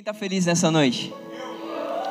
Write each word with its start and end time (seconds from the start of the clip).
Quem 0.00 0.02
está 0.02 0.14
feliz 0.14 0.46
nessa 0.46 0.70
noite? 0.70 1.12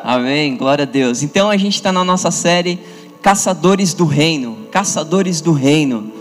Amém, 0.03 0.55
glória 0.55 0.83
a 0.83 0.85
Deus. 0.85 1.23
Então 1.23 1.49
a 1.49 1.57
gente 1.57 1.73
está 1.73 1.91
na 1.91 2.05
nossa 2.05 2.29
série 2.29 2.77
Caçadores 3.19 3.95
do 3.95 4.05
Reino. 4.05 4.67
Caçadores 4.69 5.41
do 5.41 5.53
Reino. 5.53 6.13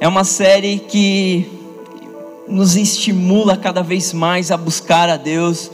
É 0.00 0.08
uma 0.08 0.24
série 0.24 0.80
que 0.80 1.46
nos 2.48 2.74
estimula 2.74 3.56
cada 3.56 3.80
vez 3.80 4.12
mais 4.12 4.50
a 4.50 4.56
buscar 4.56 5.08
a 5.08 5.16
Deus. 5.16 5.70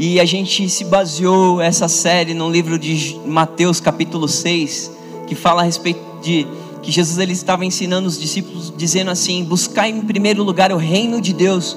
E 0.00 0.18
a 0.18 0.24
gente 0.24 0.68
se 0.68 0.82
baseou 0.82 1.60
essa 1.60 1.86
série 1.86 2.34
no 2.34 2.50
livro 2.50 2.76
de 2.76 3.16
Mateus, 3.24 3.78
capítulo 3.78 4.26
6, 4.26 4.90
que 5.28 5.36
fala 5.36 5.62
a 5.62 5.64
respeito 5.64 6.00
de 6.20 6.44
que 6.82 6.90
Jesus 6.90 7.18
ele 7.18 7.34
estava 7.34 7.64
ensinando 7.64 8.08
os 8.08 8.18
discípulos 8.18 8.74
dizendo 8.76 9.12
assim: 9.12 9.44
"Buscai 9.44 9.90
em 9.90 10.00
primeiro 10.00 10.42
lugar 10.42 10.72
o 10.72 10.76
reino 10.76 11.20
de 11.20 11.32
Deus 11.32 11.76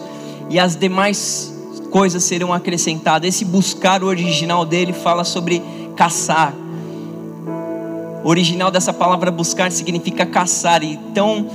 e 0.50 0.58
as 0.58 0.76
demais 0.76 1.61
coisas 1.92 2.24
serão 2.24 2.52
acrescentadas". 2.52 3.28
Esse 3.28 3.46
buscar 3.46 4.02
o 4.02 4.08
original 4.08 4.66
dele 4.66 4.94
fala 4.94 5.24
sobre 5.24 5.62
caçar. 5.96 6.54
O 8.24 8.30
original 8.30 8.72
dessa 8.72 8.94
palavra 8.94 9.30
buscar 9.30 9.72
significa 9.72 10.26
caçar. 10.26 10.84
Então, 10.84 11.48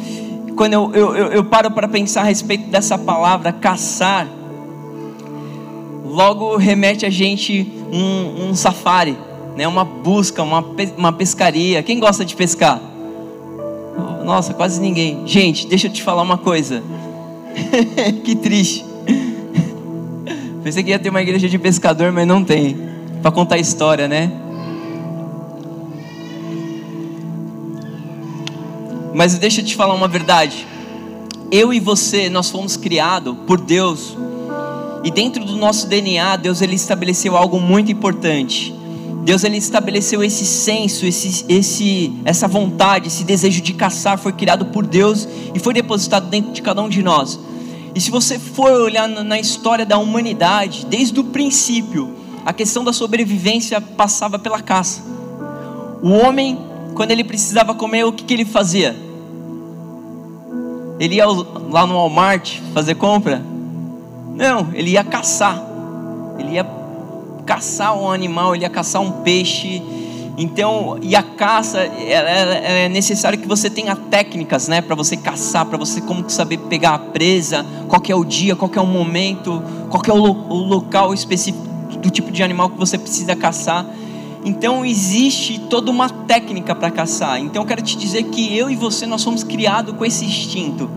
quando 0.57 0.73
eu, 0.73 0.95
eu, 0.95 1.27
eu 1.33 1.45
paro 1.45 1.71
para 1.71 1.87
pensar 1.87 2.23
a 2.23 2.25
respeito 2.25 2.69
dessa 2.69 2.99
palavra 2.99 3.53
caçar, 3.53 4.27
logo 6.05 6.57
remete 6.57 7.05
a 7.05 7.11
gente 7.11 7.71
um, 7.93 8.49
um 8.49 8.55
safari, 8.55 9.17
né? 9.57 9.69
uma 9.69 9.85
busca, 9.85 10.43
uma, 10.43 10.65
uma 10.97 11.13
pescaria. 11.13 11.83
Quem 11.83 12.01
gosta 12.01 12.25
de 12.25 12.35
pescar? 12.35 12.81
Nossa, 14.25 14.53
quase 14.53 14.81
ninguém. 14.81 15.23
Gente, 15.27 15.69
deixa 15.69 15.87
eu 15.87 15.93
te 15.93 16.03
falar 16.03 16.23
uma 16.23 16.39
coisa. 16.39 16.83
que 18.25 18.35
triste. 18.35 18.85
Pensei 20.67 20.83
que 20.83 20.91
ia 20.91 20.99
ter 20.99 21.11
uma 21.11 21.23
igreja 21.23 21.49
de 21.49 21.61
pescador, 21.61 22.11
mas 22.11 22.27
não 22.27 22.43
tem. 22.43 22.77
Para 23.23 23.31
contar 23.31 23.57
história, 23.57 24.09
né? 24.09 24.33
Mas 29.15 29.39
deixa 29.39 29.61
eu 29.61 29.65
te 29.65 29.77
falar 29.77 29.95
uma 29.95 30.09
verdade. 30.09 30.67
Eu 31.53 31.73
e 31.73 31.79
você, 31.79 32.29
nós 32.29 32.51
fomos 32.51 32.77
criados 32.77 33.37
por 33.47 33.61
Deus. 33.61 34.17
E 35.05 35.11
dentro 35.13 35.45
do 35.45 35.55
nosso 35.55 35.87
DNA, 35.87 36.35
Deus 36.35 36.61
ele 36.61 36.75
estabeleceu 36.75 37.37
algo 37.37 37.61
muito 37.61 37.93
importante. 37.93 38.75
Deus 39.23 39.45
ele 39.45 39.59
estabeleceu 39.59 40.21
esse 40.25 40.45
senso, 40.45 41.07
esse, 41.07 41.45
esse, 41.49 42.13
essa 42.25 42.49
vontade, 42.49 43.07
esse 43.07 43.23
desejo 43.23 43.61
de 43.61 43.73
caçar 43.73 44.19
foi 44.19 44.33
criado 44.33 44.67
por 44.67 44.85
Deus 44.85 45.29
e 45.55 45.61
foi 45.61 45.73
depositado 45.73 46.29
dentro 46.29 46.51
de 46.51 46.61
cada 46.61 46.83
um 46.83 46.89
de 46.89 47.05
nós. 47.05 47.39
E 47.97 48.01
se 48.01 48.11
você 48.11 48.39
for 48.39 48.71
olhar 48.73 49.09
na 49.09 49.41
história 49.41 49.87
da 49.87 49.97
humanidade, 49.97 50.85
desde 50.85 51.19
o 51.19 51.25
princípio, 51.25 52.15
a 52.45 52.53
questão 52.53 52.85
da 52.85 52.93
sobrevivência 52.93 53.81
passava 53.81 54.39
pela 54.39 54.61
caça. 54.61 55.03
O 56.03 56.11
homem, 56.11 56.59
quando 56.95 57.13
ele 57.13 57.25
precisava 57.25 57.75
comer, 57.75 58.05
o 58.05 58.13
que, 58.13 58.23
que 58.23 58.35
ele 58.35 58.45
fazia? 58.45 58.95
Ele 61.01 61.15
ia 61.15 61.25
lá 61.27 61.87
no 61.87 61.95
Walmart 61.95 62.59
fazer 62.75 62.97
compra? 62.97 63.43
Não, 64.35 64.69
ele 64.75 64.91
ia 64.91 65.03
caçar. 65.03 65.59
Ele 66.39 66.57
ia 66.57 66.67
caçar 67.47 67.97
um 67.97 68.11
animal, 68.11 68.55
ele 68.55 68.65
ia 68.65 68.71
caçar 68.71 69.01
um 69.01 69.23
peixe. 69.23 69.83
Então, 70.39 70.99
e 71.01 71.17
a 71.17 71.23
caça, 71.23 71.79
é, 71.81 72.89
necessário 72.91 73.39
que 73.39 73.49
você 73.49 73.71
tenha 73.71 73.97
técnicas, 73.97 74.69
né, 74.69 74.83
para 74.83 74.95
você 74.95 75.17
caçar, 75.17 75.65
para 75.65 75.79
você 75.79 76.01
como 76.03 76.29
saber 76.29 76.59
pegar 76.59 76.95
a 76.95 76.99
presa, 76.99 77.65
qual 77.89 78.03
é 78.07 78.15
o 78.15 78.23
dia, 78.23 78.55
qual 78.55 78.71
é 78.75 78.81
o 78.81 78.87
momento, 78.87 79.63
qual 79.89 80.03
é 80.07 80.13
o, 80.13 80.17
lo, 80.17 80.47
o 80.51 80.57
local 80.57 81.15
específico 81.15 81.67
do 82.03 82.11
tipo 82.11 82.31
de 82.31 82.43
animal 82.43 82.69
que 82.69 82.77
você 82.77 82.99
precisa 82.99 83.35
caçar. 83.35 83.87
Então 84.45 84.85
existe 84.85 85.59
toda 85.59 85.91
uma 85.91 86.11
técnica 86.11 86.75
para 86.75 86.91
caçar. 86.91 87.41
Então 87.41 87.63
eu 87.63 87.67
quero 87.67 87.81
te 87.81 87.97
dizer 87.97 88.25
que 88.25 88.57
eu 88.57 88.71
e 88.71 88.77
você 88.77 89.07
nós 89.07 89.23
somos 89.23 89.43
criados 89.43 89.97
com 89.97 90.05
esse 90.05 90.25
instinto 90.27 90.91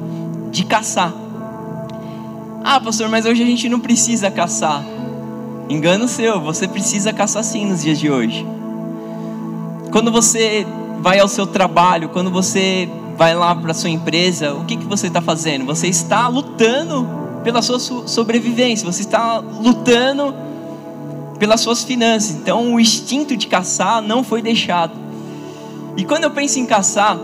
de 0.52 0.66
caçar. 0.66 1.14
Ah, 2.62 2.80
pastor, 2.82 3.08
mas 3.08 3.26
hoje 3.26 3.42
a 3.42 3.46
gente 3.46 3.70
não 3.70 3.80
precisa 3.80 4.30
caçar. 4.30 4.84
Engano 5.70 6.10
seu, 6.10 6.42
você 6.42 6.68
precisa 6.68 7.14
caçar 7.14 7.44
sim 7.44 7.66
nos 7.66 7.82
dias 7.82 7.98
de 7.98 8.12
hoje. 8.12 8.46
Quando 9.92 10.12
você 10.12 10.66
vai 11.00 11.20
ao 11.20 11.28
seu 11.28 11.48
trabalho, 11.48 12.10
quando 12.10 12.30
você 12.30 12.90
vai 13.18 13.36
lá 13.36 13.56
para 13.56 13.74
sua 13.74 13.90
empresa, 13.90 14.54
o 14.54 14.66
que, 14.66 14.78
que 14.78 14.86
você 14.86 15.08
está 15.08 15.22
fazendo? 15.22 15.66
Você 15.66 15.88
está 15.88 16.28
lutando 16.28 17.08
pela 17.44 17.62
sua 17.62 17.80
sobrevivência, 17.80 18.90
você 18.90 19.02
está 19.02 19.40
lutando 19.40 20.34
pelas 21.40 21.62
suas 21.62 21.84
finanças. 21.84 22.32
Então 22.32 22.74
o 22.74 22.80
instinto 22.80 23.36
de 23.36 23.48
caçar 23.48 24.02
não 24.02 24.24
foi 24.24 24.42
deixado. 24.42 24.94
E 25.98 26.06
quando 26.06 26.26
eu 26.26 26.32
penso 26.32 26.60
em 26.60 26.66
caçar, 26.66 27.18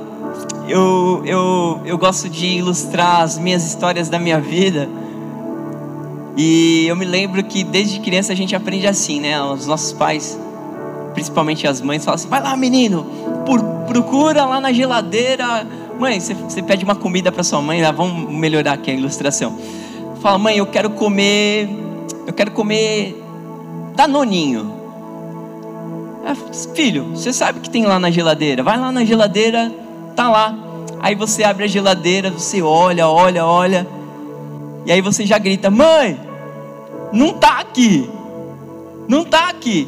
eu, 0.67 1.21
eu, 1.25 1.81
eu 1.85 1.97
gosto 1.97 2.27
de 2.29 2.45
ilustrar 2.45 3.21
as 3.21 3.37
minhas 3.37 3.63
histórias 3.63 4.09
da 4.09 4.17
minha 4.17 4.39
vida. 4.39 4.89
E 6.35 6.85
eu 6.87 6.95
me 6.95 7.05
lembro 7.05 7.43
que 7.43 7.63
desde 7.63 7.99
criança 7.99 8.33
a 8.33 8.35
gente 8.35 8.55
aprende 8.55 8.87
assim, 8.87 9.21
né? 9.21 9.41
Os 9.41 9.67
nossos 9.67 9.93
pais, 9.93 10.37
principalmente 11.15 11.65
as 11.65 11.81
mães, 11.81 12.05
falam 12.05 12.15
assim: 12.15 12.27
vai 12.27 12.43
lá, 12.43 12.55
menino, 12.55 13.07
procura 13.87 14.45
lá 14.45 14.61
na 14.61 14.71
geladeira. 14.71 15.65
Mãe, 15.97 16.19
você, 16.19 16.35
você 16.35 16.61
pede 16.61 16.83
uma 16.83 16.95
comida 16.95 17.31
para 17.31 17.41
sua 17.41 17.61
mãe, 17.61 17.81
vamos 17.93 18.31
melhorar 18.31 18.73
aqui 18.73 18.91
a 18.91 18.93
ilustração. 18.93 19.57
Fala, 20.21 20.37
mãe, 20.37 20.57
eu 20.57 20.65
quero 20.67 20.91
comer, 20.91 21.69
eu 22.27 22.33
quero 22.33 22.51
comer 22.51 23.19
Danoninho. 23.95 24.75
Filho, 26.73 27.05
você 27.15 27.31
sabe 27.31 27.59
que 27.59 27.69
tem 27.69 27.85
lá 27.85 27.99
na 27.99 28.11
geladeira? 28.11 28.61
Vai 28.61 28.77
lá 28.77 28.91
na 28.91 29.05
geladeira, 29.05 29.71
tá 30.15 30.29
lá. 30.29 30.57
Aí 31.01 31.15
você 31.15 31.43
abre 31.43 31.65
a 31.65 31.67
geladeira, 31.67 32.31
você 32.31 32.61
olha, 32.61 33.07
olha, 33.07 33.45
olha. 33.45 33.87
E 34.85 34.91
aí 34.91 35.01
você 35.01 35.25
já 35.25 35.37
grita: 35.37 35.69
Mãe, 35.69 36.19
não 37.13 37.33
tá 37.33 37.59
aqui. 37.59 38.09
Não 39.07 39.23
tá 39.23 39.49
aqui. 39.49 39.87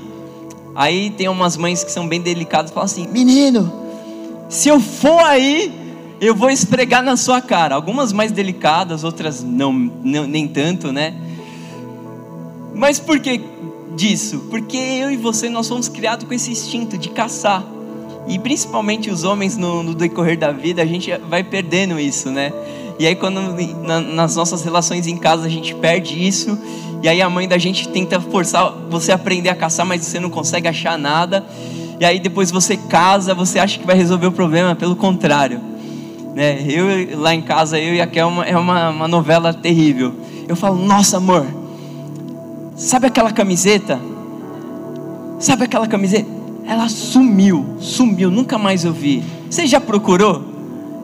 Aí 0.77 1.09
tem 1.09 1.27
umas 1.27 1.57
mães 1.57 1.83
que 1.83 1.91
são 1.91 2.07
bem 2.07 2.21
delicadas, 2.21 2.69
falam 2.69 2.85
assim: 2.85 3.07
Menino, 3.07 3.73
se 4.47 4.69
eu 4.69 4.79
for 4.79 5.23
aí, 5.23 5.73
eu 6.21 6.35
vou 6.35 6.51
esfregar 6.51 7.01
na 7.01 7.17
sua 7.17 7.41
cara. 7.41 7.73
Algumas 7.73 8.13
mais 8.13 8.31
delicadas, 8.31 9.03
outras 9.03 9.43
não, 9.43 9.73
não 9.73 10.27
nem 10.27 10.47
tanto, 10.47 10.91
né? 10.91 11.15
Mas 12.75 12.99
por 12.99 13.19
que 13.19 13.41
disso? 13.95 14.45
Porque 14.51 14.77
eu 14.77 15.09
e 15.09 15.17
você 15.17 15.49
nós 15.49 15.65
somos 15.65 15.89
criados 15.89 16.27
com 16.27 16.33
esse 16.35 16.51
instinto 16.51 16.95
de 16.95 17.09
caçar. 17.09 17.65
E 18.27 18.37
principalmente 18.37 19.09
os 19.09 19.23
homens 19.23 19.57
no, 19.57 19.81
no 19.81 19.95
decorrer 19.95 20.37
da 20.37 20.51
vida, 20.51 20.83
a 20.83 20.85
gente 20.85 21.11
vai 21.27 21.43
perdendo 21.43 21.99
isso, 21.99 22.29
né? 22.29 22.53
E 22.99 23.07
aí 23.07 23.15
quando 23.15 23.41
na, 23.83 23.99
nas 23.99 24.35
nossas 24.35 24.63
relações 24.63 25.07
em 25.07 25.17
casa 25.17 25.47
a 25.47 25.49
gente 25.49 25.73
perde 25.73 26.23
isso, 26.23 26.55
e 27.01 27.07
aí 27.07 27.21
a 27.21 27.29
mãe 27.29 27.47
da 27.47 27.57
gente 27.57 27.87
tenta 27.89 28.19
forçar 28.19 28.71
você 28.89 29.11
a 29.11 29.15
aprender 29.15 29.49
a 29.49 29.55
caçar, 29.55 29.85
mas 29.85 30.03
você 30.03 30.19
não 30.19 30.29
consegue 30.29 30.67
achar 30.67 30.97
nada. 30.97 31.45
E 31.99 32.05
aí 32.05 32.19
depois 32.19 32.51
você 32.51 32.77
casa, 32.77 33.33
você 33.33 33.59
acha 33.59 33.79
que 33.79 33.85
vai 33.85 33.95
resolver 33.95 34.27
o 34.27 34.31
problema, 34.31 34.75
pelo 34.75 34.95
contrário. 34.95 35.59
Né? 36.35 36.65
Eu 36.67 37.19
lá 37.19 37.33
em 37.33 37.41
casa, 37.41 37.79
eu 37.79 37.95
e 37.95 38.01
a 38.01 38.07
Kel, 38.07 38.27
é 38.27 38.31
uma, 38.31 38.45
é 38.45 38.89
uma, 38.89 39.07
novela 39.07 39.53
terrível. 39.53 40.13
Eu 40.47 40.55
falo, 40.55 40.77
nossa 40.77 41.17
amor, 41.17 41.45
Sabe 42.77 43.07
aquela 43.07 43.31
camiseta? 43.31 43.99
Sabe 45.39 45.63
aquela 45.63 45.87
camiseta? 45.87 46.29
Ela 46.63 46.87
sumiu, 46.87 47.77
sumiu, 47.79 48.29
nunca 48.29 48.59
mais 48.59 48.85
eu 48.85 48.93
vi. 48.93 49.23
Você 49.49 49.65
já 49.65 49.81
procurou? 49.81 50.43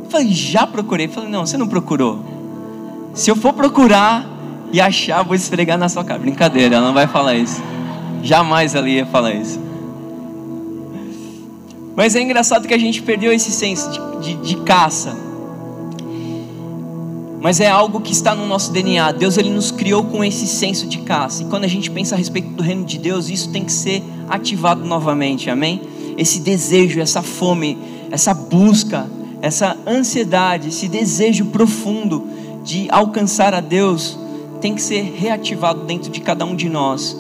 Eu 0.03 0.07
falei, 0.07 0.27
já 0.31 0.67
procurei. 0.67 1.07
Eu 1.07 1.09
falei, 1.09 1.29
não, 1.31 1.47
você 1.47 1.57
não 1.57 1.67
procurou. 1.67 2.19
Se 3.15 3.31
eu 3.31 3.35
for 3.35 3.53
procurar 3.53 4.23
e 4.73 4.81
achar, 4.81 5.23
vou 5.23 5.35
esfregar 5.35 5.77
na 5.77 5.87
sua 5.87 6.03
cara. 6.03 6.19
Brincadeira, 6.19 6.75
ela 6.75 6.87
não 6.87 6.93
vai 6.93 7.07
falar 7.07 7.35
isso. 7.35 7.61
Jamais 8.21 8.75
ela 8.75 8.89
ia 8.89 9.05
falar 9.05 9.33
isso. 9.33 9.59
Mas 11.95 12.15
é 12.15 12.21
engraçado 12.21 12.67
que 12.67 12.73
a 12.73 12.77
gente 12.77 13.01
perdeu 13.01 13.31
esse 13.31 13.51
senso 13.51 13.89
de, 14.19 14.35
de, 14.35 14.55
de 14.55 14.55
caça 14.63 15.15
mas 17.43 17.59
é 17.59 17.67
algo 17.67 17.99
que 17.99 18.13
está 18.13 18.33
no 18.33 18.47
nosso 18.47 18.71
DNA. 18.71 19.11
Deus 19.11 19.37
ele 19.37 19.49
nos 19.49 19.69
criou 19.69 20.05
com 20.05 20.23
esse 20.23 20.47
senso 20.47 20.87
de 20.87 20.99
caça. 20.99 21.43
E 21.43 21.45
quando 21.47 21.65
a 21.65 21.67
gente 21.67 21.91
pensa 21.91 22.15
a 22.15 22.17
respeito 22.17 22.47
do 22.47 22.63
reino 22.63 22.85
de 22.85 22.97
Deus, 22.97 23.29
isso 23.29 23.49
tem 23.49 23.65
que 23.65 23.71
ser 23.73 24.01
ativado 24.29 24.85
novamente. 24.85 25.49
Amém? 25.49 25.81
Esse 26.17 26.39
desejo, 26.39 27.01
essa 27.01 27.21
fome, 27.21 27.77
essa 28.09 28.33
busca, 28.33 29.09
essa 29.41 29.75
ansiedade, 29.85 30.69
esse 30.69 30.87
desejo 30.87 31.47
profundo 31.47 32.29
de 32.63 32.87
alcançar 32.89 33.53
a 33.53 33.59
Deus 33.59 34.17
tem 34.63 34.73
que 34.73 34.81
ser 34.81 35.01
reativado 35.17 35.83
dentro 35.83 36.09
de 36.09 36.21
cada 36.21 36.45
um 36.45 36.55
de 36.55 36.69
nós. 36.69 37.17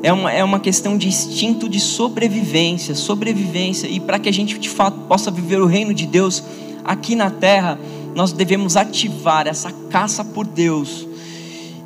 É 0.00 0.12
uma, 0.12 0.32
é 0.32 0.44
uma 0.44 0.60
questão 0.60 0.96
de 0.96 1.08
instinto 1.08 1.68
de 1.68 1.80
sobrevivência, 1.80 2.94
sobrevivência. 2.94 3.88
E 3.88 3.98
para 3.98 4.16
que 4.16 4.28
a 4.28 4.32
gente 4.32 4.56
de 4.60 4.68
fato 4.68 4.96
possa 5.08 5.28
viver 5.28 5.60
o 5.60 5.66
reino 5.66 5.92
de 5.92 6.06
Deus 6.06 6.40
aqui 6.84 7.16
na 7.16 7.30
terra, 7.30 7.80
nós 8.14 8.30
devemos 8.30 8.76
ativar 8.76 9.48
essa 9.48 9.72
caça 9.90 10.24
por 10.24 10.46
Deus. 10.46 11.04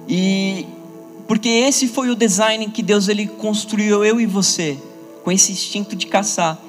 E 0.07 0.67
Porque 1.27 1.49
esse 1.49 1.89
foi 1.89 2.11
o 2.11 2.15
design 2.15 2.69
que 2.69 2.83
Deus 2.83 3.09
ele 3.09 3.27
construiu 3.27 4.05
eu 4.05 4.21
e 4.21 4.27
você, 4.27 4.77
com 5.25 5.33
esse 5.33 5.53
instinto 5.53 5.97
de 5.97 6.07
caçar. 6.07 6.61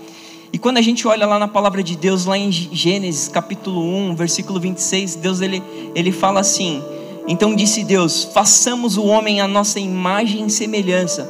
E 0.54 0.58
quando 0.58 0.78
a 0.78 0.82
gente 0.82 1.06
olha 1.06 1.26
lá 1.26 1.38
na 1.38 1.48
palavra 1.50 1.84
de 1.84 1.98
Deus, 1.98 2.24
lá 2.24 2.38
em 2.38 2.50
Gênesis 2.50 3.28
capítulo 3.28 3.82
1, 3.82 4.16
versículo 4.16 4.62
26, 4.62 5.16
Deus 5.16 5.42
ele, 5.42 5.62
ele 5.94 6.14
fala 6.14 6.40
assim: 6.40 6.82
Então 7.28 7.56
disse 7.56 7.84
Deus: 7.84 8.24
façamos 8.34 8.98
o 8.98 9.06
homem 9.06 9.42
a 9.42 9.48
nossa 9.48 9.80
imagem 9.80 10.46
e 10.46 10.50
semelhança, 10.50 11.30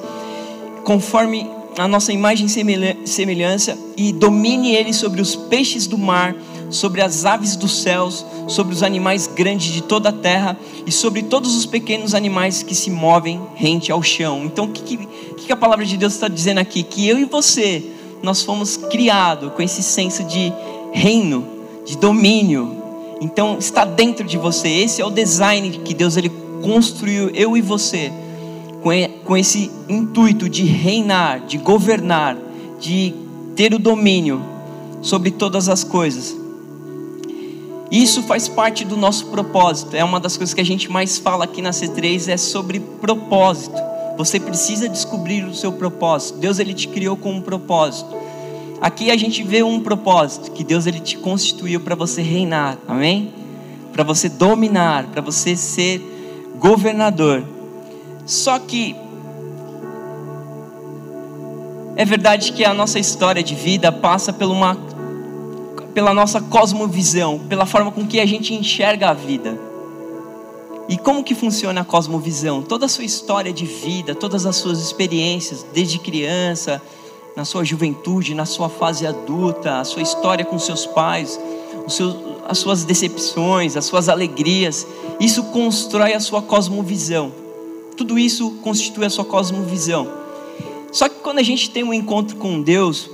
conforme 0.83 1.49
a 1.77 1.87
nossa 1.87 2.13
imagem 2.13 2.45
e 2.45 3.07
semelhança, 3.07 3.77
e 3.97 4.11
domine 4.11 4.75
ele 4.75 4.93
sobre 4.93 5.21
os 5.21 5.35
peixes 5.35 5.87
do 5.87 5.97
mar, 5.97 6.35
sobre 6.69 7.01
as 7.01 7.25
aves 7.25 7.55
dos 7.55 7.81
céus, 7.81 8.25
sobre 8.47 8.73
os 8.73 8.83
animais 8.83 9.27
grandes 9.27 9.71
de 9.71 9.81
toda 9.81 10.09
a 10.09 10.13
terra 10.13 10.57
e 10.85 10.91
sobre 10.91 11.23
todos 11.23 11.55
os 11.55 11.65
pequenos 11.65 12.13
animais 12.13 12.61
que 12.61 12.75
se 12.75 12.91
movem 12.91 13.41
rente 13.55 13.91
ao 13.91 14.03
chão. 14.03 14.43
Então, 14.45 14.65
o 14.65 14.69
que, 14.69 14.97
que, 14.97 15.07
que 15.37 15.51
a 15.51 15.57
palavra 15.57 15.85
de 15.85 15.97
Deus 15.97 16.13
está 16.13 16.27
dizendo 16.27 16.59
aqui? 16.59 16.83
Que 16.83 17.07
eu 17.07 17.17
e 17.17 17.25
você 17.25 17.83
nós 18.21 18.41
fomos 18.41 18.77
criados 18.77 19.51
com 19.53 19.61
esse 19.61 19.83
senso 19.83 20.23
de 20.23 20.51
reino, 20.93 21.45
de 21.85 21.97
domínio. 21.97 22.82
Então 23.23 23.57
está 23.57 23.85
dentro 23.85 24.25
de 24.25 24.37
você. 24.37 24.67
Esse 24.67 25.01
é 25.01 25.05
o 25.05 25.09
design 25.09 25.71
que 25.79 25.93
Deus 25.93 26.17
ele 26.17 26.29
construiu 26.61 27.29
eu 27.29 27.55
e 27.55 27.61
você 27.61 28.11
com 29.23 29.37
esse 29.37 29.71
intuito 29.87 30.49
de 30.49 30.65
reinar, 30.65 31.39
de 31.45 31.57
governar, 31.57 32.35
de 32.81 33.13
ter 33.55 33.73
o 33.73 33.79
domínio 33.79 34.43
sobre 35.01 35.31
todas 35.31 35.69
as 35.69 35.85
coisas. 35.85 36.35
Isso 37.89 38.23
faz 38.23 38.49
parte 38.49 38.83
do 38.83 38.97
nosso 38.97 39.27
propósito. 39.27 39.95
É 39.95 40.03
uma 40.03 40.19
das 40.19 40.35
coisas 40.35 40.53
que 40.53 40.59
a 40.59 40.65
gente 40.65 40.91
mais 40.91 41.17
fala 41.17 41.45
aqui 41.45 41.61
na 41.61 41.69
C3 41.69 42.27
é 42.27 42.35
sobre 42.35 42.81
propósito. 42.81 43.77
Você 44.17 44.37
precisa 44.37 44.89
descobrir 44.89 45.45
o 45.45 45.55
seu 45.55 45.71
propósito. 45.71 46.39
Deus 46.39 46.59
ele 46.59 46.73
te 46.73 46.89
criou 46.89 47.15
com 47.15 47.31
um 47.31 47.41
propósito. 47.41 48.13
Aqui 48.81 49.11
a 49.11 49.17
gente 49.17 49.43
vê 49.43 49.63
um 49.63 49.79
propósito 49.79 50.51
que 50.51 50.63
Deus 50.63 50.85
ele 50.85 50.99
te 50.99 51.17
constituiu 51.17 51.79
para 51.79 51.95
você 51.95 52.21
reinar. 52.21 52.77
Amém? 52.87 53.33
Para 53.91 54.03
você 54.03 54.27
dominar, 54.27 55.07
para 55.07 55.21
você 55.21 55.55
ser 55.55 56.01
governador. 56.59 57.43
Só 58.25 58.59
que 58.59 58.95
é 61.95 62.05
verdade 62.05 62.53
que 62.53 62.65
a 62.65 62.73
nossa 62.73 62.97
história 62.97 63.43
de 63.43 63.53
vida 63.53 63.91
passa 63.91 64.35
uma, 64.45 64.75
pela 65.93 66.13
nossa 66.13 66.41
cosmovisão, 66.41 67.39
pela 67.47 67.65
forma 67.65 67.91
com 67.91 68.07
que 68.07 68.19
a 68.19 68.25
gente 68.25 68.53
enxerga 68.53 69.09
a 69.09 69.13
vida. 69.13 69.57
E 70.89 70.97
como 70.97 71.23
que 71.23 71.35
funciona 71.35 71.81
a 71.81 71.85
cosmovisão? 71.85 72.61
Toda 72.61 72.87
a 72.87 72.89
sua 72.89 73.05
história 73.05 73.53
de 73.53 73.65
vida, 73.65 74.13
todas 74.15 74.45
as 74.45 74.55
suas 74.55 74.79
experiências, 74.79 75.65
desde 75.73 75.99
criança, 75.99 76.81
na 77.35 77.45
sua 77.45 77.63
juventude, 77.63 78.33
na 78.33 78.45
sua 78.45 78.69
fase 78.69 79.07
adulta, 79.07 79.79
a 79.79 79.83
sua 79.83 80.01
história 80.01 80.45
com 80.45 80.57
seus 80.59 80.85
pais, 80.85 81.39
seus, 81.87 82.15
as 82.47 82.57
suas 82.57 82.83
decepções, 82.83 83.75
as 83.75 83.85
suas 83.85 84.09
alegrias, 84.09 84.85
isso 85.19 85.43
constrói 85.45 86.13
a 86.13 86.19
sua 86.19 86.41
cosmovisão. 86.41 87.31
Tudo 87.97 88.17
isso 88.17 88.51
constitui 88.61 89.05
a 89.05 89.09
sua 89.09 89.25
cosmovisão. 89.25 90.07
Só 90.91 91.09
que 91.09 91.15
quando 91.15 91.39
a 91.39 91.43
gente 91.43 91.69
tem 91.69 91.83
um 91.83 91.93
encontro 91.93 92.35
com 92.37 92.61
Deus, 92.61 93.09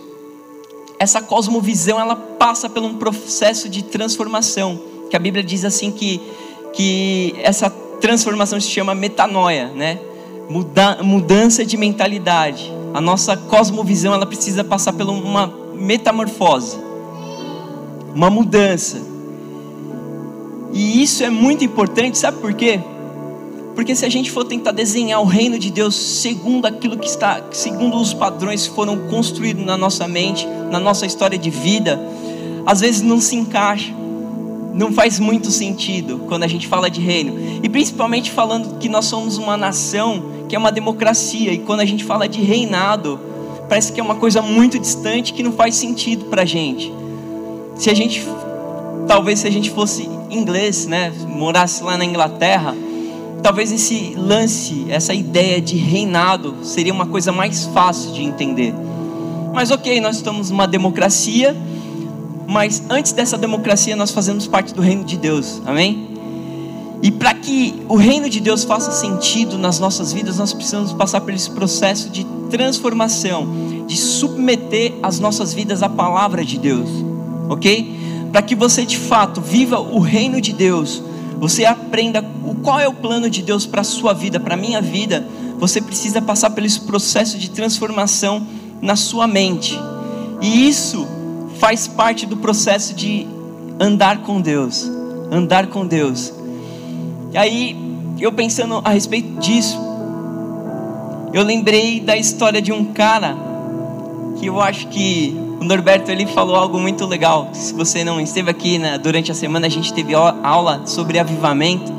essa 0.98 1.21
cosmovisão 1.21 2.00
ela 2.00 2.16
passa 2.16 2.69
por 2.69 2.83
um 2.83 2.98
processo 2.98 3.69
de 3.69 3.83
transformação, 3.83 4.80
que 5.10 5.16
a 5.16 5.19
Bíblia 5.19 5.44
diz 5.44 5.63
assim 5.63 5.92
que 5.92 6.21
que 6.74 7.36
essa 7.42 7.69
transformação 8.00 8.60
se 8.60 8.69
chama 8.69 8.95
metanoia, 8.95 9.68
né? 9.69 10.00
Muda, 10.50 11.00
mudança 11.04 11.66
de 11.66 11.77
mentalidade. 11.77 12.71
A 12.94 13.01
nossa 13.01 13.38
cosmovisão 13.38 14.13
ela 14.13 14.25
precisa 14.25 14.63
passar 14.63 14.94
por 14.94 15.07
uma 15.07 15.51
metamorfose, 15.74 16.77
uma 18.13 18.30
mudança. 18.30 19.01
E 20.74 21.01
isso 21.01 21.24
é 21.24 21.30
muito 21.30 21.63
importante, 21.63 22.18
sabe 22.18 22.39
por 22.39 22.53
quê? 22.53 22.80
Porque 23.75 23.95
se 23.95 24.06
a 24.06 24.09
gente 24.09 24.30
for 24.30 24.44
tentar 24.44 24.71
desenhar 24.71 25.21
o 25.21 25.25
reino 25.25 25.57
de 25.57 25.71
Deus 25.71 25.95
segundo 25.95 26.65
aquilo 26.65 26.97
que 26.97 27.07
está, 27.07 27.41
segundo 27.51 27.97
os 27.97 28.13
padrões 28.13 28.68
que 28.68 28.75
foram 28.75 29.07
construídos 29.07 29.65
na 29.65 29.77
nossa 29.77 30.07
mente, 30.07 30.47
na 30.69 30.80
nossa 30.80 31.06
história 31.06 31.38
de 31.38 31.50
vida, 31.50 32.00
às 32.65 32.81
vezes 32.81 33.01
não 33.01 33.21
se 33.21 33.35
encaixa 33.35 34.00
não 34.80 34.94
faz 34.94 35.19
muito 35.19 35.51
sentido 35.51 36.21
quando 36.27 36.44
a 36.44 36.47
gente 36.47 36.68
fala 36.68 36.89
de 36.89 37.01
reino. 37.01 37.59
E 37.62 37.68
principalmente 37.68 38.31
falando 38.31 38.77
que 38.80 38.88
nós 38.88 39.06
somos 39.06 39.38
uma 39.38 39.57
nação 39.57 40.24
que 40.50 40.56
é 40.56 40.60
uma 40.60 40.72
democracia. 40.72 41.54
E 41.54 41.60
quando 41.60 41.80
a 41.80 41.86
gente 41.86 42.04
fala 42.04 42.28
de 42.28 42.42
reinado, 42.42 43.19
parece 43.69 43.94
que 43.94 44.00
é 44.01 44.04
uma 44.04 44.16
coisa 44.16 44.42
muito 44.42 44.78
distante 44.78 45.31
que 45.31 45.42
não 45.42 45.54
faz 45.54 45.75
sentido 45.75 46.25
para 46.25 46.42
a 46.42 46.46
gente. 46.46 46.92
Se 47.75 47.90
a 47.90 47.94
gente, 47.94 48.28
talvez 49.07 49.40
se 49.40 49.48
a 49.48 49.51
gente 49.51 49.69
fosse 49.69 50.10
inglês, 50.30 50.88
né, 50.88 51.13
morasse 51.28 51.84
lá 51.84 51.96
na 51.96 52.04
Inglaterra, 52.04 52.75
talvez 53.42 53.72
esse 53.72 54.16
lance, 54.18 54.88
essa 54.90 55.13
ideia 55.13 55.62
de 55.62 55.78
reinado 55.78 56.57
seria 56.63 56.92
uma 56.92 57.06
coisa 57.06 57.31
mais 57.31 57.66
fácil 57.68 58.12
de 58.12 58.24
entender. 58.24 58.74
Mas 59.54 59.72
ok, 59.72 60.02
nós 60.02 60.18
estamos 60.18 60.50
numa 60.50 60.68
democracia 60.68 61.56
mas 62.50 62.81
antes 62.90 63.12
dessa 63.12 63.38
democracia 63.38 63.95
nós 63.95 64.10
fazemos 64.10 64.48
parte 64.48 64.74
do 64.74 64.81
reino 64.81 65.04
de 65.04 65.18
Deus, 65.18 65.62
amém? 65.68 66.08
E 67.01 67.12
para 67.12 67.34
que 67.34 67.81
o 67.88 67.96
reino 67.96 68.30
de 68.30 68.40
Deus 68.40 68.63
faça 68.63 68.92
sentido 68.92 69.57
nas 69.57 69.80
nossas 69.80 70.12
vidas, 70.12 70.38
nós 70.38 70.54
precisamos 70.54 70.92
passar 70.92 71.22
por 71.22 71.34
esse 71.34 71.50
processo 71.50 72.10
de 72.10 72.25
transformação, 72.50 73.86
de 73.88 73.96
submeter 73.96 74.96
as 75.01 75.19
nossas 75.19 75.54
vidas 75.54 75.81
à 75.81 75.88
palavra 75.88 76.44
de 76.44 76.57
Deus, 76.57 76.90
ok? 77.48 78.28
Para 78.31 78.42
que 78.42 78.54
você 78.54 78.86
de 78.86 78.98
fato 78.98 79.40
viva 79.40 79.80
o 79.80 80.00
reino 80.00 80.42
de 80.42 80.51
Deus, 80.51 81.01
você 81.40 81.63
aprenda 81.63 82.22
qual 82.62 82.80
é 82.80 82.88
o 82.88 82.94
plano 82.94 83.30
de 83.30 83.42
Deus 83.42 83.66
para 83.66 83.81
a 83.81 83.86
sua 83.86 84.13
vida, 84.13 84.40
para 84.40 84.56
a 84.56 84.57
minha 84.57 84.81
vida, 84.81 85.25
você 85.57 85.81
precisa 85.81 86.22
passar 86.22 86.50
por 86.50 86.63
esse 86.63 86.81
processo 86.81 87.38
de 87.38 87.50
transformação 87.50 88.45
na 88.81 88.95
sua 88.95 89.25
mente. 89.25 89.80
E 90.42 90.68
isso 90.68 91.07
faz 91.60 91.88
parte 91.88 92.25
do 92.25 92.38
processo 92.38 92.94
de 92.94 93.25
andar 93.80 94.19
com 94.19 94.42
Deus, 94.42 94.90
andar 95.31 95.68
com 95.68 95.86
Deus. 95.86 96.34
E 97.31 97.38
aí, 97.38 97.78
eu 98.20 98.31
pensando 98.31 98.81
a 98.84 98.90
respeito 98.90 99.40
disso, 99.40 99.80
eu 101.31 101.44
lembrei 101.44 102.00
da 102.00 102.18
história 102.18 102.62
de 102.62 102.71
um 102.71 102.86
cara 102.86 103.38
que 104.40 104.48
eu 104.48 104.59
acho 104.59 104.88
que 104.88 105.36
o 105.59 105.64
Norberto 105.64 106.09
ele 106.09 106.26
falou 106.26 106.56
algo 106.56 106.80
muito 106.80 107.06
legal. 107.06 107.50
Se 107.54 107.74
você 107.74 108.04
não 108.04 108.19
esteve 108.19 108.50
aqui 108.50 108.80
né, 108.80 108.98
durante 108.98 109.31
a 109.31 109.36
semana, 109.36 109.68
a 109.68 109.69
gente 109.69 109.94
teve 109.94 110.16
aula 110.16 110.81
sobre 110.86 111.19
avivamento 111.19 111.92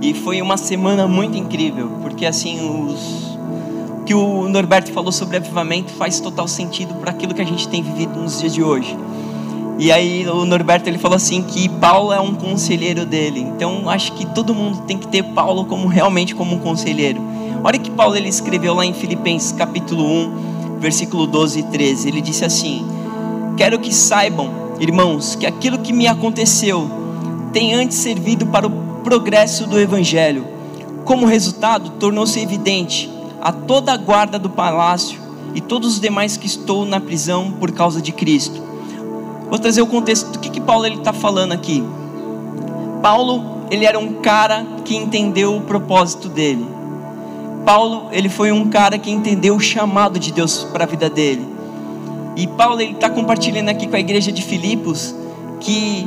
e 0.00 0.14
foi 0.14 0.40
uma 0.40 0.56
semana 0.56 1.08
muito 1.08 1.36
incrível, 1.36 1.90
porque 2.02 2.26
assim 2.26 2.60
os 2.60 3.24
que 4.04 4.14
o 4.14 4.48
Norberto 4.50 4.92
falou 4.92 5.10
sobre 5.10 5.38
avivamento 5.38 5.90
faz 5.94 6.20
total 6.20 6.46
sentido 6.46 6.94
para 6.96 7.10
aquilo 7.10 7.34
que 7.34 7.40
a 7.40 7.46
gente 7.46 7.66
tem 7.66 7.82
vivido 7.82 8.20
nos 8.20 8.38
dias 8.38 8.52
de 8.52 8.62
hoje. 8.62 8.94
E 9.78 9.90
aí 9.90 10.26
o 10.28 10.44
Norberto 10.44 10.88
ele 10.88 10.98
falou 10.98 11.16
assim 11.16 11.42
que 11.42 11.68
Paulo 11.68 12.12
é 12.12 12.20
um 12.20 12.34
conselheiro 12.34 13.04
dele. 13.04 13.40
Então 13.40 13.88
acho 13.88 14.12
que 14.12 14.24
todo 14.26 14.54
mundo 14.54 14.82
tem 14.82 14.96
que 14.96 15.08
ter 15.08 15.22
Paulo 15.22 15.64
como 15.64 15.88
realmente 15.88 16.34
como 16.34 16.54
um 16.54 16.58
conselheiro. 16.60 17.20
Olha 17.62 17.78
que 17.78 17.90
Paulo 17.90 18.16
ele 18.16 18.28
escreveu 18.28 18.74
lá 18.74 18.84
em 18.84 18.92
Filipenses 18.92 19.50
capítulo 19.52 20.04
1, 20.04 20.78
versículo 20.78 21.26
12 21.26 21.60
e 21.60 21.62
13. 21.64 22.08
Ele 22.08 22.20
disse 22.20 22.44
assim: 22.44 22.86
Quero 23.56 23.78
que 23.78 23.92
saibam, 23.92 24.50
irmãos, 24.78 25.34
que 25.34 25.46
aquilo 25.46 25.78
que 25.78 25.92
me 25.92 26.06
aconteceu 26.06 26.88
tem 27.52 27.74
antes 27.74 27.98
servido 27.98 28.46
para 28.46 28.66
o 28.66 28.70
progresso 29.02 29.66
do 29.66 29.78
evangelho. 29.78 30.46
Como 31.04 31.26
resultado, 31.26 31.90
tornou-se 31.98 32.38
evidente 32.38 33.10
a 33.40 33.52
toda 33.52 33.92
a 33.92 33.96
guarda 33.96 34.38
do 34.38 34.48
palácio 34.48 35.20
e 35.54 35.60
todos 35.60 35.94
os 35.94 36.00
demais 36.00 36.36
que 36.36 36.46
estou 36.46 36.84
na 36.84 37.00
prisão 37.00 37.52
por 37.58 37.72
causa 37.72 38.00
de 38.00 38.12
Cristo. 38.12 38.73
Vou 39.54 39.60
trazer 39.60 39.82
o 39.82 39.86
contexto 39.86 40.32
do 40.32 40.40
que, 40.40 40.50
que 40.50 40.60
Paulo 40.60 40.84
está 40.84 41.12
falando 41.12 41.52
aqui. 41.52 41.80
Paulo, 43.00 43.68
ele 43.70 43.84
era 43.84 43.96
um 43.96 44.14
cara 44.14 44.66
que 44.84 44.96
entendeu 44.96 45.56
o 45.56 45.60
propósito 45.60 46.28
dele. 46.28 46.66
Paulo, 47.64 48.08
ele 48.10 48.28
foi 48.28 48.50
um 48.50 48.68
cara 48.68 48.98
que 48.98 49.12
entendeu 49.12 49.54
o 49.54 49.60
chamado 49.60 50.18
de 50.18 50.32
Deus 50.32 50.64
para 50.72 50.82
a 50.82 50.86
vida 50.88 51.08
dele. 51.08 51.46
E 52.34 52.48
Paulo, 52.48 52.80
ele 52.80 52.94
está 52.94 53.08
compartilhando 53.08 53.68
aqui 53.68 53.86
com 53.86 53.94
a 53.94 54.00
igreja 54.00 54.32
de 54.32 54.42
Filipos 54.42 55.14
que 55.60 56.04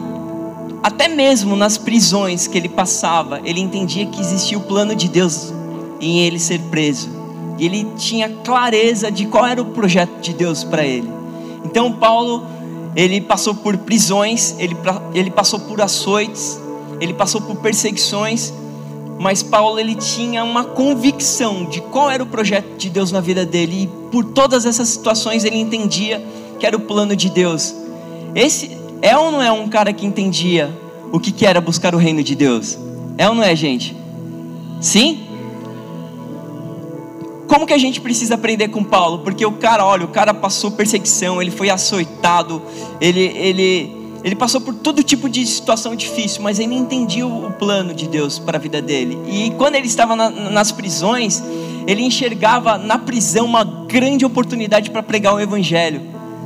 até 0.83 1.07
mesmo 1.07 1.55
nas 1.55 1.77
prisões 1.77 2.47
que 2.47 2.57
ele 2.57 2.67
passava, 2.67 3.39
ele 3.45 3.61
entendia 3.61 4.07
que 4.07 4.19
existia 4.19 4.57
o 4.57 4.61
plano 4.63 4.93
de 4.93 5.07
Deus 5.07 5.53
em 6.01 6.19
ele 6.19 6.37
ser 6.37 6.59
preso. 6.63 7.09
E 7.57 7.65
ele 7.65 7.87
tinha 7.95 8.27
clareza 8.27 9.09
de 9.09 9.25
qual 9.25 9.45
era 9.47 9.61
o 9.61 9.67
projeto 9.67 10.19
de 10.19 10.33
Deus 10.33 10.65
para 10.65 10.85
ele. 10.85 11.09
Então 11.63 11.93
Paulo, 11.93 12.56
ele 12.97 13.21
passou 13.21 13.53
por 13.53 13.77
prisões, 13.77 14.55
ele, 14.57 14.75
ele 15.13 15.29
passou 15.29 15.59
por 15.59 15.79
açoites, 15.79 16.59
ele 16.99 17.13
passou 17.13 17.39
por 17.39 17.57
perseguições, 17.57 18.51
Mas 19.19 19.43
Paulo 19.43 19.79
ele 19.79 19.93
tinha 19.93 20.43
uma 20.43 20.63
convicção 20.63 21.65
de 21.65 21.79
qual 21.79 22.09
era 22.09 22.23
o 22.23 22.25
projeto 22.25 22.75
de 22.75 22.89
Deus 22.89 23.11
na 23.11 23.19
vida 23.19 23.45
dele 23.45 23.83
e 23.83 23.87
por 24.11 24.25
todas 24.25 24.65
essas 24.65 24.89
situações 24.89 25.43
ele 25.43 25.57
entendia 25.57 26.23
que 26.59 26.65
era 26.65 26.75
o 26.75 26.79
plano 26.79 27.15
de 27.15 27.29
Deus. 27.29 27.73
Esse 28.33 28.77
é 29.01 29.15
ou 29.15 29.31
não 29.31 29.41
é 29.41 29.51
um 29.51 29.67
cara 29.67 29.93
que 29.93 30.05
entendia 30.05 30.75
o 31.11 31.19
que, 31.19 31.31
que 31.31 31.45
era 31.45 31.61
buscar 31.61 31.93
o 31.93 31.97
reino 31.99 32.23
de 32.23 32.35
Deus? 32.35 32.77
É 33.17 33.29
ou 33.29 33.35
não 33.35 33.43
é, 33.43 33.55
gente? 33.55 33.95
Sim? 34.81 35.26
Como 37.47 37.65
que 37.65 37.73
a 37.73 37.77
gente 37.77 38.01
precisa 38.01 38.35
aprender 38.35 38.67
com 38.67 38.83
Paulo? 38.83 39.19
Porque 39.19 39.45
o 39.45 39.53
cara, 39.53 39.85
olha, 39.85 40.03
o 40.03 40.09
cara 40.09 40.33
passou 40.33 40.71
perseguição, 40.71 41.41
ele 41.41 41.49
foi 41.49 41.69
açoitado, 41.69 42.61
ele, 42.99 43.21
ele, 43.21 43.95
ele 44.23 44.35
passou 44.35 44.59
por 44.59 44.73
todo 44.73 45.01
tipo 45.01 45.29
de 45.29 45.45
situação 45.45 45.95
difícil, 45.95 46.41
mas 46.41 46.59
ele 46.59 46.75
entendia 46.75 47.25
o 47.25 47.51
plano 47.53 47.93
de 47.93 48.07
Deus 48.07 48.37
para 48.37 48.57
a 48.57 48.61
vida 48.61 48.81
dele. 48.81 49.17
E 49.27 49.51
quando 49.51 49.75
ele 49.75 49.87
estava 49.87 50.13
na, 50.13 50.29
nas 50.29 50.73
prisões, 50.73 51.41
ele 51.87 52.03
enxergava 52.03 52.77
na 52.77 52.97
prisão 52.97 53.45
uma 53.45 53.63
grande 53.63 54.25
oportunidade 54.25 54.91
para 54.91 55.01
pregar 55.01 55.33
o 55.33 55.39
evangelho. 55.39 56.01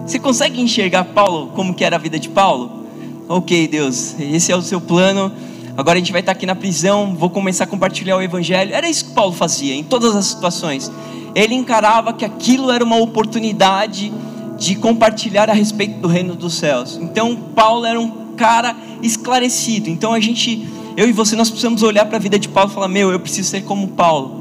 Você 0.05 0.19
consegue 0.19 0.61
enxergar 0.61 1.05
Paulo 1.05 1.47
como 1.55 1.73
que 1.73 1.83
era 1.83 1.95
a 1.95 1.99
vida 1.99 2.19
de 2.19 2.29
Paulo? 2.29 2.81
Ok, 3.27 3.67
Deus, 3.67 4.15
esse 4.19 4.51
é 4.51 4.55
o 4.55 4.61
seu 4.61 4.79
plano 4.79 5.31
agora 5.75 5.97
a 5.97 5.99
gente 5.99 6.11
vai 6.11 6.21
estar 6.21 6.31
aqui 6.31 6.45
na 6.45 6.55
prisão, 6.55 7.15
vou 7.15 7.29
começar 7.29 7.65
a 7.65 7.67
compartilhar 7.67 8.17
o 8.17 8.21
evangelho. 8.21 8.73
Era 8.73 8.89
isso 8.89 9.05
que 9.05 9.11
Paulo 9.11 9.33
fazia 9.33 9.73
em 9.75 9.83
todas 9.83 10.15
as 10.15 10.25
situações. 10.25 10.91
Ele 11.33 11.55
encarava 11.55 12.13
que 12.13 12.25
aquilo 12.25 12.71
era 12.71 12.83
uma 12.83 12.97
oportunidade 12.97 14.11
de 14.57 14.75
compartilhar 14.75 15.49
a 15.49 15.53
respeito 15.53 15.99
do 15.99 16.07
reino 16.07 16.35
dos 16.35 16.53
céus. 16.53 16.99
Então 17.01 17.35
Paulo 17.55 17.85
era 17.85 17.99
um 17.99 18.35
cara 18.35 18.75
esclarecido. 19.01 19.89
Então 19.89 20.13
a 20.13 20.19
gente, 20.19 20.67
eu 20.95 21.07
e 21.07 21.11
você, 21.11 21.35
nós 21.35 21.49
precisamos 21.49 21.81
olhar 21.83 22.05
para 22.05 22.17
a 22.17 22.19
vida 22.19 22.37
de 22.37 22.47
Paulo 22.47 22.69
e 22.69 22.73
falar: 22.73 22.87
meu, 22.87 23.11
eu 23.11 23.19
preciso 23.19 23.49
ser 23.49 23.63
como 23.63 23.87
Paulo. 23.89 24.39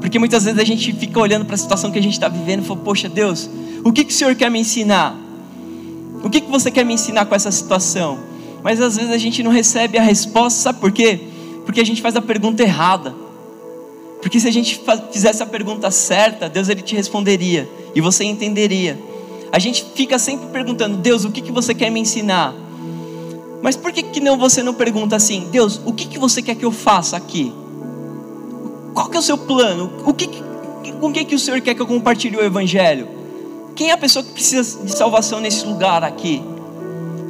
Porque 0.00 0.18
muitas 0.18 0.44
vezes 0.44 0.58
a 0.58 0.64
gente 0.64 0.92
fica 0.92 1.20
olhando 1.20 1.44
para 1.44 1.54
a 1.54 1.58
situação 1.58 1.90
que 1.90 1.98
a 1.98 2.02
gente 2.02 2.14
está 2.14 2.28
vivendo 2.28 2.62
e 2.62 2.66
fala: 2.66 2.80
poxa, 2.80 3.08
Deus, 3.08 3.48
o 3.84 3.92
que, 3.92 4.04
que 4.04 4.12
o 4.12 4.16
Senhor 4.16 4.34
quer 4.34 4.50
me 4.50 4.58
ensinar? 4.58 5.16
O 6.24 6.30
que, 6.30 6.40
que 6.40 6.50
você 6.50 6.70
quer 6.70 6.84
me 6.84 6.94
ensinar 6.94 7.26
com 7.26 7.34
essa 7.34 7.50
situação? 7.50 8.18
Mas 8.62 8.80
às 8.80 8.96
vezes 8.96 9.10
a 9.10 9.18
gente 9.18 9.42
não 9.42 9.50
recebe 9.50 9.98
a 9.98 10.02
resposta, 10.02 10.60
sabe 10.60 10.80
por 10.80 10.92
quê? 10.92 11.18
Porque 11.64 11.80
a 11.80 11.84
gente 11.84 12.00
faz 12.00 12.16
a 12.16 12.22
pergunta 12.22 12.62
errada. 12.62 13.14
Porque 14.20 14.38
se 14.38 14.46
a 14.46 14.52
gente 14.52 14.80
fizesse 15.10 15.42
a 15.42 15.46
pergunta 15.46 15.90
certa, 15.90 16.48
Deus 16.48 16.68
ele 16.68 16.80
te 16.80 16.94
responderia 16.94 17.68
e 17.94 18.00
você 18.00 18.24
entenderia. 18.24 18.98
A 19.50 19.58
gente 19.58 19.84
fica 19.94 20.18
sempre 20.18 20.46
perguntando, 20.46 20.96
Deus, 20.96 21.24
o 21.24 21.30
que, 21.30 21.40
que 21.40 21.52
você 21.52 21.74
quer 21.74 21.90
me 21.90 22.00
ensinar? 22.00 22.54
Mas 23.60 23.76
por 23.76 23.92
que, 23.92 24.02
que 24.02 24.20
não 24.20 24.38
você 24.38 24.62
não 24.62 24.74
pergunta 24.74 25.16
assim, 25.16 25.48
Deus, 25.50 25.80
o 25.84 25.92
que, 25.92 26.06
que 26.06 26.18
você 26.18 26.40
quer 26.40 26.54
que 26.54 26.64
eu 26.64 26.72
faça 26.72 27.16
aqui? 27.16 27.52
Qual 28.94 29.08
que 29.08 29.16
é 29.16 29.20
o 29.20 29.22
seu 29.22 29.38
plano? 29.38 29.90
O 30.06 30.12
que, 30.12 30.28
com 31.00 31.12
que, 31.12 31.24
que 31.24 31.34
o 31.34 31.38
Senhor 31.38 31.60
quer 31.60 31.74
que 31.74 31.82
eu 31.82 31.86
compartilhe 31.86 32.36
o 32.36 32.42
Evangelho? 32.42 33.08
Quem 33.74 33.90
é 33.90 33.92
a 33.92 33.96
pessoa 33.96 34.24
que 34.24 34.32
precisa 34.32 34.84
de 34.84 34.92
salvação 34.92 35.40
nesse 35.40 35.64
lugar 35.66 36.04
aqui? 36.04 36.42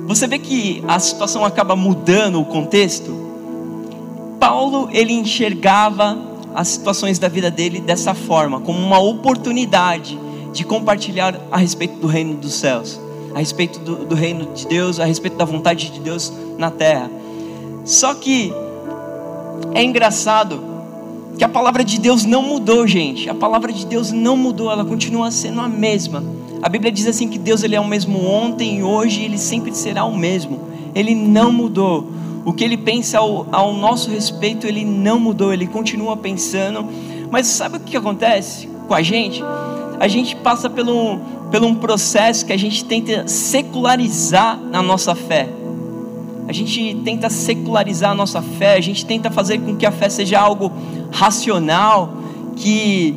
Você 0.06 0.26
vê 0.26 0.38
que 0.38 0.82
a 0.86 0.98
situação 0.98 1.44
acaba 1.44 1.76
mudando 1.76 2.40
o 2.40 2.44
contexto? 2.44 3.14
Paulo, 4.40 4.88
ele 4.92 5.12
enxergava 5.12 6.18
as 6.54 6.68
situações 6.68 7.18
da 7.18 7.28
vida 7.28 7.50
dele 7.50 7.80
dessa 7.80 8.12
forma, 8.12 8.60
como 8.60 8.78
uma 8.78 8.98
oportunidade 8.98 10.18
de 10.52 10.64
compartilhar 10.64 11.40
a 11.50 11.56
respeito 11.56 11.96
do 11.98 12.06
reino 12.06 12.34
dos 12.34 12.54
céus, 12.54 13.00
a 13.34 13.38
respeito 13.38 13.78
do, 13.78 14.04
do 14.04 14.14
reino 14.14 14.52
de 14.52 14.66
Deus, 14.66 15.00
a 15.00 15.04
respeito 15.04 15.36
da 15.36 15.44
vontade 15.44 15.90
de 15.90 16.00
Deus 16.00 16.32
na 16.58 16.70
terra. 16.70 17.10
Só 17.84 18.14
que 18.14 18.52
é 19.72 19.82
engraçado 19.82 20.71
que 21.38 21.44
a 21.44 21.48
palavra 21.48 21.84
de 21.84 21.98
Deus 21.98 22.24
não 22.24 22.42
mudou, 22.42 22.86
gente. 22.86 23.28
A 23.28 23.34
palavra 23.34 23.72
de 23.72 23.86
Deus 23.86 24.12
não 24.12 24.36
mudou, 24.36 24.70
ela 24.70 24.84
continua 24.84 25.30
sendo 25.30 25.60
a 25.60 25.68
mesma. 25.68 26.22
A 26.62 26.68
Bíblia 26.68 26.92
diz 26.92 27.06
assim 27.06 27.28
que 27.28 27.38
Deus 27.38 27.62
ele 27.62 27.74
é 27.74 27.80
o 27.80 27.86
mesmo 27.86 28.24
ontem 28.24 28.78
e 28.78 28.82
hoje, 28.82 29.22
ele 29.22 29.38
sempre 29.38 29.74
será 29.74 30.04
o 30.04 30.16
mesmo. 30.16 30.60
Ele 30.94 31.14
não 31.14 31.50
mudou. 31.50 32.08
O 32.44 32.52
que 32.52 32.64
ele 32.64 32.76
pensa 32.76 33.18
ao, 33.18 33.46
ao 33.50 33.72
nosso 33.74 34.10
respeito, 34.10 34.66
ele 34.66 34.84
não 34.84 35.18
mudou, 35.18 35.52
ele 35.52 35.66
continua 35.66 36.16
pensando. 36.16 36.86
Mas 37.30 37.46
sabe 37.46 37.78
o 37.78 37.80
que 37.80 37.96
acontece 37.96 38.68
com 38.86 38.94
a 38.94 39.02
gente? 39.02 39.42
A 39.98 40.08
gente 40.08 40.36
passa 40.36 40.68
pelo, 40.68 41.18
pelo 41.50 41.66
um 41.66 41.74
processo 41.74 42.44
que 42.44 42.52
a 42.52 42.56
gente 42.56 42.84
tenta 42.84 43.26
secularizar 43.26 44.58
na 44.58 44.82
nossa 44.82 45.14
fé. 45.14 45.48
A 46.48 46.52
gente 46.52 46.94
tenta 47.04 47.30
secularizar 47.30 48.10
a 48.10 48.14
nossa 48.14 48.42
fé, 48.42 48.74
a 48.74 48.80
gente 48.80 49.06
tenta 49.06 49.30
fazer 49.30 49.58
com 49.58 49.76
que 49.76 49.86
a 49.86 49.92
fé 49.92 50.08
seja 50.08 50.40
algo 50.40 50.72
racional, 51.10 52.14
que 52.56 53.14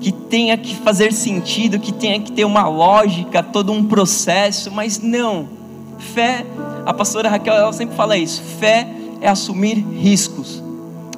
que 0.00 0.12
tenha 0.12 0.56
que 0.56 0.76
fazer 0.76 1.12
sentido, 1.12 1.78
que 1.78 1.92
tenha 1.92 2.20
que 2.20 2.30
ter 2.32 2.44
uma 2.44 2.68
lógica, 2.68 3.42
todo 3.42 3.72
um 3.72 3.84
processo, 3.84 4.70
mas 4.70 5.00
não. 5.00 5.48
Fé, 5.98 6.46
a 6.86 6.94
pastora 6.94 7.28
Raquel 7.28 7.54
ela 7.54 7.72
sempre 7.72 7.96
fala 7.96 8.16
isso: 8.16 8.40
fé 8.60 8.86
é 9.20 9.28
assumir 9.28 9.74
riscos. 9.74 10.62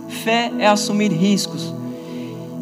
Fé 0.09 0.51
é 0.59 0.67
assumir 0.67 1.13
riscos. 1.13 1.75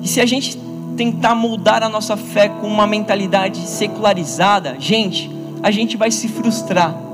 E 0.02 0.08
se 0.08 0.20
a 0.20 0.26
gente 0.26 0.58
tentar 0.96 1.34
moldar 1.34 1.82
a 1.82 1.88
nossa 1.88 2.16
fé 2.16 2.48
com 2.48 2.66
uma 2.66 2.86
mentalidade 2.86 3.60
secularizada, 3.68 4.76
gente, 4.78 5.30
a 5.62 5.70
gente 5.70 5.96
vai 5.96 6.10
se 6.10 6.28
frustrar. 6.28 7.07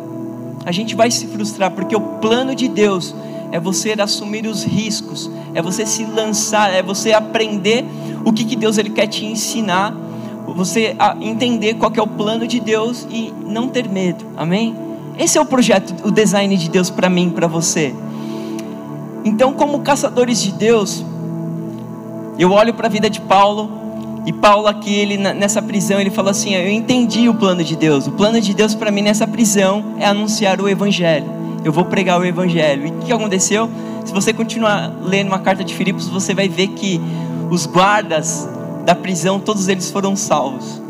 A 0.65 0.73
gente 0.73 0.95
vai 0.95 1.11
se 1.11 1.27
frustrar 1.27 1.71
porque 1.71 1.95
o 1.95 2.01
plano 2.01 2.55
de 2.55 2.69
Deus 2.69 3.15
é 3.53 3.61
você 3.61 3.95
assumir 3.99 4.47
os 4.47 4.65
riscos, 4.65 5.31
é 5.55 5.63
você 5.63 5.87
se 5.87 6.05
lançar, 6.05 6.73
é 6.73 6.83
você 6.83 7.13
aprender 7.13 7.85
o 8.25 8.33
que, 8.33 8.45
que 8.45 8.57
Deus 8.57 8.79
ele 8.79 8.91
quer 8.91 9.07
te 9.07 9.25
ensinar, 9.25 9.95
você 10.55 10.97
entender 11.21 11.75
qual 11.75 11.93
é 11.95 12.03
o 12.03 12.07
plano 12.07 12.47
de 12.47 12.61
Deus 12.61 13.07
e 13.11 13.33
não 13.47 13.69
ter 13.69 13.89
medo, 13.89 14.25
amém? 14.37 14.75
Esse 15.19 15.39
é 15.39 15.41
o 15.41 15.47
projeto, 15.47 16.07
o 16.07 16.11
design 16.11 16.57
de 16.57 16.69
Deus 16.69 16.91
para 16.91 17.09
mim, 17.09 17.31
para 17.31 17.47
você. 17.47 17.95
Então, 19.25 19.53
como 19.53 19.81
caçadores 19.81 20.43
de 20.43 20.53
Deus, 20.53 21.05
eu 22.39 22.53
olho 22.53 22.75
para 22.75 22.87
a 22.87 22.91
vida 22.91 23.09
de 23.09 23.21
Paulo 23.21 23.84
e 24.27 24.33
Paulo 24.33 24.67
aqui, 24.67 24.95
ele 24.95 25.17
nessa 25.17 25.61
prisão, 25.61 26.01
ele 26.01 26.11
fala 26.11 26.31
assim: 26.31 26.55
eu 26.55 26.71
entendi 26.71 27.29
o 27.29 27.35
plano 27.35 27.63
de 27.63 27.77
Deus. 27.77 28.07
O 28.07 28.13
plano 28.13 28.41
de 28.41 28.55
Deus 28.55 28.75
para 28.75 28.91
mim 28.91 29.03
nessa 29.03 29.27
prisão 29.27 29.97
é 29.99 30.07
anunciar 30.07 30.61
o 30.61 30.69
evangelho 30.69 31.45
eu 31.65 31.73
vou 31.73 31.87
pregar 31.87 32.21
o 32.21 32.25
evangelho. 32.25 32.87
E 32.87 32.91
o 32.91 32.99
que 32.99 33.13
aconteceu? 33.13 33.69
Se 34.05 34.13
você 34.13 34.33
continuar 34.33 34.93
lendo 35.03 35.29
uma 35.29 35.39
carta 35.39 35.65
de 35.65 35.75
Filipos, 35.75 36.07
você 36.09 36.35
vai 36.35 36.47
ver 36.47 36.69
que 36.69 37.01
os 37.51 37.65
guardas 37.67 38.47
da 38.85 38.95
prisão, 38.95 39.41
todos 39.41 39.67
eles 39.67 39.91
foram 39.91 40.15
salvos. 40.15 40.83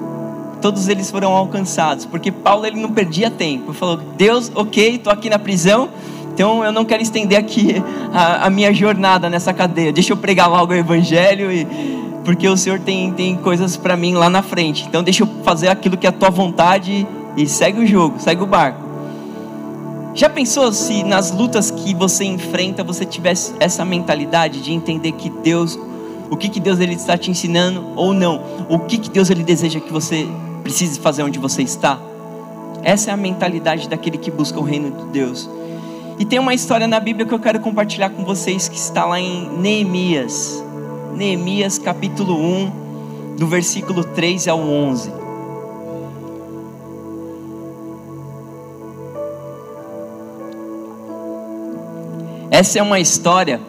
Todos 0.61 0.89
eles 0.89 1.11
foram 1.11 1.31
alcançados, 1.33 2.07
porque 2.07 2.33
Paulo 2.33 2.67
ele 2.67 2.81
não 2.81 2.91
perdia 2.91 3.31
tempo. 3.31 3.71
Ele 3.71 3.79
falou: 3.79 3.99
"Deus, 4.17 4.51
OK, 4.55 4.97
estou 4.97 5.13
aqui 5.13 5.29
na 5.29 5.39
prisão, 5.39 5.91
então 6.33 6.65
eu 6.65 6.73
não 6.73 6.85
quero 6.85 7.03
estender 7.03 7.39
aqui 7.39 7.83
a, 8.13 8.47
a, 8.47 8.51
minha 8.51 8.73
jornada 8.73 9.29
nessa 9.29 9.53
cadeia. 9.53 9.93
Deixa 9.93 10.13
eu 10.13 10.17
pregar 10.17 10.49
logo 10.49 10.73
o 10.73 10.77
evangelho 10.77 11.53
e 11.53 11.67
porque 12.25 12.49
o 12.49 12.57
Senhor 12.57 12.81
tem, 12.81 13.13
tem 13.13 13.37
coisas 13.37 13.77
para 13.77 13.97
mim 13.97 14.15
lá 14.15 14.31
na 14.31 14.43
frente. 14.43 14.87
Então 14.89 15.03
deixa 15.03 15.23
eu 15.23 15.29
fazer 15.45 15.69
aquilo 15.69 15.97
que 15.97 16.07
é 16.07 16.11
a 16.11 16.13
tua 16.13 16.31
vontade 16.31 17.07
e 17.37 17.47
segue 17.47 17.81
o 17.81 17.87
jogo, 17.87 18.19
segue 18.19 18.43
o 18.43 18.47
barco. 18.47 18.83
Já 20.15 20.31
pensou 20.31 20.73
se 20.73 21.03
nas 21.03 21.33
lutas 21.33 21.71
que 21.71 21.93
você 21.95 22.25
enfrenta 22.25 22.85
você 22.85 23.05
tivesse 23.05 23.53
essa 23.59 23.85
mentalidade 23.85 24.63
de 24.63 24.73
entender 24.73 25.13
que 25.13 25.29
Deus, 25.29 25.79
o 26.31 26.37
que, 26.37 26.49
que 26.49 26.61
Deus 26.61 26.79
ele 26.79 26.95
está 26.95 27.19
te 27.19 27.31
ensinando 27.31 27.85
ou 27.97 28.15
não, 28.15 28.41
o 28.69 28.79
que, 28.79 28.97
que 28.97 29.11
Deus 29.11 29.29
ele 29.29 29.43
deseja 29.43 29.81
que 29.81 29.93
você 29.93 30.27
precise 30.63 31.01
fazer 31.01 31.25
onde 31.25 31.39
você 31.39 31.63
está? 31.63 31.99
Essa 32.83 33.11
é 33.11 33.15
a 33.15 33.17
mentalidade 33.17 33.89
daquele 33.89 34.17
que 34.17 34.31
busca 34.31 34.59
o 34.59 34.63
reino 34.63 34.91
de 34.91 35.05
Deus. 35.07 35.51
E 36.19 36.25
tem 36.25 36.39
uma 36.39 36.55
história 36.55 36.87
na 36.87 37.01
Bíblia 37.01 37.27
que 37.27 37.35
eu 37.35 37.41
quero 37.41 37.59
compartilhar 37.59 38.11
com 38.11 38.25
vocês 38.25 38.69
que 38.69 38.77
está 38.77 39.05
lá 39.05 39.19
em 39.19 39.49
Neemias. 39.59 40.64
Neemias 41.15 41.79
capítulo 41.79 42.35
1, 42.35 43.37
do 43.39 43.47
versículo 43.47 44.03
3 44.03 44.49
ao 44.49 44.59
11. 44.59 45.13
Essa 52.51 52.81
é 52.81 52.83
uma 52.83 52.99
história 52.99 53.61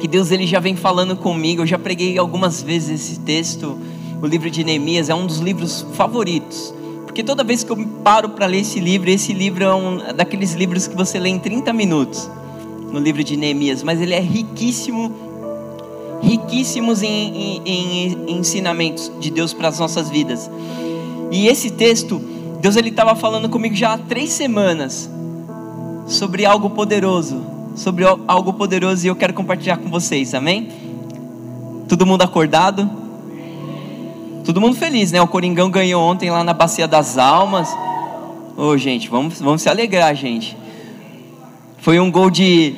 que 0.00 0.08
Deus 0.08 0.30
ele 0.30 0.46
já 0.46 0.58
vem 0.58 0.74
falando 0.74 1.16
comigo. 1.16 1.62
Eu 1.62 1.66
já 1.66 1.78
preguei 1.78 2.18
algumas 2.18 2.62
vezes 2.62 3.02
esse 3.02 3.20
texto. 3.20 3.78
O 4.22 4.26
livro 4.26 4.50
de 4.50 4.64
Neemias 4.64 5.10
é 5.10 5.14
um 5.14 5.26
dos 5.26 5.38
livros 5.38 5.86
favoritos. 5.92 6.74
Porque 7.04 7.22
toda 7.22 7.44
vez 7.44 7.62
que 7.62 7.70
eu 7.70 7.76
paro 8.02 8.30
para 8.30 8.46
ler 8.46 8.60
esse 8.60 8.80
livro, 8.80 9.10
esse 9.10 9.34
livro 9.34 9.64
é 9.64 9.74
um 9.74 9.98
daqueles 10.14 10.54
livros 10.54 10.86
que 10.86 10.96
você 10.96 11.18
lê 11.18 11.28
em 11.28 11.38
30 11.38 11.72
minutos. 11.74 12.30
No 12.90 12.98
livro 12.98 13.22
de 13.22 13.36
Neemias, 13.36 13.82
mas 13.82 14.00
ele 14.00 14.14
é 14.14 14.20
riquíssimo, 14.20 15.33
riquíssimos 16.24 17.02
em, 17.02 17.60
em, 17.64 18.18
em 18.26 18.38
ensinamentos 18.38 19.10
de 19.20 19.30
Deus 19.30 19.52
para 19.52 19.68
as 19.68 19.78
nossas 19.78 20.10
vidas. 20.10 20.50
E 21.30 21.46
esse 21.46 21.70
texto, 21.70 22.18
Deus 22.60 22.76
ele 22.76 22.88
estava 22.88 23.14
falando 23.14 23.48
comigo 23.48 23.74
já 23.74 23.94
há 23.94 23.98
três 23.98 24.30
semanas 24.30 25.10
sobre 26.06 26.44
algo 26.44 26.70
poderoso 26.70 27.54
sobre 27.74 28.04
algo 28.26 28.52
poderoso 28.52 29.04
e 29.04 29.08
eu 29.08 29.16
quero 29.16 29.34
compartilhar 29.34 29.76
com 29.76 29.88
vocês, 29.90 30.34
amém? 30.34 30.68
Todo 31.88 32.06
mundo 32.06 32.22
acordado? 32.22 32.88
Todo 34.44 34.60
mundo 34.60 34.76
feliz, 34.76 35.10
né? 35.10 35.20
O 35.20 35.26
Coringão 35.26 35.70
ganhou 35.70 36.02
ontem 36.02 36.30
lá 36.30 36.44
na 36.44 36.52
Bacia 36.52 36.86
das 36.86 37.18
Almas. 37.18 37.68
Ô, 38.56 38.68
oh, 38.68 38.78
gente, 38.78 39.08
vamos, 39.08 39.40
vamos 39.40 39.62
se 39.62 39.68
alegrar, 39.68 40.14
gente. 40.14 40.56
Foi 41.78 41.98
um 41.98 42.10
gol 42.10 42.30
de. 42.30 42.76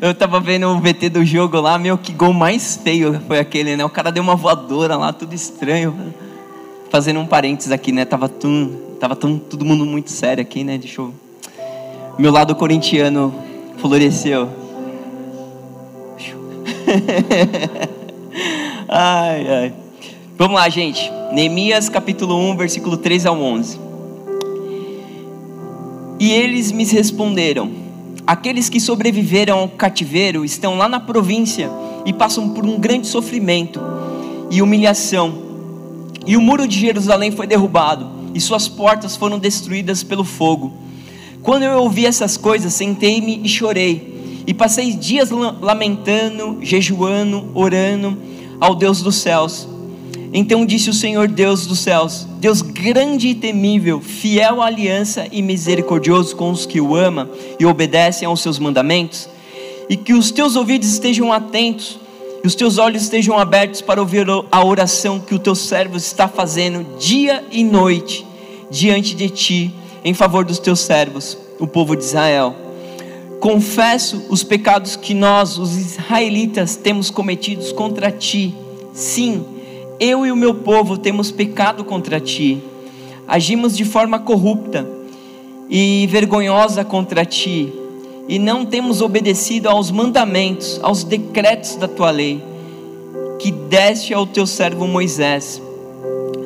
Eu 0.00 0.14
tava 0.14 0.40
vendo 0.40 0.66
o 0.66 0.80
VT 0.80 1.10
do 1.10 1.22
jogo 1.26 1.60
lá, 1.60 1.78
meu, 1.78 1.98
que 1.98 2.10
gol 2.10 2.32
mais 2.32 2.80
feio 2.82 3.20
foi 3.26 3.38
aquele, 3.38 3.76
né? 3.76 3.84
O 3.84 3.90
cara 3.90 4.10
deu 4.10 4.22
uma 4.22 4.34
voadora 4.34 4.96
lá, 4.96 5.12
tudo 5.12 5.34
estranho. 5.34 6.14
Fazendo 6.88 7.20
um 7.20 7.26
parênteses 7.26 7.70
aqui, 7.70 7.92
né? 7.92 8.06
Tava, 8.06 8.26
tum, 8.26 8.74
tava 8.98 9.14
tum, 9.14 9.38
todo 9.38 9.62
mundo 9.62 9.84
muito 9.84 10.10
sério 10.10 10.40
aqui, 10.40 10.64
né? 10.64 10.78
Deixa 10.78 11.02
eu. 11.02 11.12
Meu 12.18 12.32
lado 12.32 12.54
corintiano 12.54 13.34
floresceu. 13.76 14.48
ai, 18.88 19.48
ai. 19.48 19.74
Vamos 20.38 20.54
lá, 20.54 20.66
gente. 20.70 21.12
Neemias 21.30 21.90
capítulo 21.90 22.36
1, 22.52 22.56
versículo 22.56 22.96
3 22.96 23.26
ao 23.26 23.38
11. 23.38 23.78
E 26.18 26.32
eles 26.32 26.72
me 26.72 26.86
responderam: 26.86 27.89
Aqueles 28.26 28.68
que 28.68 28.80
sobreviveram 28.80 29.58
ao 29.58 29.68
cativeiro 29.68 30.44
estão 30.44 30.76
lá 30.76 30.88
na 30.88 31.00
província 31.00 31.70
e 32.04 32.12
passam 32.12 32.50
por 32.50 32.64
um 32.64 32.78
grande 32.78 33.06
sofrimento 33.06 33.80
e 34.50 34.62
humilhação. 34.62 35.32
E 36.26 36.36
o 36.36 36.40
muro 36.40 36.68
de 36.68 36.78
Jerusalém 36.78 37.30
foi 37.32 37.46
derrubado 37.46 38.10
e 38.34 38.40
suas 38.40 38.68
portas 38.68 39.16
foram 39.16 39.38
destruídas 39.38 40.02
pelo 40.02 40.24
fogo. 40.24 40.72
Quando 41.42 41.62
eu 41.62 41.78
ouvi 41.78 42.06
essas 42.06 42.36
coisas, 42.36 42.72
sentei-me 42.74 43.40
e 43.42 43.48
chorei. 43.48 44.42
E 44.46 44.54
passei 44.54 44.92
dias 44.92 45.30
lamentando, 45.30 46.58
jejuando, 46.60 47.50
orando 47.54 48.16
ao 48.60 48.74
Deus 48.74 49.02
dos 49.02 49.16
céus. 49.16 49.66
Então 50.32 50.64
disse 50.64 50.90
o 50.90 50.94
Senhor 50.94 51.28
Deus 51.28 51.66
dos 51.66 51.80
céus: 51.80 52.26
Deus 52.38 52.62
grande 52.62 53.28
e 53.28 53.34
temível, 53.34 54.00
fiel 54.00 54.62
à 54.62 54.66
aliança 54.66 55.26
e 55.30 55.42
misericordioso 55.42 56.36
com 56.36 56.50
os 56.50 56.66
que 56.66 56.80
o 56.80 56.94
amam 56.94 57.28
e 57.58 57.66
obedecem 57.66 58.26
aos 58.26 58.40
seus 58.40 58.58
mandamentos, 58.58 59.28
e 59.88 59.96
que 59.96 60.12
os 60.12 60.30
teus 60.30 60.56
ouvidos 60.56 60.88
estejam 60.88 61.32
atentos 61.32 61.98
e 62.42 62.46
os 62.46 62.54
teus 62.54 62.78
olhos 62.78 63.02
estejam 63.02 63.38
abertos 63.38 63.82
para 63.82 64.00
ouvir 64.00 64.26
a 64.50 64.64
oração 64.64 65.20
que 65.20 65.34
o 65.34 65.38
teu 65.38 65.54
servo 65.54 65.96
está 65.96 66.26
fazendo 66.26 66.98
dia 66.98 67.44
e 67.50 67.62
noite 67.62 68.26
diante 68.70 69.14
de 69.14 69.28
ti 69.28 69.74
em 70.02 70.14
favor 70.14 70.44
dos 70.44 70.58
teus 70.58 70.80
servos, 70.80 71.36
o 71.58 71.66
povo 71.66 71.94
de 71.94 72.02
Israel. 72.02 72.54
Confesso 73.40 74.24
os 74.30 74.42
pecados 74.42 74.96
que 74.96 75.12
nós, 75.12 75.58
os 75.58 75.76
israelitas, 75.76 76.76
temos 76.76 77.10
cometidos 77.10 77.72
contra 77.72 78.10
ti. 78.10 78.54
Sim, 78.94 79.44
eu 80.00 80.24
e 80.24 80.32
o 80.32 80.36
meu 80.36 80.54
povo 80.54 80.96
temos 80.96 81.30
pecado 81.30 81.84
contra 81.84 82.18
ti, 82.18 82.62
agimos 83.28 83.76
de 83.76 83.84
forma 83.84 84.18
corrupta 84.18 84.88
e 85.68 86.08
vergonhosa 86.10 86.82
contra 86.82 87.26
ti, 87.26 87.70
e 88.26 88.38
não 88.38 88.64
temos 88.64 89.02
obedecido 89.02 89.68
aos 89.68 89.90
mandamentos, 89.90 90.80
aos 90.82 91.04
decretos 91.04 91.76
da 91.76 91.86
tua 91.86 92.10
lei, 92.10 92.42
que 93.38 93.52
deste 93.52 94.14
ao 94.14 94.26
teu 94.26 94.46
servo 94.46 94.86
Moisés. 94.86 95.60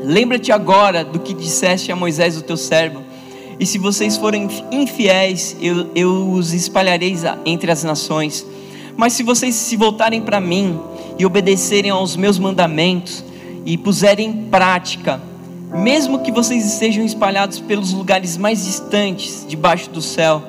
Lembra-te 0.02 0.50
agora 0.50 1.04
do 1.04 1.20
que 1.20 1.32
disseste 1.32 1.92
a 1.92 1.96
Moisés, 1.96 2.36
o 2.36 2.42
teu 2.42 2.56
servo, 2.56 3.04
e 3.58 3.64
se 3.64 3.78
vocês 3.78 4.16
forem 4.16 4.48
infiéis, 4.72 5.56
eu, 5.60 5.86
eu 5.94 6.28
os 6.32 6.52
espalharei 6.52 7.16
entre 7.46 7.70
as 7.70 7.84
nações. 7.84 8.44
Mas 8.96 9.12
se 9.12 9.22
vocês 9.22 9.54
se 9.54 9.76
voltarem 9.76 10.20
para 10.22 10.40
mim 10.40 10.78
e 11.18 11.24
obedecerem 11.24 11.90
aos 11.90 12.16
meus 12.16 12.36
mandamentos, 12.36 13.24
e 13.64 13.78
puserem 13.78 14.28
em 14.28 14.32
prática, 14.44 15.20
mesmo 15.72 16.20
que 16.20 16.30
vocês 16.30 16.64
estejam 16.64 17.04
espalhados 17.04 17.58
pelos 17.60 17.92
lugares 17.92 18.36
mais 18.36 18.64
distantes 18.64 19.44
debaixo 19.48 19.90
do 19.90 20.02
céu, 20.02 20.42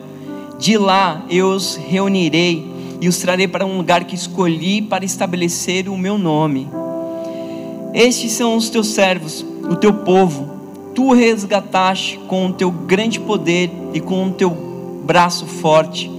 de 0.60 0.78
lá 0.78 1.26
eu 1.30 1.48
os 1.48 1.76
reunirei 1.76 2.66
e 3.02 3.08
os 3.08 3.18
trarei 3.18 3.48
para 3.48 3.66
um 3.66 3.78
lugar 3.78 4.04
que 4.04 4.16
escolhi 4.16 4.82
para 4.82 5.04
estabelecer 5.04 5.90
o 5.90 5.98
meu 5.98 6.18
nome. 6.18 6.68
Estes 7.94 8.34
são 8.34 8.56
os 8.56 8.70
teus 8.70 8.88
servos, 8.88 9.46
o 9.70 9.76
teu 9.76 9.94
povo. 9.94 10.54
Tu 10.94 11.12
resgataste 11.14 12.20
com 12.28 12.48
o 12.48 12.54
teu 12.54 12.72
grande 12.72 13.20
poder 13.20 13.70
e 13.94 14.00
com 14.00 14.28
o 14.28 14.32
teu 14.32 14.50
braço 15.06 15.46
forte. 15.46 16.10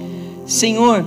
Senhor, 0.45 1.05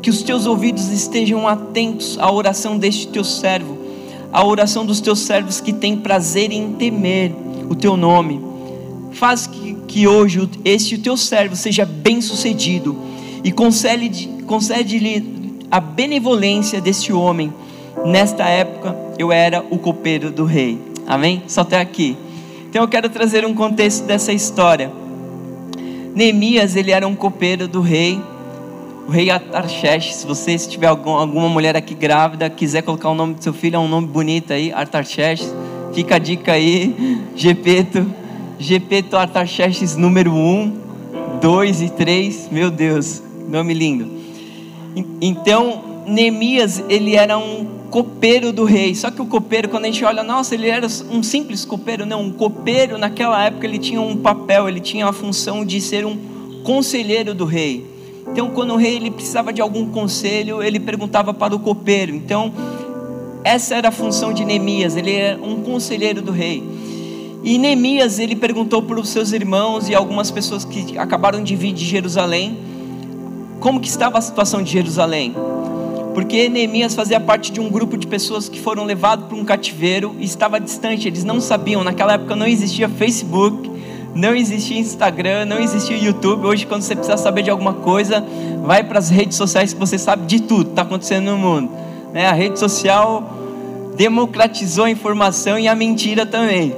que 0.00 0.10
os 0.10 0.22
teus 0.22 0.46
ouvidos 0.46 0.88
estejam 0.88 1.46
atentos 1.46 2.18
à 2.18 2.30
oração 2.30 2.78
deste 2.78 3.08
teu 3.08 3.22
servo 3.22 3.81
a 4.32 4.44
oração 4.44 4.86
dos 4.86 5.00
teus 5.00 5.20
servos 5.20 5.60
que 5.60 5.72
têm 5.72 5.96
prazer 5.96 6.50
em 6.50 6.72
temer 6.72 7.32
o 7.68 7.74
teu 7.74 7.96
nome. 7.96 8.40
Faz 9.12 9.46
que, 9.46 9.74
que 9.86 10.06
hoje 10.06 10.48
este 10.64 10.96
teu 10.96 11.16
servo 11.16 11.54
seja 11.54 11.84
bem 11.84 12.20
sucedido 12.22 12.96
e 13.44 13.52
concede-lhe 13.52 14.42
concede 14.46 15.24
a 15.70 15.80
benevolência 15.80 16.80
deste 16.80 17.12
homem. 17.12 17.52
Nesta 18.04 18.44
época 18.44 18.96
eu 19.18 19.30
era 19.30 19.64
o 19.70 19.78
copeiro 19.78 20.30
do 20.30 20.44
rei. 20.44 20.78
Amém? 21.06 21.42
Só 21.46 21.60
até 21.60 21.78
aqui. 21.78 22.16
Então 22.68 22.82
eu 22.82 22.88
quero 22.88 23.10
trazer 23.10 23.44
um 23.44 23.54
contexto 23.54 24.04
dessa 24.04 24.32
história. 24.32 24.90
Neemias, 26.14 26.74
ele 26.74 26.90
era 26.90 27.06
um 27.06 27.14
copeiro 27.14 27.68
do 27.68 27.80
rei 27.80 28.20
o 29.06 29.10
rei 29.10 29.30
Artaxerxes, 29.30 30.16
se 30.16 30.26
você 30.26 30.56
se 30.56 30.68
tiver 30.68 30.86
algum, 30.86 31.10
alguma 31.10 31.48
mulher 31.48 31.76
aqui 31.76 31.94
grávida, 31.94 32.48
quiser 32.48 32.82
colocar 32.82 33.10
o 33.10 33.14
nome 33.14 33.34
do 33.34 33.42
seu 33.42 33.52
filho, 33.52 33.76
é 33.76 33.78
um 33.78 33.88
nome 33.88 34.06
bonito 34.06 34.52
aí, 34.52 34.72
Artaxerxes. 34.72 35.52
Fica 35.92 36.16
a 36.16 36.18
dica 36.18 36.52
aí, 36.52 37.20
Gepeto, 37.36 38.06
Gepeto 38.58 39.16
Artaxerxes 39.16 39.96
número 39.96 40.32
1, 40.32 40.76
2 41.40 41.82
e 41.82 41.90
3, 41.90 42.48
meu 42.50 42.70
Deus, 42.70 43.22
nome 43.48 43.74
lindo. 43.74 44.08
Então, 45.20 46.04
Neemias, 46.06 46.82
ele 46.88 47.14
era 47.16 47.36
um 47.36 47.82
copeiro 47.90 48.52
do 48.52 48.64
rei. 48.64 48.94
Só 48.94 49.10
que 49.10 49.20
o 49.20 49.26
copeiro, 49.26 49.68
quando 49.68 49.84
a 49.84 49.86
gente 49.88 50.04
olha, 50.04 50.22
nossa, 50.22 50.54
ele 50.54 50.68
era 50.68 50.86
um 51.10 51.22
simples 51.22 51.64
copeiro. 51.64 52.06
Não, 52.06 52.22
um 52.22 52.32
copeiro 52.32 52.96
naquela 52.96 53.44
época 53.44 53.66
ele 53.66 53.78
tinha 53.78 54.00
um 54.00 54.16
papel, 54.16 54.68
ele 54.68 54.80
tinha 54.80 55.06
a 55.06 55.12
função 55.12 55.64
de 55.64 55.80
ser 55.80 56.06
um 56.06 56.16
conselheiro 56.64 57.34
do 57.34 57.44
rei. 57.44 57.91
Então, 58.32 58.48
quando 58.48 58.72
o 58.72 58.76
rei 58.76 58.96
ele 58.96 59.10
precisava 59.10 59.52
de 59.52 59.60
algum 59.60 59.86
conselho, 59.90 60.62
ele 60.62 60.80
perguntava 60.80 61.34
para 61.34 61.54
o 61.54 61.58
copeiro. 61.58 62.14
Então, 62.14 62.50
essa 63.44 63.74
era 63.74 63.88
a 63.88 63.92
função 63.92 64.32
de 64.32 64.42
Neemias, 64.42 64.96
ele 64.96 65.12
era 65.12 65.38
um 65.42 65.62
conselheiro 65.62 66.22
do 66.22 66.32
rei. 66.32 66.64
E 67.44 67.58
Neemias, 67.58 68.18
ele 68.18 68.34
perguntou 68.34 68.80
para 68.80 68.98
os 68.98 69.10
seus 69.10 69.32
irmãos 69.32 69.86
e 69.88 69.94
algumas 69.94 70.30
pessoas 70.30 70.64
que 70.64 70.96
acabaram 70.96 71.42
de 71.42 71.54
vir 71.54 71.74
de 71.74 71.84
Jerusalém, 71.84 72.56
como 73.60 73.80
que 73.80 73.88
estava 73.88 74.16
a 74.16 74.20
situação 74.22 74.62
de 74.62 74.70
Jerusalém. 74.70 75.34
Porque 76.14 76.48
Neemias 76.48 76.94
fazia 76.94 77.20
parte 77.20 77.52
de 77.52 77.60
um 77.60 77.68
grupo 77.68 77.98
de 77.98 78.06
pessoas 78.06 78.48
que 78.48 78.58
foram 78.58 78.84
levados 78.84 79.26
para 79.26 79.36
um 79.36 79.44
cativeiro 79.44 80.16
e 80.18 80.24
estava 80.24 80.58
distante, 80.58 81.06
eles 81.06 81.22
não 81.22 81.38
sabiam, 81.38 81.84
naquela 81.84 82.14
época 82.14 82.34
não 82.34 82.46
existia 82.46 82.88
Facebook, 82.88 83.71
não 84.14 84.34
existia 84.34 84.78
Instagram, 84.78 85.46
não 85.46 85.58
existia 85.58 85.96
YouTube. 85.96 86.46
Hoje, 86.46 86.66
quando 86.66 86.82
você 86.82 86.94
precisa 86.94 87.16
saber 87.16 87.42
de 87.42 87.50
alguma 87.50 87.74
coisa, 87.74 88.24
vai 88.62 88.84
para 88.84 88.98
as 88.98 89.08
redes 89.08 89.36
sociais 89.36 89.72
que 89.72 89.80
você 89.80 89.98
sabe 89.98 90.26
de 90.26 90.40
tudo 90.40 90.66
que 90.66 90.70
está 90.70 90.82
acontecendo 90.82 91.30
no 91.30 91.38
mundo. 91.38 91.70
Né? 92.12 92.26
A 92.26 92.32
rede 92.32 92.58
social 92.58 93.38
democratizou 93.96 94.84
a 94.84 94.90
informação 94.90 95.58
e 95.58 95.66
a 95.66 95.74
mentira 95.74 96.26
também. 96.26 96.74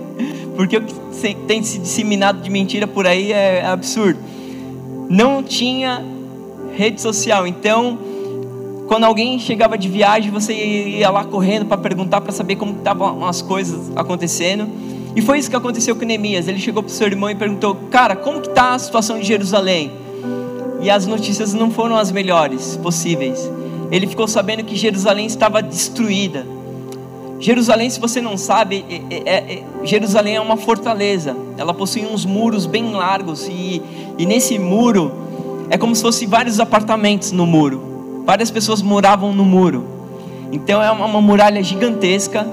Porque 0.56 0.76
o 0.76 0.82
que 0.82 1.34
tem 1.46 1.62
se 1.62 1.78
disseminado 1.78 2.40
de 2.40 2.50
mentira 2.50 2.86
por 2.86 3.06
aí 3.06 3.32
é 3.32 3.64
absurdo. 3.64 4.18
Não 5.08 5.42
tinha 5.42 6.04
rede 6.76 7.00
social, 7.00 7.46
então 7.46 7.98
quando 8.88 9.04
alguém 9.04 9.38
chegava 9.38 9.78
de 9.78 9.88
viagem, 9.88 10.30
você 10.30 10.52
ia 10.52 11.10
lá 11.10 11.24
correndo 11.24 11.64
para 11.64 11.78
perguntar 11.78 12.20
para 12.20 12.32
saber 12.32 12.56
como 12.56 12.72
estavam 12.72 13.24
as 13.24 13.40
coisas 13.40 13.90
acontecendo. 13.96 14.68
E 15.14 15.20
foi 15.20 15.38
isso 15.38 15.50
que 15.50 15.56
aconteceu 15.56 15.94
com 15.94 16.04
Neemias. 16.04 16.48
Ele 16.48 16.58
chegou 16.58 16.82
para 16.82 16.90
o 16.90 16.92
seu 16.92 17.06
irmão 17.06 17.30
e 17.30 17.34
perguntou: 17.34 17.74
Cara, 17.90 18.16
como 18.16 18.40
que 18.40 18.48
está 18.48 18.74
a 18.74 18.78
situação 18.78 19.18
de 19.18 19.26
Jerusalém? 19.26 19.92
E 20.80 20.90
as 20.90 21.06
notícias 21.06 21.52
não 21.52 21.70
foram 21.70 21.96
as 21.96 22.10
melhores 22.10 22.76
possíveis. 22.76 23.50
Ele 23.90 24.06
ficou 24.06 24.26
sabendo 24.26 24.64
que 24.64 24.74
Jerusalém 24.74 25.26
estava 25.26 25.62
destruída. 25.62 26.46
Jerusalém, 27.38 27.90
se 27.90 28.00
você 28.00 28.20
não 28.20 28.36
sabe, 28.36 28.84
é, 28.88 29.16
é, 29.16 29.36
é, 29.54 29.62
Jerusalém 29.84 30.36
é 30.36 30.40
uma 30.40 30.56
fortaleza. 30.56 31.36
Ela 31.58 31.74
possui 31.74 32.06
uns 32.06 32.24
muros 32.24 32.66
bem 32.66 32.92
largos 32.92 33.48
e, 33.48 33.82
e 34.16 34.24
nesse 34.24 34.58
muro 34.58 35.12
é 35.68 35.76
como 35.76 35.94
se 35.94 36.02
fossem 36.02 36.26
vários 36.26 36.58
apartamentos 36.58 37.32
no 37.32 37.44
muro. 37.44 38.22
Várias 38.24 38.50
pessoas 38.50 38.80
moravam 38.80 39.32
no 39.32 39.44
muro. 39.44 39.84
Então 40.52 40.82
é 40.82 40.90
uma, 40.90 41.04
uma 41.04 41.20
muralha 41.20 41.62
gigantesca 41.62 42.46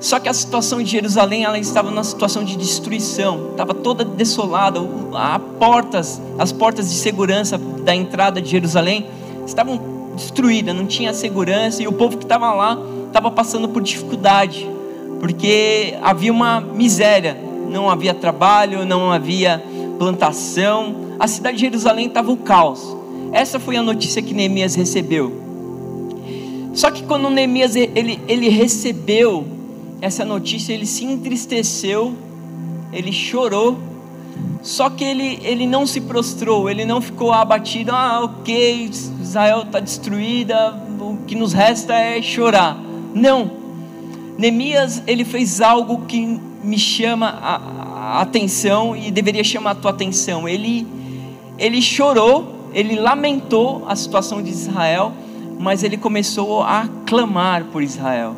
Só 0.00 0.18
que 0.18 0.30
a 0.30 0.32
situação 0.32 0.82
de 0.82 0.90
Jerusalém, 0.90 1.44
ela 1.44 1.58
estava 1.58 1.90
numa 1.90 2.02
situação 2.02 2.42
de 2.42 2.56
destruição, 2.56 3.50
estava 3.50 3.74
toda 3.74 4.02
desolada, 4.02 4.80
as 5.14 5.42
portas, 5.58 6.20
as 6.38 6.50
portas 6.50 6.88
de 6.88 6.96
segurança 6.96 7.58
da 7.58 7.94
entrada 7.94 8.40
de 8.40 8.48
Jerusalém 8.48 9.06
estavam 9.46 9.78
destruídas, 10.16 10.74
não 10.74 10.86
tinha 10.86 11.12
segurança 11.12 11.82
e 11.82 11.86
o 11.86 11.92
povo 11.92 12.16
que 12.16 12.24
estava 12.24 12.50
lá 12.54 12.78
estava 13.06 13.30
passando 13.30 13.68
por 13.68 13.82
dificuldade, 13.82 14.66
porque 15.20 15.94
havia 16.00 16.32
uma 16.32 16.62
miséria, 16.62 17.36
não 17.68 17.90
havia 17.90 18.14
trabalho, 18.14 18.86
não 18.86 19.12
havia 19.12 19.62
plantação, 19.98 20.94
a 21.18 21.28
cidade 21.28 21.58
de 21.58 21.64
Jerusalém 21.64 22.06
estava 22.06 22.32
o 22.32 22.38
caos. 22.38 22.96
Essa 23.32 23.60
foi 23.60 23.76
a 23.76 23.82
notícia 23.82 24.22
que 24.22 24.32
Neemias 24.32 24.74
recebeu. 24.74 25.30
Só 26.72 26.90
que 26.90 27.02
quando 27.02 27.28
Neemias 27.28 27.76
ele, 27.76 28.18
ele 28.26 28.48
recebeu 28.48 29.59
essa 30.00 30.24
notícia, 30.24 30.72
ele 30.72 30.86
se 30.86 31.04
entristeceu, 31.04 32.14
ele 32.92 33.12
chorou, 33.12 33.78
só 34.62 34.90
que 34.90 35.04
ele, 35.04 35.38
ele 35.42 35.66
não 35.66 35.86
se 35.86 36.00
prostrou, 36.00 36.68
ele 36.68 36.84
não 36.84 37.00
ficou 37.00 37.32
abatido, 37.32 37.92
ah, 37.92 38.24
ok, 38.24 38.90
Israel 39.20 39.62
está 39.62 39.80
destruída, 39.80 40.74
o 40.98 41.18
que 41.26 41.34
nos 41.34 41.52
resta 41.52 41.94
é 41.94 42.20
chorar. 42.20 42.78
Não, 43.14 43.50
Neemias 44.38 45.02
ele 45.06 45.24
fez 45.24 45.60
algo 45.60 46.06
que 46.06 46.40
me 46.62 46.78
chama 46.78 47.28
a, 47.28 47.56
a 48.18 48.20
atenção 48.22 48.96
e 48.96 49.10
deveria 49.10 49.44
chamar 49.44 49.72
a 49.72 49.74
tua 49.74 49.90
atenção. 49.90 50.48
Ele, 50.48 50.86
ele 51.58 51.82
chorou, 51.82 52.70
ele 52.72 52.98
lamentou 52.98 53.84
a 53.86 53.94
situação 53.94 54.42
de 54.42 54.50
Israel, 54.50 55.12
mas 55.58 55.82
ele 55.82 55.96
começou 55.96 56.62
a 56.62 56.88
clamar 57.06 57.64
por 57.64 57.82
Israel. 57.82 58.34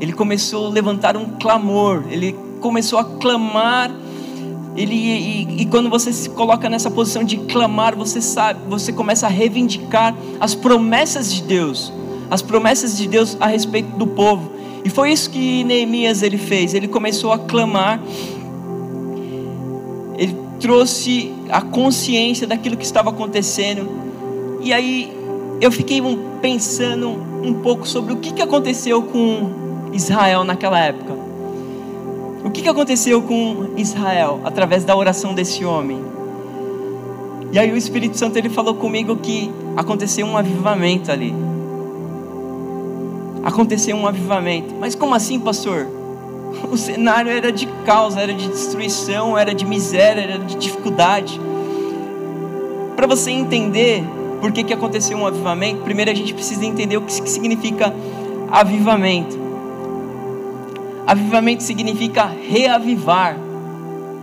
Ele 0.00 0.12
começou 0.12 0.66
a 0.66 0.70
levantar 0.70 1.16
um 1.16 1.26
clamor, 1.38 2.04
ele 2.10 2.34
começou 2.60 2.98
a 2.98 3.04
clamar. 3.04 3.90
Ele, 4.76 4.94
e, 4.94 5.62
e, 5.62 5.66
quando 5.66 5.90
você 5.90 6.12
se 6.12 6.30
coloca 6.30 6.68
nessa 6.70 6.90
posição 6.90 7.22
de 7.22 7.36
clamar, 7.36 7.94
você 7.94 8.20
sabe, 8.20 8.60
você 8.68 8.92
começa 8.92 9.26
a 9.26 9.28
reivindicar 9.28 10.14
as 10.38 10.54
promessas 10.54 11.34
de 11.34 11.42
Deus, 11.42 11.92
as 12.30 12.40
promessas 12.40 12.96
de 12.96 13.06
Deus 13.06 13.36
a 13.40 13.46
respeito 13.46 13.90
do 13.96 14.06
povo. 14.06 14.52
E 14.84 14.88
foi 14.88 15.12
isso 15.12 15.28
que 15.28 15.64
Neemias 15.64 16.22
ele 16.22 16.38
fez. 16.38 16.72
Ele 16.72 16.88
começou 16.88 17.32
a 17.32 17.38
clamar. 17.38 18.00
Ele 20.16 20.34
trouxe 20.58 21.34
a 21.50 21.60
consciência 21.60 22.46
daquilo 22.46 22.76
que 22.76 22.84
estava 22.84 23.10
acontecendo. 23.10 23.90
E 24.62 24.72
aí 24.72 25.12
eu 25.60 25.70
fiquei 25.70 26.00
pensando 26.40 27.10
um 27.42 27.54
pouco 27.54 27.86
sobre 27.86 28.12
o 28.14 28.16
que, 28.16 28.32
que 28.32 28.40
aconteceu 28.40 29.02
com 29.02 29.69
Israel 29.92 30.44
naquela 30.44 30.78
época. 30.78 31.14
O 32.44 32.50
que, 32.50 32.62
que 32.62 32.68
aconteceu 32.68 33.20
com 33.22 33.70
Israel 33.76 34.40
através 34.44 34.84
da 34.84 34.96
oração 34.96 35.34
desse 35.34 35.64
homem? 35.64 36.02
E 37.52 37.58
aí 37.58 37.70
o 37.72 37.76
Espírito 37.76 38.16
Santo 38.16 38.36
ele 38.36 38.48
falou 38.48 38.74
comigo 38.74 39.16
que 39.16 39.52
aconteceu 39.76 40.26
um 40.26 40.36
avivamento 40.36 41.10
ali. 41.10 41.34
Aconteceu 43.42 43.96
um 43.96 44.06
avivamento. 44.06 44.74
Mas 44.78 44.94
como 44.94 45.14
assim, 45.14 45.38
pastor? 45.40 45.86
O 46.70 46.76
cenário 46.76 47.30
era 47.30 47.50
de 47.52 47.66
caos, 47.84 48.16
era 48.16 48.32
de 48.32 48.48
destruição, 48.48 49.36
era 49.36 49.54
de 49.54 49.64
miséria, 49.64 50.20
era 50.20 50.38
de 50.38 50.56
dificuldade. 50.56 51.40
Para 52.96 53.06
você 53.06 53.30
entender 53.30 54.04
por 54.40 54.52
que, 54.52 54.64
que 54.64 54.72
aconteceu 54.72 55.16
um 55.18 55.26
avivamento, 55.26 55.82
primeiro 55.82 56.10
a 56.10 56.14
gente 56.14 56.32
precisa 56.32 56.64
entender 56.64 56.96
o 56.96 57.02
que 57.02 57.12
significa 57.28 57.94
avivamento. 58.50 59.38
Avivamento 61.10 61.64
significa 61.64 62.24
reavivar. 62.26 63.36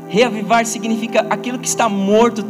Reavivar 0.07 0.65
significa 0.65 1.27
aquilo 1.29 1.59
que 1.59 1.67
está 1.67 1.89
morto, 1.89 2.45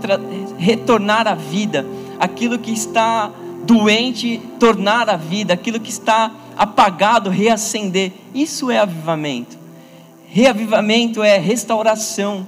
retornar 0.60 1.28
à 1.28 1.34
vida. 1.34 1.84
Aquilo 2.20 2.60
que 2.60 2.72
está 2.72 3.32
doente, 3.64 4.40
tornar 4.60 5.10
à 5.10 5.18
vida. 5.18 5.56
Aquilo 5.56 5.80
que 5.80 5.90
está 5.90 6.32
apagado, 6.56 7.32
reacender. 7.32 8.12
Isso 8.32 8.70
é 8.70 8.78
avivamento. 8.78 9.58
Reavivamento 10.28 11.24
é 11.24 11.40
restauração. 11.40 12.46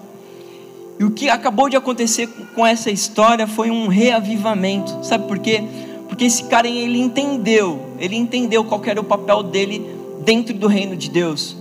E 1.00 1.04
o 1.04 1.10
que 1.10 1.28
acabou 1.28 1.70
de 1.70 1.76
acontecer 1.76 2.30
com 2.54 2.68
essa 2.68 2.92
história 2.92 3.48
foi 3.48 3.72
um 3.72 3.88
reavivamento. 3.88 5.04
Sabe 5.04 5.28
por 5.28 5.40
quê? 5.40 5.64
Porque 6.08 6.26
esse 6.26 6.44
cara 6.44 6.68
ele 6.68 7.00
entendeu, 7.02 7.96
ele 7.98 8.16
entendeu 8.16 8.64
qual 8.64 8.80
era 8.86 9.02
o 9.02 9.04
papel 9.04 9.42
dele 9.42 9.84
dentro 10.24 10.54
do 10.54 10.68
reino 10.68 10.96
de 10.96 11.10
Deus. 11.10 11.58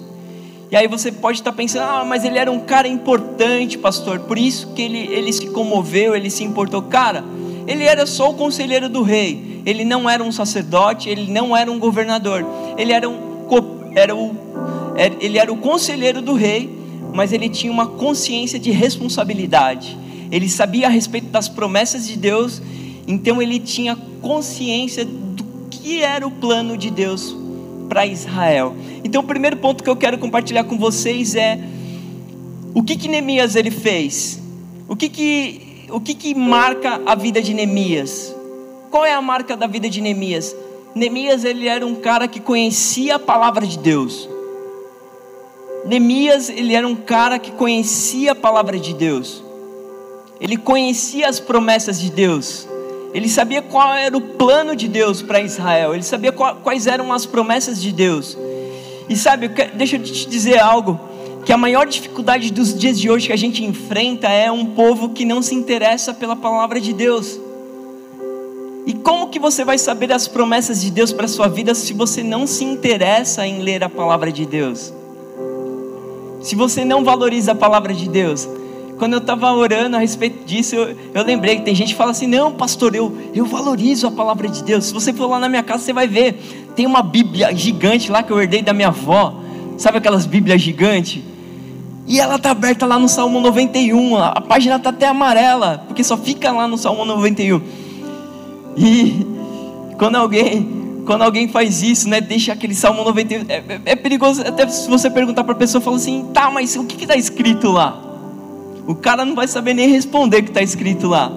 E 0.71 0.77
aí 0.77 0.87
você 0.87 1.11
pode 1.11 1.39
estar 1.39 1.53
pensando, 1.53 1.85
ah, 1.85 2.05
mas 2.05 2.25
ele 2.25 2.39
era 2.39 2.53
um 2.53 2.61
cara 2.61 2.87
importante, 2.87 3.79
pastor, 3.79 4.21
por 4.21 4.37
isso 4.37 4.75
que 4.75 4.83
ele, 4.83 4.99
ele 4.99 5.33
se 5.33 5.47
comoveu, 5.47 6.15
ele 6.15 6.29
se 6.29 6.45
importou. 6.45 6.83
Cara, 6.83 7.25
ele 7.67 7.85
era 7.85 8.05
só 8.05 8.31
o 8.31 8.35
conselheiro 8.35 8.87
do 8.87 9.03
rei, 9.03 9.63
ele 9.65 9.83
não 9.83 10.09
era 10.09 10.23
um 10.23 10.31
sacerdote, 10.31 11.09
ele 11.09 11.33
não 11.33 11.57
era 11.57 11.73
um 11.73 11.79
governador, 11.79 12.45
ele 12.77 12.93
era 12.93 13.09
um, 13.09 13.17
era 13.95 14.15
o, 14.15 14.37
ele 15.21 15.39
era 15.39 15.51
o 15.51 15.57
conselheiro 15.57 16.21
do 16.21 16.35
rei, 16.35 16.71
mas 17.15 17.33
ele 17.33 17.49
tinha 17.49 17.73
uma 17.73 17.87
consciência 17.87 18.59
de 18.59 18.71
responsabilidade, 18.71 19.99
ele 20.31 20.51
sabia 20.51 20.87
a 20.87 20.91
respeito 20.91 21.29
das 21.29 21.49
promessas 21.49 22.07
de 22.07 22.17
Deus, 22.19 22.61
então 23.07 23.41
ele 23.41 23.59
tinha 23.59 23.97
consciência 24.21 25.07
do 25.07 25.45
que 25.71 26.03
era 26.03 26.27
o 26.27 26.31
plano 26.31 26.77
de 26.77 26.91
Deus 26.91 27.35
para 27.89 28.07
Israel. 28.07 28.77
Então, 29.03 29.23
o 29.23 29.25
primeiro 29.25 29.57
ponto 29.57 29.83
que 29.83 29.91
eu 29.91 29.97
quero 29.97 30.19
compartilhar 30.19 30.65
com 30.65 30.79
vocês 30.79 31.35
é 31.35 31.59
o 32.75 32.83
que 32.83 32.97
que 32.97 33.09
Neemias 33.09 33.57
ele 33.57 33.71
fez? 33.71 34.41
O 34.89 34.95
que 34.95 35.09
que 35.09 35.69
o 35.91 36.01
que 36.01 36.15
que 36.15 36.35
marca 36.35 37.01
a 37.07 37.15
vida 37.15 37.41
de 37.41 37.55
Neemias? 37.55 38.35
Qual 38.91 39.05
é 39.05 39.13
a 39.13 39.23
marca 39.23 39.57
da 39.57 39.67
vida 39.67 39.89
de 39.89 40.01
Neemias? 40.01 40.55
Neemias 40.95 41.45
ele 41.45 41.67
era 41.67 41.87
um 41.87 41.95
cara 41.95 42.29
que 42.29 42.41
conhecia 42.41 43.17
a 43.17 43.19
palavra 43.19 43.67
de 43.67 43.79
Deus. 43.79 44.29
Neemias 45.87 46.49
ele 46.49 46.75
era 46.75 46.87
um 46.87 46.95
cara 46.95 47.39
que 47.39 47.51
conhecia 47.53 48.33
a 48.33 48.35
palavra 48.35 48.79
de 48.79 48.93
Deus. 48.93 49.43
Ele 50.41 50.57
conhecia 50.57 51.29
as 51.29 51.41
promessas 51.41 52.01
de 52.01 52.11
Deus. 52.11 52.69
Ele 53.19 53.29
sabia 53.29 53.61
qual 53.61 53.95
era 53.95 54.17
o 54.17 54.21
plano 54.21 54.77
de 54.77 54.87
Deus 54.87 55.21
para 55.21 55.41
Israel. 55.41 55.93
Ele 55.93 56.05
sabia 56.05 56.31
quais 56.31 56.87
eram 56.87 57.13
as 57.13 57.27
promessas 57.27 57.83
de 57.83 57.91
Deus. 57.91 58.39
E 59.09 59.17
sabe, 59.17 59.49
deixa 59.75 59.97
eu 59.97 60.03
te 60.05 60.29
dizer 60.29 60.61
algo. 60.61 61.01
Que 61.45 61.53
a 61.53 61.57
maior 61.57 61.85
dificuldade 61.89 62.53
dos 62.53 62.73
dias 62.79 62.97
de 62.97 63.11
hoje 63.11 63.27
que 63.27 63.33
a 63.33 63.37
gente 63.37 63.65
enfrenta 63.65 64.29
é 64.29 64.53
um 64.53 64.67
povo 64.67 65.09
que 65.09 65.25
não 65.25 65.43
se 65.43 65.53
interessa 65.53 66.15
pela 66.15 66.37
palavra 66.37 66.81
de 66.81 66.93
Deus. 66.93 67.41
E 68.87 68.93
como 68.93 69.31
que 69.31 69.41
você 69.41 69.65
vai 69.65 69.79
saber 69.79 70.13
as 70.13 70.29
promessas 70.29 70.81
de 70.81 70.89
Deus 70.89 71.13
para 71.13 71.25
a 71.25 71.29
sua 71.29 71.49
vida 71.49 71.75
se 71.75 71.93
você 71.93 72.23
não 72.23 72.47
se 72.47 72.63
interessa 72.63 73.45
em 73.45 73.63
ler 73.63 73.83
a 73.83 73.89
palavra 73.89 74.31
de 74.31 74.47
Deus? 74.47 74.93
Se 76.41 76.55
você 76.55 76.85
não 76.85 77.03
valoriza 77.03 77.51
a 77.51 77.57
palavra 77.57 77.93
de 77.93 78.09
Deus? 78.09 78.49
Quando 78.99 79.13
eu 79.13 79.21
estava 79.21 79.53
orando 79.53 79.97
a 79.97 80.01
respeito 80.01 80.45
disso, 80.45 80.75
eu, 80.75 80.97
eu, 81.15 81.23
lembrei 81.23 81.57
que 81.57 81.63
tem 81.63 81.75
gente 81.75 81.93
que 81.93 81.95
fala 81.95 82.11
assim: 82.11 82.27
não, 82.27 82.53
pastor, 82.53 82.97
eu, 82.97 83.17
eu 83.33 83.47
valorizo 83.47 84.09
a 84.09 84.11
palavra 84.11 84.49
de 84.49 84.63
Deus. 84.65 84.87
Se 84.87 84.93
você 84.93 85.13
for 85.13 85.29
lá 85.29 85.39
na 85.39 85.49
minha 85.49 85.63
casa, 85.63 85.85
você 85.85 85.93
vai 85.93 86.09
ver. 86.09 86.35
Tem 86.75 86.85
uma 86.85 87.03
Bíblia 87.03 87.55
gigante 87.55 88.11
lá 88.11 88.23
que 88.23 88.33
eu 88.33 88.41
herdei 88.41 88.61
da 88.61 88.73
minha 88.73 88.89
avó. 88.89 89.35
Sabe 89.77 89.99
aquelas 89.99 90.27
Bíblias 90.27 90.61
gigantes? 90.61 91.23
E 92.07 92.19
ela 92.19 92.37
está 92.37 92.51
aberta 92.51 92.87
lá 92.87 92.99
no 92.99 93.09
Salmo 93.09 93.41
91. 93.41 94.17
A 94.17 94.41
página 94.41 94.77
está 94.77 94.91
até 94.91 95.07
amarela, 95.07 95.85
porque 95.87 96.03
só 96.03 96.17
fica 96.17 96.51
lá 96.51 96.67
no 96.67 96.77
Salmo 96.77 97.05
91. 97.05 97.61
E 98.77 99.27
quando 99.97 100.17
alguém 100.17 100.77
quando 101.07 101.23
alguém 101.23 101.49
faz 101.49 101.83
isso, 101.83 102.07
né, 102.07 102.21
deixa 102.21 102.53
aquele 102.53 102.75
Salmo 102.75 103.03
91, 103.03 103.47
é, 103.49 103.55
é, 103.57 103.81
é 103.87 103.97
perigoso 103.97 104.43
até 104.43 104.69
se 104.69 104.91
você 104.91 105.09
perguntar 105.09 105.43
para 105.43 105.55
a 105.55 105.57
pessoa, 105.57 105.81
fala 105.81 105.97
assim, 105.97 106.27
tá, 106.35 106.51
mas 106.51 106.77
o 106.77 106.85
que 106.85 107.03
está 107.03 107.17
escrito 107.17 107.71
lá? 107.71 108.08
O 108.89 108.95
cara 108.95 109.23
não 109.23 109.35
vai 109.35 109.47
saber 109.47 109.75
nem 109.75 109.91
responder 109.91 110.39
o 110.39 110.43
que 110.45 110.49
está 110.49 110.63
escrito 110.63 111.09
lá. 111.09 111.31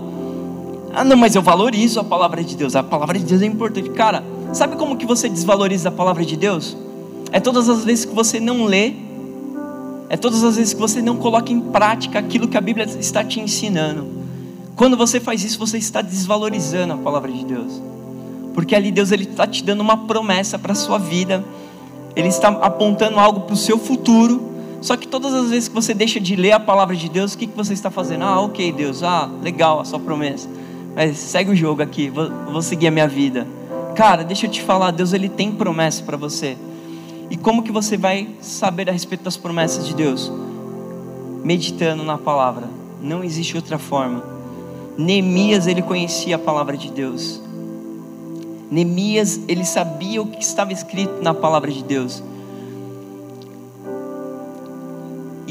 Ah, 0.94 1.04
não, 1.04 1.18
mas 1.18 1.36
eu 1.36 1.42
valorizo 1.42 2.00
a 2.00 2.04
palavra 2.04 2.42
de 2.42 2.56
Deus. 2.56 2.78
A 2.78 2.82
palavra 2.82 3.20
de 3.20 3.26
Deus 3.26 3.42
é 3.42 3.46
importante. 3.46 3.90
Cara, 3.90 4.24
sabe 4.54 4.78
como 4.78 4.96
que 4.96 5.06
você 5.06 5.28
desvaloriza 5.28 5.90
a 5.90 5.92
palavra 5.92 6.24
de 6.24 6.38
Deus? 6.38 6.78
É 7.30 7.42
todas 7.42 7.68
as 7.68 7.84
vezes 7.84 8.06
que 8.06 8.16
você 8.16 8.40
não 8.40 8.64
lê, 8.64 8.94
é 10.08 10.16
todas 10.16 10.46
as 10.46 10.56
vezes 10.56 10.74
que 10.74 10.80
você 10.80 11.02
não 11.02 11.18
coloca 11.18 11.52
em 11.52 11.60
prática 11.60 12.20
aquilo 12.20 12.48
que 12.48 12.56
a 12.56 12.62
Bíblia 12.62 12.86
está 12.86 13.22
te 13.22 13.42
ensinando. 13.42 14.08
Quando 14.78 14.96
você 14.96 15.20
faz 15.20 15.44
isso, 15.44 15.60
você 15.60 15.78
está 15.78 16.02
desvalorizando 16.02 16.94
a 16.94 16.98
palavra 16.98 17.34
de 17.34 17.44
Deus. 17.44 17.82
Porque 18.54 18.74
ali 18.74 18.94
Deus 18.94 19.12
ele 19.12 19.26
está 19.26 19.46
te 19.46 19.62
dando 19.62 19.82
uma 19.82 19.98
promessa 20.08 20.58
para 20.58 20.72
a 20.72 20.76
sua 20.76 20.98
vida. 20.98 21.44
Ele 22.16 22.30
está 22.30 22.48
apontando 22.48 23.20
algo 23.20 23.42
para 23.42 23.54
o 23.54 23.58
seu 23.58 23.78
futuro. 23.78 24.51
Só 24.82 24.98
que 24.98 25.08
todas 25.08 25.32
as 25.32 25.52
vezes 25.52 25.67
que 25.70 25.76
você 25.76 25.94
deixa 25.94 26.20
de 26.20 26.36
ler 26.36 26.54
a 26.54 26.60
palavra 26.60 26.96
de 26.96 27.08
Deus, 27.08 27.34
o 27.34 27.38
que, 27.38 27.46
que 27.46 27.56
você 27.56 27.72
está 27.72 27.91
fazendo? 27.91 28.24
Ah, 28.24 28.41
ok, 28.41 28.72
Deus, 28.72 29.04
ah, 29.04 29.30
legal 29.41 29.80
a 29.80 29.86
sua 29.86 30.00
promessa. 30.00 30.50
Mas 30.96 31.20
segue 31.20 31.52
o 31.52 31.56
jogo 31.56 31.84
aqui, 31.84 32.10
vou, 32.10 32.30
vou 32.52 32.62
seguir 32.63 32.88
a 32.88 32.91
minha 32.91 33.08
vida. 33.08 33.48
Cara, 33.96 34.24
deixa 34.24 34.48
eu 34.48 34.52
te 34.52 34.62
falar, 34.62 34.89
Deus 34.89 35.13
ele 35.13 35.30
tem 35.30 35.52
promessa 35.52 36.02
para 36.04 36.17
você. 36.17 36.58
E 37.30 37.38
como 37.38 37.62
que 37.62 37.72
você 37.72 37.96
vai 37.96 38.28
saber 38.41 38.89
a 38.89 38.91
respeito 38.91 39.24
das 39.24 39.38
promessas 39.38 39.88
de 39.88 39.94
Deus? 39.94 40.32
Meditando 41.44 42.04
na 42.04 42.17
palavra. 42.17 42.67
Não 43.02 43.24
existe 43.24 43.56
outra 43.56 43.78
forma. 43.78 44.24
Neemias, 44.98 45.67
ele 45.67 45.82
conhecia 45.82 46.36
a 46.36 46.39
palavra 46.39 46.76
de 46.76 46.91
Deus. 46.91 47.41
Neemias, 48.70 49.39
ele 49.48 49.63
sabia 49.63 50.22
o 50.22 50.28
que 50.28 50.41
estava 50.41 50.74
escrito 50.74 51.22
na 51.22 51.34
palavra 51.34 51.72
de 51.72 51.84
Deus. 51.84 52.24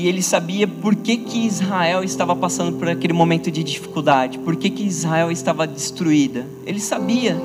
E 0.01 0.09
ele 0.09 0.23
sabia 0.23 0.67
por 0.67 0.95
que, 0.95 1.19
que 1.19 1.47
Israel 1.47 2.03
estava 2.03 2.35
passando 2.35 2.79
por 2.79 2.89
aquele 2.89 3.13
momento 3.13 3.51
de 3.51 3.63
dificuldade, 3.63 4.39
por 4.39 4.57
que, 4.57 4.71
que 4.71 4.83
Israel 4.83 5.31
estava 5.31 5.67
destruída. 5.67 6.47
Ele 6.65 6.81
sabia, 6.81 7.39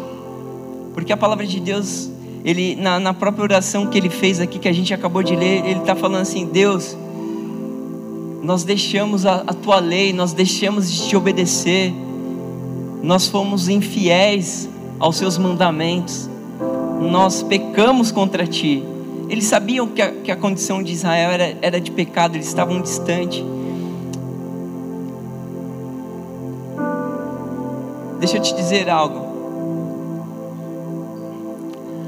porque 0.94 1.12
a 1.12 1.18
palavra 1.18 1.46
de 1.46 1.60
Deus, 1.60 2.10
ele 2.46 2.78
na, 2.78 2.98
na 2.98 3.13
própria 3.13 3.44
oração 3.44 3.88
que 3.88 3.98
ele 3.98 4.10
fez 4.10 4.39
aqui, 4.39 4.58
que 4.58 4.70
a 4.70 4.72
gente 4.72 4.94
acabou 4.94 5.22
de 5.22 5.36
ler, 5.36 5.65
ele 5.65 5.82
está 5.82 5.98
falando 5.98 6.22
assim: 6.22 6.46
Deus, 6.46 6.96
nós 8.41 8.63
deixamos 8.63 9.26
a, 9.26 9.44
a 9.46 9.54
tua 9.54 9.82
lei, 9.82 10.13
nós 10.13 10.32
deixamos 10.32 10.89
de 10.89 11.10
te 11.10 11.18
obedecer, 11.18 11.94
nós 13.04 13.28
fomos 13.28 13.68
infiéis 13.68 14.70
aos 14.98 15.18
seus 15.18 15.38
mandamentos, 15.38 16.30
nós 17.02 17.44
pecamos 17.44 18.13
contra 18.13 18.48
ti. 18.48 18.94
Eles 19.30 19.46
sabiam 19.46 19.88
que 19.88 20.02
a, 20.02 20.12
que 20.12 20.32
a 20.32 20.36
condição 20.36 20.84
de 20.84 20.92
Israel 20.92 21.32
era, 21.32 21.58
era 21.62 21.82
de 21.82 21.92
pecado, 21.92 22.36
eles 22.36 22.48
estavam 22.48 22.82
distantes. 22.82 23.44
Deixa 28.20 28.38
eu 28.38 28.42
te 28.42 28.56
dizer 28.56 28.90
algo. 28.90 29.26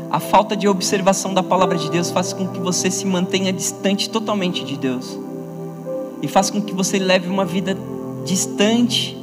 A 0.10 0.20
falta 0.20 0.56
de 0.56 0.68
observação 0.68 1.34
da 1.34 1.44
palavra 1.44 1.78
de 1.78 1.92
Deus 1.92 2.10
faz 2.10 2.34
com 2.34 2.48
que 2.48 2.60
você 2.60 2.90
se 2.90 3.06
mantenha 3.06 3.52
distante 3.52 4.10
totalmente 4.10 4.64
de 4.64 4.78
Deus. 4.78 5.18
E 6.22 6.28
faz 6.28 6.50
com 6.50 6.62
que 6.62 6.74
você 6.74 6.98
leve 6.98 7.28
uma 7.28 7.46
vida 7.46 7.78
distante 8.26 9.16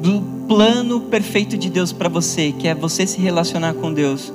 do 0.00 0.22
plano 0.46 1.00
perfeito 1.00 1.56
de 1.56 1.68
Deus 1.68 1.92
para 1.92 2.08
você, 2.08 2.52
que 2.52 2.66
é 2.66 2.74
você 2.74 3.06
se 3.06 3.20
relacionar 3.20 3.74
com 3.74 3.92
Deus. 3.92 4.32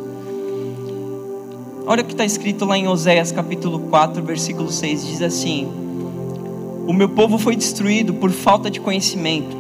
Olha 1.89 2.01
o 2.01 2.05
que 2.05 2.11
está 2.11 2.25
escrito 2.25 2.65
lá 2.65 2.77
em 2.77 2.85
Oséias 2.85 3.31
capítulo 3.31 3.79
4, 3.79 4.21
versículo 4.21 4.69
6, 4.69 5.07
diz 5.07 5.21
assim: 5.21 5.71
O 6.85 6.91
meu 6.91 7.07
povo 7.07 7.37
foi 7.37 7.55
destruído 7.55 8.13
por 8.15 8.29
falta 8.29 8.69
de 8.69 8.81
conhecimento. 8.81 9.55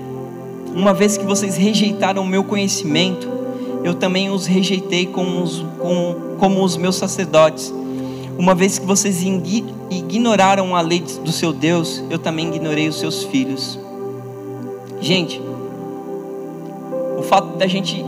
Uma 0.75 0.93
vez 0.93 1.17
que 1.17 1.23
vocês 1.23 1.55
rejeitaram 1.55 2.21
o 2.21 2.27
meu 2.27 2.43
conhecimento, 2.43 3.29
eu 3.81 3.93
também 3.93 4.29
os 4.29 4.45
rejeitei 4.45 5.05
como 5.05 5.41
os, 5.41 5.65
como, 5.79 6.15
como 6.37 6.63
os 6.65 6.75
meus 6.75 6.97
sacerdotes. 6.97 7.73
Uma 8.37 8.53
vez 8.53 8.77
que 8.77 8.85
vocês 8.85 9.23
ignoraram 9.89 10.75
a 10.75 10.81
lei 10.81 10.99
do 10.99 11.31
seu 11.31 11.53
Deus, 11.53 12.03
eu 12.09 12.19
também 12.19 12.53
ignorei 12.53 12.89
os 12.89 12.99
seus 12.99 13.23
filhos. 13.23 13.79
Gente, 14.99 15.41
o 17.17 17.23
fato 17.23 17.57
da 17.57 17.67
gente 17.67 18.03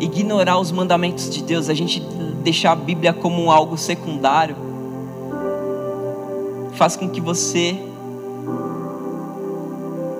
ignorar 0.00 0.58
os 0.58 0.72
mandamentos 0.72 1.28
de 1.28 1.42
Deus, 1.42 1.68
a 1.68 1.74
gente 1.74 2.00
deixar 2.42 2.72
a 2.72 2.76
Bíblia 2.76 3.12
como 3.12 3.50
algo 3.50 3.76
secundário, 3.76 4.56
faz 6.72 6.96
com 6.96 7.08
que 7.08 7.20
você 7.20 7.78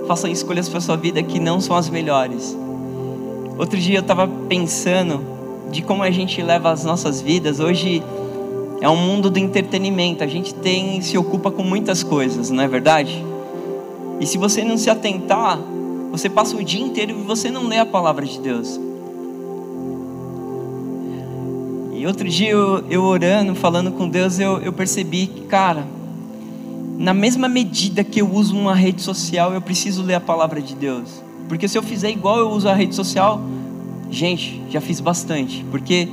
faça 0.06 0.28
escolhas 0.28 0.68
para 0.68 0.80
sua 0.80 0.96
vida 0.96 1.22
que 1.22 1.40
não 1.40 1.60
são 1.60 1.76
as 1.76 1.88
melhores. 1.88 2.56
Outro 3.56 3.78
dia 3.78 3.98
eu 3.98 4.02
estava 4.02 4.28
pensando 4.48 5.24
de 5.70 5.82
como 5.82 6.02
a 6.02 6.10
gente 6.10 6.42
leva 6.42 6.70
as 6.70 6.84
nossas 6.84 7.20
vidas. 7.20 7.60
Hoje 7.60 8.02
é 8.80 8.88
um 8.88 8.96
mundo 8.96 9.30
do 9.30 9.38
entretenimento. 9.38 10.24
A 10.24 10.26
gente 10.26 10.52
tem 10.54 11.00
se 11.00 11.16
ocupa 11.16 11.50
com 11.50 11.62
muitas 11.62 12.02
coisas, 12.02 12.50
não 12.50 12.62
é 12.62 12.68
verdade? 12.68 13.24
E 14.20 14.26
se 14.26 14.36
você 14.36 14.64
não 14.64 14.76
se 14.76 14.90
atentar, 14.90 15.58
você 16.10 16.28
passa 16.28 16.56
o 16.56 16.64
dia 16.64 16.82
inteiro 16.82 17.12
e 17.12 17.22
você 17.22 17.50
não 17.50 17.66
lê 17.66 17.78
a 17.78 17.86
palavra 17.86 18.26
de 18.26 18.38
Deus. 18.40 18.80
E 22.00 22.06
outro 22.06 22.26
dia 22.26 22.48
eu, 22.48 22.82
eu 22.88 23.02
orando, 23.02 23.54
falando 23.54 23.92
com 23.92 24.08
Deus, 24.08 24.38
eu, 24.38 24.58
eu 24.60 24.72
percebi 24.72 25.26
que, 25.26 25.42
cara, 25.42 25.86
na 26.96 27.12
mesma 27.12 27.46
medida 27.46 28.02
que 28.02 28.22
eu 28.22 28.34
uso 28.34 28.56
uma 28.56 28.74
rede 28.74 29.02
social, 29.02 29.52
eu 29.52 29.60
preciso 29.60 30.02
ler 30.02 30.14
a 30.14 30.20
palavra 30.20 30.62
de 30.62 30.74
Deus. 30.74 31.22
Porque 31.46 31.68
se 31.68 31.76
eu 31.76 31.82
fizer 31.82 32.10
igual 32.10 32.38
eu 32.38 32.48
uso 32.48 32.70
a 32.70 32.72
rede 32.72 32.94
social, 32.94 33.42
gente, 34.10 34.62
já 34.70 34.80
fiz 34.80 34.98
bastante. 34.98 35.62
Porque 35.70 36.08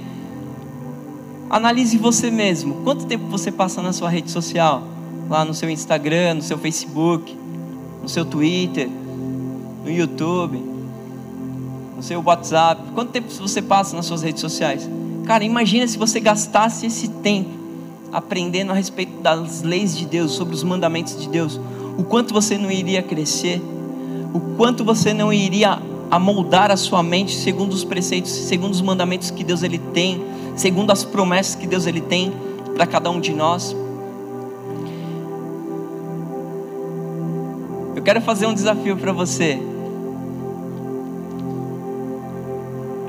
analise 1.50 1.98
você 1.98 2.30
mesmo. 2.30 2.82
Quanto 2.84 3.06
tempo 3.06 3.24
você 3.28 3.50
passa 3.50 3.82
na 3.82 3.94
sua 3.94 4.10
rede 4.10 4.30
social? 4.30 4.84
Lá 5.30 5.46
no 5.46 5.54
seu 5.54 5.70
Instagram, 5.70 6.34
no 6.34 6.42
seu 6.42 6.58
Facebook, 6.58 7.34
no 8.04 8.10
seu 8.10 8.26
Twitter, 8.26 8.90
no 9.86 9.90
YouTube, 9.90 10.62
no 11.96 12.04
seu 12.04 12.22
WhatsApp. 12.22 12.92
Quanto 12.94 13.12
tempo 13.12 13.32
você 13.32 13.62
passa 13.62 13.96
nas 13.96 14.06
suas 14.06 14.22
redes 14.22 14.42
sociais? 14.42 14.86
Cara, 15.28 15.44
imagina 15.44 15.86
se 15.86 15.98
você 15.98 16.22
gastasse 16.22 16.86
esse 16.86 17.10
tempo 17.10 17.50
aprendendo 18.14 18.72
a 18.72 18.74
respeito 18.74 19.22
das 19.22 19.62
leis 19.62 19.96
de 19.96 20.06
Deus, 20.06 20.32
sobre 20.32 20.56
os 20.56 20.64
mandamentos 20.64 21.22
de 21.22 21.28
Deus, 21.28 21.60
o 21.98 22.04
quanto 22.06 22.34
você 22.34 22.58
não 22.58 22.72
iria 22.72 23.04
crescer, 23.04 23.62
o 24.34 24.40
quanto 24.56 24.86
você 24.86 25.14
não 25.14 25.34
iria 25.34 25.82
amoldar 26.10 26.72
a 26.72 26.78
sua 26.78 27.04
mente 27.04 27.36
segundo 27.36 27.74
os 27.74 27.84
preceitos, 27.84 28.32
segundo 28.32 28.72
os 28.72 28.80
mandamentos 28.80 29.30
que 29.30 29.44
Deus 29.44 29.64
ele 29.64 29.78
tem, 29.78 30.24
segundo 30.56 30.92
as 30.92 31.04
promessas 31.04 31.56
que 31.56 31.68
Deus 31.68 31.86
ele 31.86 32.00
tem 32.00 32.32
para 32.74 32.88
cada 32.88 33.10
um 33.10 33.20
de 33.20 33.34
nós. 33.34 33.76
Eu 37.94 38.02
quero 38.02 38.22
fazer 38.22 38.46
um 38.46 38.54
desafio 38.54 38.96
para 38.96 39.12
você. 39.12 39.60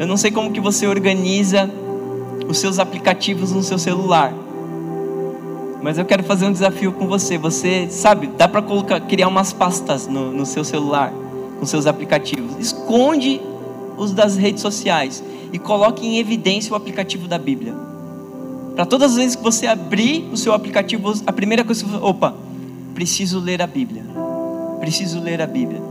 Eu 0.00 0.06
não 0.08 0.16
sei 0.16 0.32
como 0.32 0.50
que 0.50 0.60
você 0.60 0.84
organiza 0.88 1.70
os 2.46 2.58
seus 2.58 2.78
aplicativos 2.78 3.52
no 3.52 3.62
seu 3.62 3.78
celular. 3.78 4.32
Mas 5.82 5.96
eu 5.96 6.04
quero 6.04 6.22
fazer 6.24 6.46
um 6.46 6.52
desafio 6.52 6.92
com 6.92 7.06
você. 7.06 7.38
Você 7.38 7.88
sabe, 7.90 8.26
dá 8.36 8.48
para 8.48 8.62
criar 9.00 9.28
umas 9.28 9.52
pastas 9.52 10.06
no, 10.06 10.32
no 10.32 10.44
seu 10.44 10.64
celular, 10.64 11.12
com 11.58 11.66
seus 11.66 11.86
aplicativos. 11.86 12.56
Esconde 12.58 13.40
os 13.96 14.12
das 14.12 14.36
redes 14.36 14.60
sociais 14.62 15.22
e 15.52 15.58
coloque 15.58 16.06
em 16.06 16.18
evidência 16.18 16.72
o 16.72 16.76
aplicativo 16.76 17.28
da 17.28 17.38
Bíblia. 17.38 17.74
Para 18.74 18.86
todas 18.86 19.12
as 19.12 19.16
vezes 19.16 19.36
que 19.36 19.42
você 19.42 19.66
abrir 19.66 20.28
o 20.32 20.36
seu 20.36 20.52
aplicativo, 20.52 21.12
a 21.26 21.32
primeira 21.32 21.64
coisa 21.64 21.84
que 21.84 21.90
você, 21.90 22.04
opa, 22.04 22.34
preciso 22.94 23.40
ler 23.40 23.60
a 23.60 23.66
Bíblia. 23.66 24.04
Preciso 24.80 25.20
ler 25.20 25.40
a 25.40 25.46
Bíblia. 25.46 25.82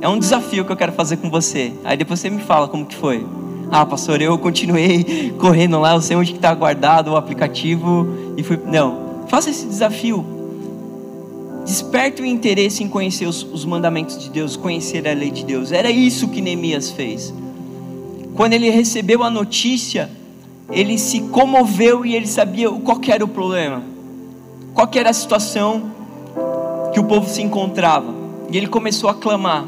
É 0.00 0.08
um 0.08 0.18
desafio 0.18 0.64
que 0.64 0.72
eu 0.72 0.76
quero 0.76 0.92
fazer 0.92 1.18
com 1.18 1.30
você. 1.30 1.72
Aí 1.84 1.96
depois 1.96 2.18
você 2.18 2.30
me 2.30 2.40
fala 2.40 2.66
como 2.66 2.86
que 2.86 2.96
foi. 2.96 3.24
Ah, 3.74 3.86
pastor, 3.86 4.20
eu 4.20 4.36
continuei 4.36 5.32
correndo 5.40 5.80
lá, 5.80 5.94
eu 5.94 6.02
sei 6.02 6.14
onde 6.14 6.34
está 6.34 6.54
guardado 6.54 7.12
o 7.12 7.16
aplicativo 7.16 8.06
e 8.36 8.42
fui. 8.42 8.60
Não, 8.66 9.24
faça 9.28 9.48
esse 9.48 9.64
desafio. 9.64 10.22
Desperte 11.64 12.20
o 12.20 12.26
interesse 12.26 12.84
em 12.84 12.88
conhecer 12.88 13.24
os, 13.24 13.42
os 13.42 13.64
mandamentos 13.64 14.18
de 14.18 14.28
Deus, 14.28 14.58
conhecer 14.58 15.08
a 15.08 15.14
lei 15.14 15.30
de 15.30 15.42
Deus. 15.42 15.72
Era 15.72 15.90
isso 15.90 16.28
que 16.28 16.42
Neemias 16.42 16.90
fez. 16.90 17.32
Quando 18.34 18.52
ele 18.52 18.68
recebeu 18.68 19.22
a 19.22 19.30
notícia, 19.30 20.10
ele 20.70 20.98
se 20.98 21.20
comoveu 21.20 22.04
e 22.04 22.14
ele 22.14 22.26
sabia 22.26 22.70
qual 22.70 23.00
era 23.08 23.24
o 23.24 23.28
problema, 23.28 23.82
qual 24.74 24.90
era 24.94 25.08
a 25.08 25.14
situação 25.14 25.84
que 26.92 27.00
o 27.00 27.04
povo 27.04 27.26
se 27.26 27.40
encontrava. 27.40 28.12
E 28.50 28.58
ele 28.58 28.66
começou 28.66 29.08
a 29.08 29.14
clamar. 29.14 29.64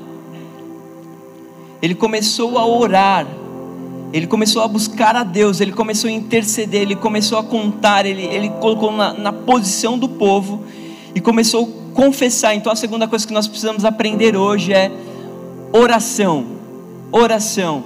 Ele 1.81 1.95
começou 1.95 2.59
a 2.59 2.67
orar 2.67 3.27
ele 4.14 4.29
começou 4.29 4.62
a 4.62 4.68
buscar 4.68 5.16
a 5.16 5.24
Deus, 5.24 5.61
ele 5.61 5.72
começou 5.72 6.09
a 6.09 6.12
interceder, 6.12 6.83
ele 6.83 6.94
começou 6.94 7.37
a 7.37 7.42
contar, 7.42 8.07
ele, 8.07 8.22
ele 8.22 8.48
colocou 8.61 8.92
na, 8.92 9.12
na 9.12 9.33
posição 9.33 9.98
do 9.98 10.09
povo 10.09 10.62
e 11.12 11.20
começou 11.20 11.64
a 11.64 11.94
confessar. 11.96 12.55
Então 12.55 12.70
a 12.70 12.77
segunda 12.77 13.09
coisa 13.09 13.27
que 13.27 13.33
nós 13.33 13.48
precisamos 13.48 13.85
aprender 13.85 14.37
hoje 14.37 14.72
é 14.72 14.88
oração. 15.72 16.46
Oração. 17.11 17.83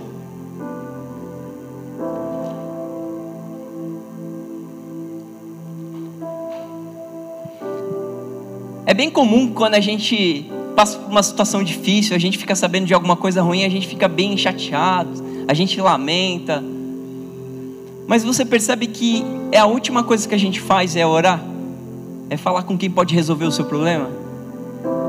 É 8.84 8.92
bem 8.92 9.08
comum 9.08 9.54
quando 9.54 9.76
a 9.76 9.80
gente 9.80 10.44
passa 10.76 10.98
por 10.98 11.10
uma 11.10 11.22
situação 11.22 11.64
difícil, 11.64 12.14
a 12.14 12.18
gente 12.18 12.36
fica 12.36 12.54
sabendo 12.54 12.84
de 12.84 12.92
alguma 12.92 13.16
coisa 13.16 13.40
ruim, 13.40 13.64
a 13.64 13.68
gente 13.70 13.88
fica 13.88 14.06
bem 14.06 14.36
chateado 14.36 15.27
a 15.48 15.54
gente 15.54 15.80
lamenta. 15.80 16.62
Mas 18.06 18.22
você 18.22 18.44
percebe 18.44 18.87
que 18.87 19.24
é 19.50 19.58
a 19.58 19.64
última 19.64 20.04
coisa 20.04 20.28
que 20.28 20.34
a 20.34 20.38
gente 20.38 20.61
faz 20.61 20.94
é 20.94 21.06
orar? 21.06 21.42
É 22.28 22.37
falar 22.37 22.62
com 22.64 22.76
quem 22.76 22.90
pode 22.90 23.14
resolver 23.14 23.46
o 23.46 23.50
seu 23.50 23.64
problema? 23.64 24.11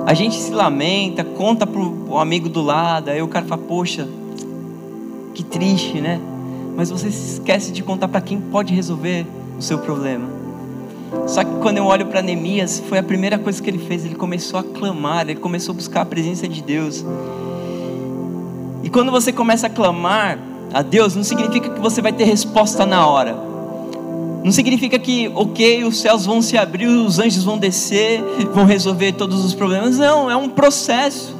A 0.06 0.13
gente 0.13 0.36
se 0.38 0.52
lamenta, 0.52 1.25
conta 1.25 1.67
para 1.67 1.82
o 1.82 2.17
amigo 2.17 2.47
do 2.47 2.62
lado, 2.62 3.10
aí 3.10 3.21
o 3.21 3.28
cara 3.28 3.45
fala, 3.45 3.62
poxa, 3.62 4.08
que 5.36 5.43
triste, 5.43 5.99
né? 5.99 6.19
Mas 6.75 6.89
você 6.89 7.12
se 7.12 7.34
esquece 7.34 7.73
de 7.73 7.84
contar 7.84 8.08
para 8.08 8.21
quem 8.21 8.39
pode 8.39 8.73
resolver 8.73 9.28
o 9.58 9.62
seu 9.62 9.78
problema. 9.80 10.25
Só 11.28 11.43
que 11.43 11.52
quando 11.62 11.78
eu 11.78 11.86
olho 11.86 12.06
para 12.06 12.21
Neemias, 12.21 12.82
foi 12.88 12.97
a 12.97 13.04
primeira 13.04 13.38
coisa 13.38 13.62
que 13.62 13.69
ele 13.69 13.80
fez. 13.80 14.06
Ele 14.06 14.15
começou 14.15 14.60
a 14.60 14.63
clamar, 14.63 15.30
ele 15.30 15.39
começou 15.39 15.73
a 15.73 15.75
buscar 15.75 16.02
a 16.02 16.06
presença 16.06 16.47
de 16.47 16.62
Deus. 16.62 17.04
E 18.89 18.91
quando 18.91 19.12
você 19.12 19.32
começa 19.32 19.67
a 19.67 19.69
clamar 19.69 20.39
a 20.73 20.82
Deus, 20.82 21.15
não 21.15 21.23
significa 21.23 21.69
que 21.69 21.80
você 21.80 22.02
vai 22.02 22.12
ter 22.12 22.23
resposta 22.23 22.88
na 22.88 23.06
hora. 23.06 23.38
Não 24.43 24.52
significa 24.52 24.97
que, 24.97 25.32
ok, 25.36 25.84
os 25.84 26.02
céus 26.02 26.25
vão 26.25 26.41
se 26.41 26.58
abrir, 26.58 26.88
os 26.88 27.19
anjos 27.19 27.43
vão 27.43 27.56
descer, 27.56 28.19
vão 28.52 28.65
resolver 28.65 29.12
todos 29.12 29.45
os 29.45 29.54
problemas. 29.54 29.99
Não, 29.99 30.28
é 30.32 30.36
um 30.36 30.49
processo. 30.49 31.36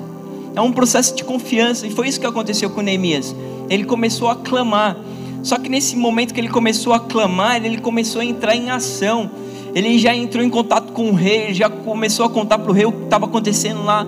É 0.56 0.62
um 0.62 0.72
processo 0.72 1.16
de 1.16 1.24
confiança. 1.24 1.88
E 1.88 1.90
foi 1.90 2.08
isso 2.08 2.20
que 2.20 2.28
aconteceu 2.28 2.70
com 2.70 2.82
Neemias. 2.82 3.36
Ele 3.68 3.84
começou 3.84 4.30
a 4.30 4.36
clamar. 4.36 4.96
Só 5.42 5.58
que 5.58 5.70
nesse 5.70 5.96
momento 5.96 6.36
que 6.36 6.40
ele 6.40 6.50
começou 6.50 6.94
a 6.94 7.00
clamar, 7.00 7.66
ele 7.66 7.80
começou 7.80 8.22
a 8.22 8.26
entrar 8.26 8.56
em 8.56 8.70
ação. 8.70 9.28
Ele 9.74 9.98
já 9.98 10.16
entrou 10.16 10.46
em 10.46 10.52
contato 10.52 10.94
com 10.94 11.10
o 11.10 11.16
rei, 11.16 11.52
já 11.56 11.68
começou 11.68 12.28
a 12.28 12.30
contar 12.30 12.60
para 12.60 12.70
o 12.70 12.76
rei 12.76 12.86
o 12.86 12.92
que 12.92 13.06
estava 13.06 13.26
acontecendo 13.26 13.84
lá, 13.84 14.06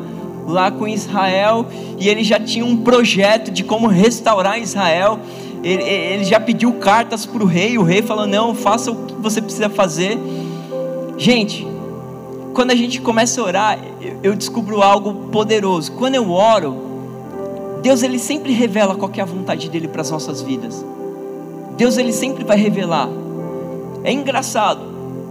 lá 0.47 0.71
com 0.71 0.88
Israel. 0.88 1.65
E 1.99 2.08
ele 2.08 2.23
já 2.23 2.39
tinha 2.39 2.65
um 2.65 2.77
projeto 2.77 3.51
de 3.51 3.63
como 3.63 3.88
restaurar 3.88 4.60
Israel. 4.60 5.19
Ele, 5.63 5.84
ele 5.84 6.23
já 6.23 6.39
pediu 6.39 6.73
cartas 6.73 7.25
para 7.25 7.43
o 7.43 7.45
rei. 7.45 7.77
O 7.77 7.84
rei 7.84 8.01
falou: 8.01 8.25
Não, 8.25 8.56
faça 8.56 8.91
o 8.91 9.06
que 9.06 9.13
você 9.15 9.41
precisa 9.41 9.69
fazer. 9.69 10.17
Gente, 11.17 11.67
quando 12.54 12.71
a 12.71 12.75
gente 12.75 12.99
começa 12.99 13.39
a 13.39 13.43
orar, 13.43 13.80
eu 14.23 14.36
descubro 14.36 14.82
algo 14.82 15.30
poderoso. 15.30 15.91
Quando 15.93 16.15
eu 16.15 16.32
oro, 16.32 17.80
Deus 17.82 18.04
ele 18.04 18.19
sempre 18.19 18.51
revela 18.51 18.95
qual 18.95 19.12
é 19.15 19.21
a 19.21 19.25
vontade 19.25 19.69
dele 19.69 19.88
para 19.88 20.01
as 20.01 20.12
nossas 20.12 20.41
vidas. 20.41 20.86
Deus 21.77 21.97
ele 21.97 22.12
sempre 22.12 22.43
vai 22.43 22.58
revelar. 22.58 23.10
É 24.04 24.12
engraçado. 24.12 24.82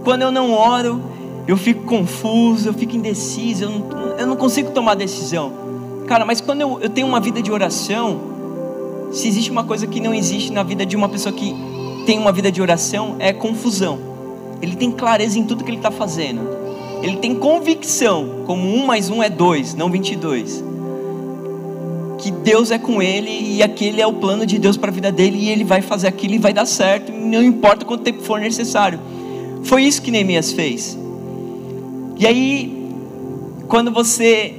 Quando 0.03 0.23
eu 0.23 0.31
não 0.31 0.51
oro, 0.51 1.01
eu 1.47 1.57
fico 1.57 1.83
confuso, 1.83 2.69
eu 2.69 2.73
fico 2.73 2.95
indeciso, 2.95 3.63
eu 3.63 3.69
não, 3.69 3.89
eu 4.17 4.27
não 4.27 4.35
consigo 4.35 4.71
tomar 4.71 4.95
decisão. 4.95 5.51
Cara, 6.07 6.25
mas 6.25 6.41
quando 6.41 6.61
eu, 6.61 6.79
eu 6.81 6.89
tenho 6.89 7.07
uma 7.07 7.19
vida 7.19 7.41
de 7.41 7.51
oração, 7.51 8.19
se 9.11 9.27
existe 9.27 9.51
uma 9.51 9.63
coisa 9.63 9.87
que 9.87 9.99
não 9.99 10.13
existe 10.13 10.51
na 10.51 10.63
vida 10.63 10.85
de 10.85 10.95
uma 10.95 11.09
pessoa 11.09 11.33
que 11.33 11.55
tem 12.05 12.17
uma 12.17 12.31
vida 12.31 12.51
de 12.51 12.61
oração, 12.61 13.15
é 13.19 13.33
confusão. 13.33 13.99
Ele 14.61 14.75
tem 14.75 14.91
clareza 14.91 15.39
em 15.39 15.45
tudo 15.45 15.63
que 15.63 15.69
ele 15.69 15.77
está 15.77 15.91
fazendo. 15.91 16.41
Ele 17.01 17.17
tem 17.17 17.35
convicção, 17.35 18.43
como 18.45 18.67
um 18.67 18.85
mais 18.85 19.09
um 19.09 19.23
é 19.23 19.29
dois, 19.29 19.73
não 19.73 19.89
22 19.89 20.71
que 22.21 22.29
Deus 22.29 22.69
é 22.69 22.77
com 22.77 23.01
ele 23.01 23.31
e 23.31 23.63
aquele 23.63 23.99
é 23.99 24.05
o 24.05 24.13
plano 24.13 24.45
de 24.45 24.59
Deus 24.59 24.77
para 24.77 24.91
a 24.91 24.93
vida 24.93 25.11
dele 25.11 25.37
e 25.39 25.49
ele 25.49 25.63
vai 25.63 25.81
fazer 25.81 26.07
aquilo 26.07 26.35
e 26.35 26.37
vai 26.37 26.53
dar 26.53 26.67
certo, 26.67 27.11
não 27.11 27.41
importa 27.41 27.83
quanto 27.83 28.03
tempo 28.03 28.21
for 28.21 28.39
necessário. 28.39 28.99
Foi 29.63 29.83
isso 29.83 30.01
que 30.01 30.11
Neemias 30.11 30.51
fez. 30.51 31.00
E 32.21 32.27
aí, 32.27 32.87
quando 33.67 33.91
você 33.91 34.53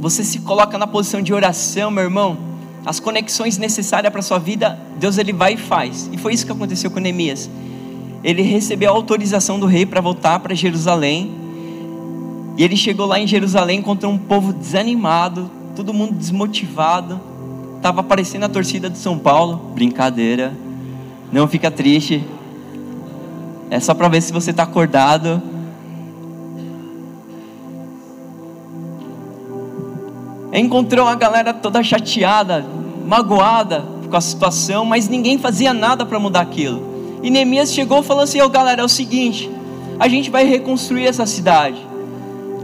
você 0.00 0.22
se 0.22 0.38
coloca 0.38 0.78
na 0.78 0.86
posição 0.86 1.20
de 1.20 1.34
oração, 1.34 1.90
meu 1.90 2.04
irmão, 2.04 2.38
as 2.86 3.00
conexões 3.00 3.58
necessárias 3.58 4.12
para 4.12 4.22
sua 4.22 4.38
vida, 4.38 4.78
Deus 4.96 5.18
ele 5.18 5.32
vai 5.32 5.54
e 5.54 5.56
faz. 5.56 6.08
E 6.12 6.16
foi 6.16 6.32
isso 6.32 6.46
que 6.46 6.52
aconteceu 6.52 6.92
com 6.92 7.00
Neemias. 7.00 7.50
Ele 8.22 8.40
recebeu 8.42 8.92
a 8.92 8.94
autorização 8.94 9.58
do 9.58 9.66
rei 9.66 9.84
para 9.84 10.00
voltar 10.00 10.38
para 10.38 10.54
Jerusalém. 10.54 11.32
E 12.56 12.62
ele 12.62 12.76
chegou 12.76 13.06
lá 13.06 13.18
em 13.18 13.26
Jerusalém, 13.26 13.80
encontrou 13.80 14.12
um 14.12 14.18
povo 14.18 14.52
desanimado, 14.52 15.50
todo 15.74 15.92
mundo 15.92 16.14
desmotivado. 16.14 17.20
Tava 17.82 17.98
aparecendo 17.98 18.44
a 18.44 18.48
torcida 18.48 18.88
de 18.88 18.98
São 18.98 19.18
Paulo. 19.18 19.72
Brincadeira. 19.74 20.56
Não 21.32 21.48
fica 21.48 21.68
triste. 21.68 22.22
É 23.70 23.80
só 23.80 23.92
para 23.92 24.06
ver 24.06 24.20
se 24.20 24.32
você 24.32 24.52
está 24.52 24.62
acordado. 24.62 25.52
Encontrou 30.54 31.08
a 31.08 31.16
galera 31.16 31.52
toda 31.52 31.82
chateada, 31.82 32.64
magoada 33.04 33.84
com 34.08 34.16
a 34.16 34.20
situação, 34.20 34.84
mas 34.84 35.08
ninguém 35.08 35.36
fazia 35.36 35.74
nada 35.74 36.06
para 36.06 36.20
mudar 36.20 36.42
aquilo. 36.42 37.20
E 37.24 37.28
Neemias 37.28 37.72
chegou 37.72 38.00
e 38.00 38.04
falou 38.04 38.22
assim: 38.22 38.40
oh, 38.40 38.48
galera, 38.48 38.80
é 38.80 38.84
o 38.84 38.88
seguinte, 38.88 39.50
a 39.98 40.06
gente 40.06 40.30
vai 40.30 40.44
reconstruir 40.44 41.06
essa 41.06 41.26
cidade. 41.26 41.84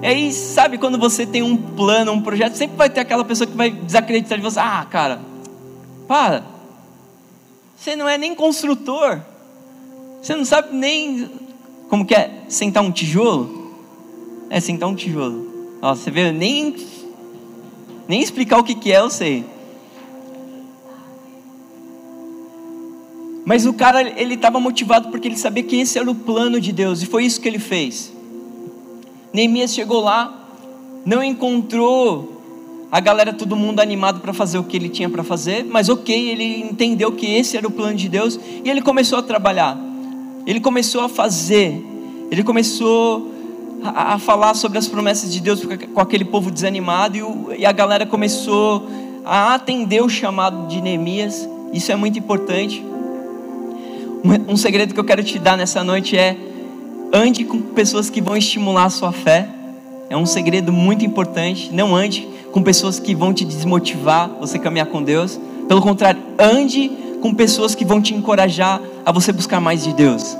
E 0.02 0.06
aí, 0.06 0.32
sabe 0.32 0.78
quando 0.78 0.98
você 0.98 1.26
tem 1.26 1.42
um 1.42 1.56
plano, 1.56 2.12
um 2.12 2.22
projeto, 2.22 2.54
sempre 2.54 2.76
vai 2.76 2.88
ter 2.88 3.00
aquela 3.00 3.24
pessoa 3.24 3.46
que 3.46 3.56
vai 3.56 3.70
desacreditar 3.70 4.38
de 4.38 4.44
você. 4.44 4.60
Ah, 4.60 4.86
cara, 4.88 5.20
para. 6.06 6.44
Você 7.76 7.96
não 7.96 8.08
é 8.08 8.16
nem 8.16 8.34
construtor. 8.34 9.20
Você 10.22 10.36
não 10.36 10.44
sabe 10.44 10.76
nem 10.76 11.28
como 11.88 12.04
que 12.06 12.14
é 12.14 12.44
sentar 12.48 12.82
um 12.82 12.92
tijolo. 12.92 13.74
É 14.48 14.60
sentar 14.60 14.88
um 14.88 14.94
tijolo. 14.94 15.48
Ó, 15.82 15.94
você 15.94 16.10
vê, 16.10 16.30
nem 16.30 16.74
nem 18.10 18.20
explicar 18.20 18.58
o 18.58 18.64
que 18.64 18.74
que 18.74 18.90
é, 18.90 18.98
eu 18.98 19.08
sei. 19.08 19.44
Mas 23.44 23.64
o 23.64 23.72
cara, 23.72 24.02
ele 24.20 24.34
estava 24.34 24.58
motivado 24.58 25.10
porque 25.10 25.28
ele 25.28 25.36
sabia 25.36 25.62
que 25.62 25.76
esse 25.76 25.96
era 25.96 26.10
o 26.10 26.14
plano 26.16 26.60
de 26.60 26.72
Deus 26.72 27.02
e 27.02 27.06
foi 27.06 27.24
isso 27.24 27.40
que 27.40 27.46
ele 27.46 27.60
fez. 27.60 28.12
Neemias 29.32 29.72
chegou 29.72 30.00
lá, 30.00 30.44
não 31.06 31.22
encontrou 31.22 32.42
a 32.90 32.98
galera, 32.98 33.32
todo 33.32 33.54
mundo 33.54 33.78
animado 33.78 34.18
para 34.18 34.32
fazer 34.32 34.58
o 34.58 34.64
que 34.64 34.76
ele 34.76 34.88
tinha 34.88 35.08
para 35.08 35.22
fazer, 35.22 35.64
mas 35.64 35.88
ok, 35.88 36.30
ele 36.30 36.62
entendeu 36.62 37.12
que 37.12 37.26
esse 37.26 37.56
era 37.56 37.68
o 37.68 37.70
plano 37.70 37.94
de 37.94 38.08
Deus 38.08 38.40
e 38.64 38.68
ele 38.68 38.82
começou 38.82 39.20
a 39.20 39.22
trabalhar, 39.22 39.78
ele 40.48 40.58
começou 40.58 41.02
a 41.02 41.08
fazer, 41.08 41.80
ele 42.28 42.42
começou 42.42 43.30
a, 43.82 44.14
a 44.14 44.18
falar 44.18 44.54
sobre 44.54 44.78
as 44.78 44.86
promessas 44.86 45.32
de 45.32 45.40
Deus 45.40 45.62
com 45.64 46.00
aquele 46.00 46.24
povo 46.24 46.50
desanimado 46.50 47.16
e, 47.16 47.22
o, 47.22 47.52
e 47.56 47.64
a 47.66 47.72
galera 47.72 48.06
começou 48.06 48.88
a 49.24 49.54
atender 49.54 50.02
o 50.02 50.08
chamado 50.08 50.66
de 50.66 50.80
Neemias, 50.80 51.48
isso 51.72 51.92
é 51.92 51.96
muito 51.96 52.18
importante. 52.18 52.84
Um, 54.24 54.52
um 54.52 54.56
segredo 54.56 54.92
que 54.92 55.00
eu 55.00 55.04
quero 55.04 55.22
te 55.22 55.38
dar 55.38 55.56
nessa 55.56 55.82
noite 55.84 56.16
é 56.16 56.36
Ande 57.12 57.44
com 57.44 57.60
pessoas 57.60 58.08
que 58.08 58.20
vão 58.20 58.36
estimular 58.36 58.84
a 58.84 58.90
sua 58.90 59.10
fé. 59.10 59.48
É 60.08 60.16
um 60.16 60.24
segredo 60.24 60.72
muito 60.72 61.04
importante. 61.04 61.68
Não 61.72 61.94
ande 61.96 62.28
com 62.52 62.62
pessoas 62.62 63.00
que 63.00 63.16
vão 63.16 63.34
te 63.34 63.44
desmotivar 63.44 64.30
você 64.38 64.60
caminhar 64.60 64.86
com 64.86 65.02
Deus. 65.02 65.40
Pelo 65.66 65.82
contrário, 65.82 66.22
ande 66.38 66.88
com 67.20 67.34
pessoas 67.34 67.74
que 67.74 67.84
vão 67.84 68.00
te 68.00 68.14
encorajar 68.14 68.80
a 69.04 69.10
você 69.10 69.32
buscar 69.32 69.60
mais 69.60 69.82
de 69.82 69.92
Deus. 69.92 70.36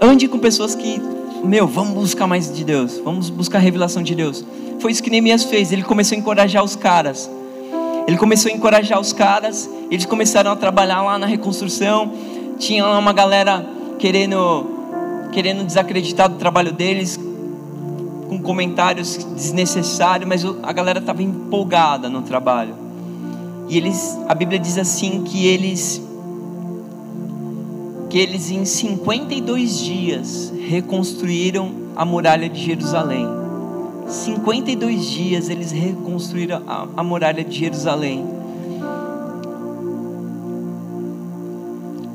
Ande 0.00 0.26
com 0.26 0.38
pessoas 0.38 0.74
que, 0.74 1.00
meu, 1.44 1.66
vamos 1.66 1.94
buscar 1.94 2.26
mais 2.26 2.52
de 2.52 2.64
Deus, 2.64 3.00
vamos 3.04 3.28
buscar 3.28 3.58
a 3.58 3.60
revelação 3.60 4.02
de 4.02 4.14
Deus. 4.14 4.44
Foi 4.80 4.90
isso 4.90 5.02
que 5.02 5.10
Neemias 5.10 5.44
fez. 5.44 5.72
Ele 5.72 5.82
começou 5.82 6.16
a 6.16 6.18
encorajar 6.18 6.62
os 6.64 6.74
caras. 6.74 7.30
Ele 8.06 8.16
começou 8.16 8.50
a 8.50 8.54
encorajar 8.54 8.98
os 9.00 9.12
caras. 9.12 9.68
Eles 9.90 10.04
começaram 10.04 10.50
a 10.50 10.56
trabalhar 10.56 11.02
lá 11.02 11.18
na 11.18 11.26
reconstrução. 11.26 12.12
Tinha 12.58 12.84
lá 12.84 12.98
uma 12.98 13.12
galera 13.12 13.64
querendo 13.98 14.66
querendo 15.32 15.64
desacreditar 15.64 16.28
do 16.28 16.36
trabalho 16.36 16.72
deles, 16.72 17.18
com 18.28 18.38
comentários 18.42 19.24
desnecessários, 19.24 20.28
mas 20.28 20.44
a 20.62 20.72
galera 20.72 20.98
estava 20.98 21.22
empolgada 21.22 22.08
no 22.08 22.20
trabalho. 22.20 22.74
E 23.68 23.78
eles, 23.78 24.18
a 24.28 24.34
Bíblia 24.34 24.58
diz 24.58 24.76
assim 24.76 25.24
que 25.24 25.46
eles 25.46 26.02
que 28.12 28.18
eles 28.18 28.50
em 28.50 28.66
52 28.66 29.78
dias 29.78 30.52
reconstruíram 30.68 31.72
a 31.96 32.04
muralha 32.04 32.46
de 32.46 32.62
Jerusalém. 32.62 33.26
52 34.06 35.06
dias 35.06 35.48
eles 35.48 35.70
reconstruíram 35.70 36.62
a, 36.66 36.86
a 36.94 37.02
muralha 37.02 37.42
de 37.42 37.58
Jerusalém. 37.58 38.22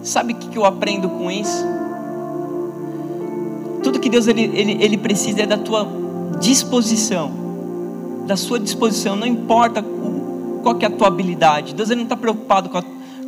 Sabe 0.03 0.33
o 0.33 0.35
que 0.35 0.55
eu 0.55 0.65
aprendo 0.65 1.09
com 1.09 1.31
isso? 1.31 1.65
Tudo 3.81 3.99
que 3.99 4.11
Deus 4.11 4.27
ele, 4.27 4.43
ele, 4.53 4.77
ele 4.79 4.97
precisa 4.99 5.41
é 5.41 5.45
da 5.47 5.57
tua 5.57 5.87
disposição, 6.39 7.31
da 8.27 8.37
sua 8.37 8.59
disposição. 8.59 9.15
Não 9.15 9.25
importa 9.25 9.83
qual 10.61 10.75
que 10.75 10.85
é 10.85 10.89
a 10.89 10.91
tua 10.91 11.07
habilidade. 11.07 11.73
Deus 11.73 11.89
ele 11.89 12.01
não 12.01 12.03
está 12.03 12.15
preocupado 12.15 12.69
com 12.69 12.77
a, 12.77 12.83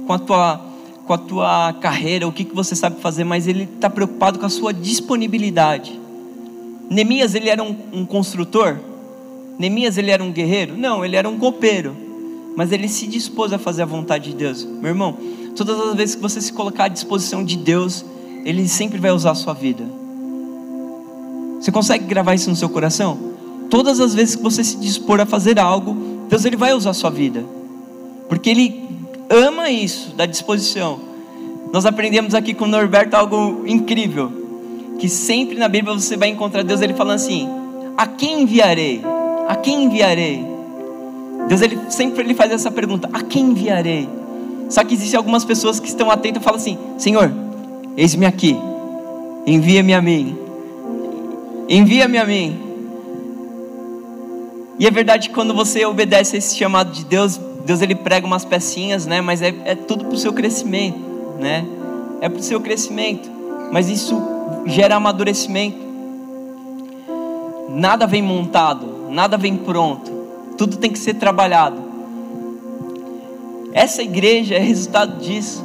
com 0.05 0.13
a 0.13 0.19
tua 0.19 0.68
com 1.09 1.13
a 1.15 1.17
tua 1.17 1.73
carreira, 1.73 2.27
o 2.27 2.31
que, 2.31 2.43
que 2.43 2.53
você 2.53 2.75
sabe 2.75 3.01
fazer, 3.01 3.23
mas 3.23 3.47
ele 3.47 3.63
está 3.63 3.89
preocupado 3.89 4.37
com 4.37 4.45
a 4.45 4.49
sua 4.49 4.71
disponibilidade. 4.71 5.99
Neemias 6.87 7.33
ele 7.33 7.49
era 7.49 7.63
um, 7.63 7.75
um 7.91 8.05
construtor. 8.05 8.77
Neemias 9.57 9.97
ele 9.97 10.11
era 10.11 10.23
um 10.23 10.31
guerreiro? 10.31 10.77
Não, 10.77 11.03
ele 11.03 11.15
era 11.15 11.27
um 11.27 11.39
copeiro. 11.39 11.97
Mas 12.55 12.71
ele 12.71 12.87
se 12.87 13.07
dispôs 13.07 13.51
a 13.51 13.57
fazer 13.57 13.81
a 13.81 13.87
vontade 13.87 14.29
de 14.29 14.35
Deus. 14.35 14.63
Meu 14.63 14.89
irmão, 14.89 15.17
todas 15.55 15.79
as 15.79 15.95
vezes 15.95 16.13
que 16.13 16.21
você 16.21 16.39
se 16.39 16.53
colocar 16.53 16.83
à 16.83 16.87
disposição 16.87 17.43
de 17.43 17.57
Deus, 17.57 18.05
Ele 18.45 18.67
sempre 18.67 18.99
vai 18.99 19.09
usar 19.09 19.31
a 19.31 19.35
sua 19.35 19.55
vida. 19.55 19.83
Você 21.59 21.71
consegue 21.71 22.05
gravar 22.05 22.35
isso 22.35 22.51
no 22.51 22.55
seu 22.55 22.69
coração? 22.69 23.17
Todas 23.67 23.99
as 23.99 24.13
vezes 24.13 24.35
que 24.35 24.43
você 24.43 24.63
se 24.63 24.77
dispor 24.77 25.19
a 25.19 25.25
fazer 25.25 25.57
algo, 25.57 26.27
Deus 26.29 26.45
ele 26.45 26.55
vai 26.55 26.71
usar 26.71 26.91
a 26.91 26.93
sua 26.93 27.09
vida. 27.09 27.43
Porque 28.27 28.51
ele 28.51 28.88
ama 29.29 29.69
isso, 29.69 30.11
da 30.15 30.25
disposição. 30.25 30.99
Nós 31.71 31.85
aprendemos 31.85 32.33
aqui 32.33 32.53
com 32.53 32.65
o 32.65 32.67
Norberto 32.67 33.15
algo 33.15 33.63
incrível. 33.67 34.31
que 34.99 35.07
sempre 35.07 35.57
na 35.57 35.69
Bíblia 35.69 35.93
você 35.93 36.17
vai 36.17 36.29
encontrar 36.29 36.63
Deus 36.63 36.81
ele 36.81 36.93
falando 36.93 37.15
assim: 37.15 37.47
A 37.95 38.07
quem 38.07 38.41
enviarei? 38.41 39.01
A 39.47 39.55
quem 39.55 39.85
enviarei? 39.85 40.43
Deus 41.47 41.61
ele 41.61 41.79
sempre 41.89 42.23
ele 42.23 42.33
faz 42.33 42.51
essa 42.51 42.71
pergunta: 42.71 43.09
A 43.13 43.21
quem 43.21 43.51
enviarei? 43.51 44.09
Só 44.69 44.83
que 44.83 44.93
existem 44.93 45.17
algumas 45.17 45.45
pessoas 45.45 45.79
que 45.79 45.87
estão 45.87 46.11
atentas 46.11 46.41
e 46.41 46.43
falam 46.43 46.59
assim: 46.59 46.77
Senhor, 46.97 47.31
eis-me 47.95 48.25
aqui, 48.25 48.57
envia-me 49.45 49.93
a 49.93 50.01
mim, 50.01 50.37
envia-me 51.69 52.17
a 52.17 52.25
mim. 52.25 52.59
E 54.79 54.87
é 54.87 54.91
verdade 54.91 55.29
que 55.29 55.35
quando 55.35 55.53
você 55.53 55.85
obedece 55.85 56.35
a 56.35 56.39
esse 56.39 56.55
chamado 56.55 56.91
de 56.91 57.03
Deus, 57.03 57.39
Deus 57.69 57.83
ele 57.83 57.93
prega 57.93 58.25
umas 58.25 58.43
pecinhas, 58.43 59.05
né? 59.05 59.21
Mas 59.21 59.43
é, 59.43 59.53
é 59.63 59.75
tudo 59.75 60.05
para 60.05 60.15
o 60.15 60.17
seu 60.17 60.33
crescimento, 60.33 60.97
né? 61.39 61.63
É 62.19 62.27
para 62.27 62.39
o 62.39 62.41
seu 62.41 62.59
crescimento. 62.59 63.29
Mas 63.71 63.87
isso 63.91 64.19
gera 64.65 64.95
amadurecimento. 64.95 65.77
Nada 67.69 68.07
vem 68.07 68.23
montado, 68.23 69.11
nada 69.11 69.37
vem 69.37 69.55
pronto. 69.55 70.09
Tudo 70.57 70.77
tem 70.77 70.91
que 70.91 70.97
ser 70.97 71.13
trabalhado. 71.13 71.79
Essa 73.71 74.01
igreja 74.01 74.55
é 74.55 74.59
resultado 74.59 75.19
disso. 75.19 75.63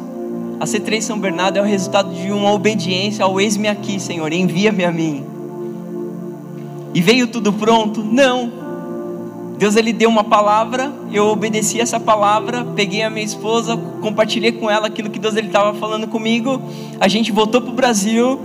A 0.60 0.66
C3 0.66 1.00
São 1.00 1.18
Bernardo 1.18 1.56
é 1.56 1.62
o 1.62 1.64
resultado 1.64 2.12
de 2.12 2.30
uma 2.30 2.52
obediência 2.52 3.24
ao 3.24 3.40
eis-me 3.40 3.66
aqui, 3.66 3.98
Senhor, 3.98 4.30
envia-me 4.30 4.84
a 4.84 4.92
mim. 4.92 5.24
E 6.92 7.00
veio 7.00 7.26
tudo 7.28 7.50
pronto? 7.50 8.04
Não. 8.04 8.63
Deus 9.56 9.76
ele 9.76 9.92
deu 9.92 10.10
uma 10.10 10.24
palavra, 10.24 10.92
eu 11.12 11.26
obedeci 11.28 11.80
essa 11.80 12.00
palavra, 12.00 12.64
peguei 12.74 13.02
a 13.02 13.10
minha 13.10 13.24
esposa, 13.24 13.76
compartilhei 14.00 14.50
com 14.50 14.68
ela 14.68 14.88
aquilo 14.88 15.08
que 15.08 15.18
Deus 15.18 15.36
ele 15.36 15.46
estava 15.46 15.72
falando 15.78 16.08
comigo. 16.08 16.60
A 16.98 17.06
gente 17.06 17.30
voltou 17.30 17.60
para 17.60 17.70
o 17.70 17.74
Brasil, 17.74 18.40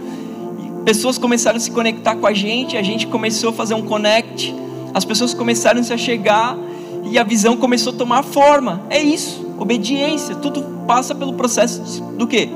pessoas 0.85 1.17
começaram 1.17 1.57
a 1.57 1.59
se 1.59 1.71
conectar 1.71 2.15
com 2.15 2.27
a 2.27 2.33
gente, 2.33 2.77
a 2.77 2.83
gente 2.83 3.07
começou 3.07 3.49
a 3.49 3.53
fazer 3.53 3.73
um 3.73 3.81
connect, 3.81 4.55
as 4.93 5.03
pessoas 5.03 5.33
começaram 5.33 5.81
a 5.81 5.83
se 5.83 5.97
chegar 5.97 6.55
e 7.03 7.17
a 7.17 7.23
visão 7.23 7.57
começou 7.57 7.91
a 7.91 7.95
tomar 7.95 8.23
forma. 8.23 8.83
É 8.89 9.01
isso, 9.01 9.45
obediência. 9.57 10.35
Tudo 10.35 10.61
passa 10.85 11.15
pelo 11.15 11.33
processo 11.33 12.03
do 12.17 12.27
que? 12.27 12.49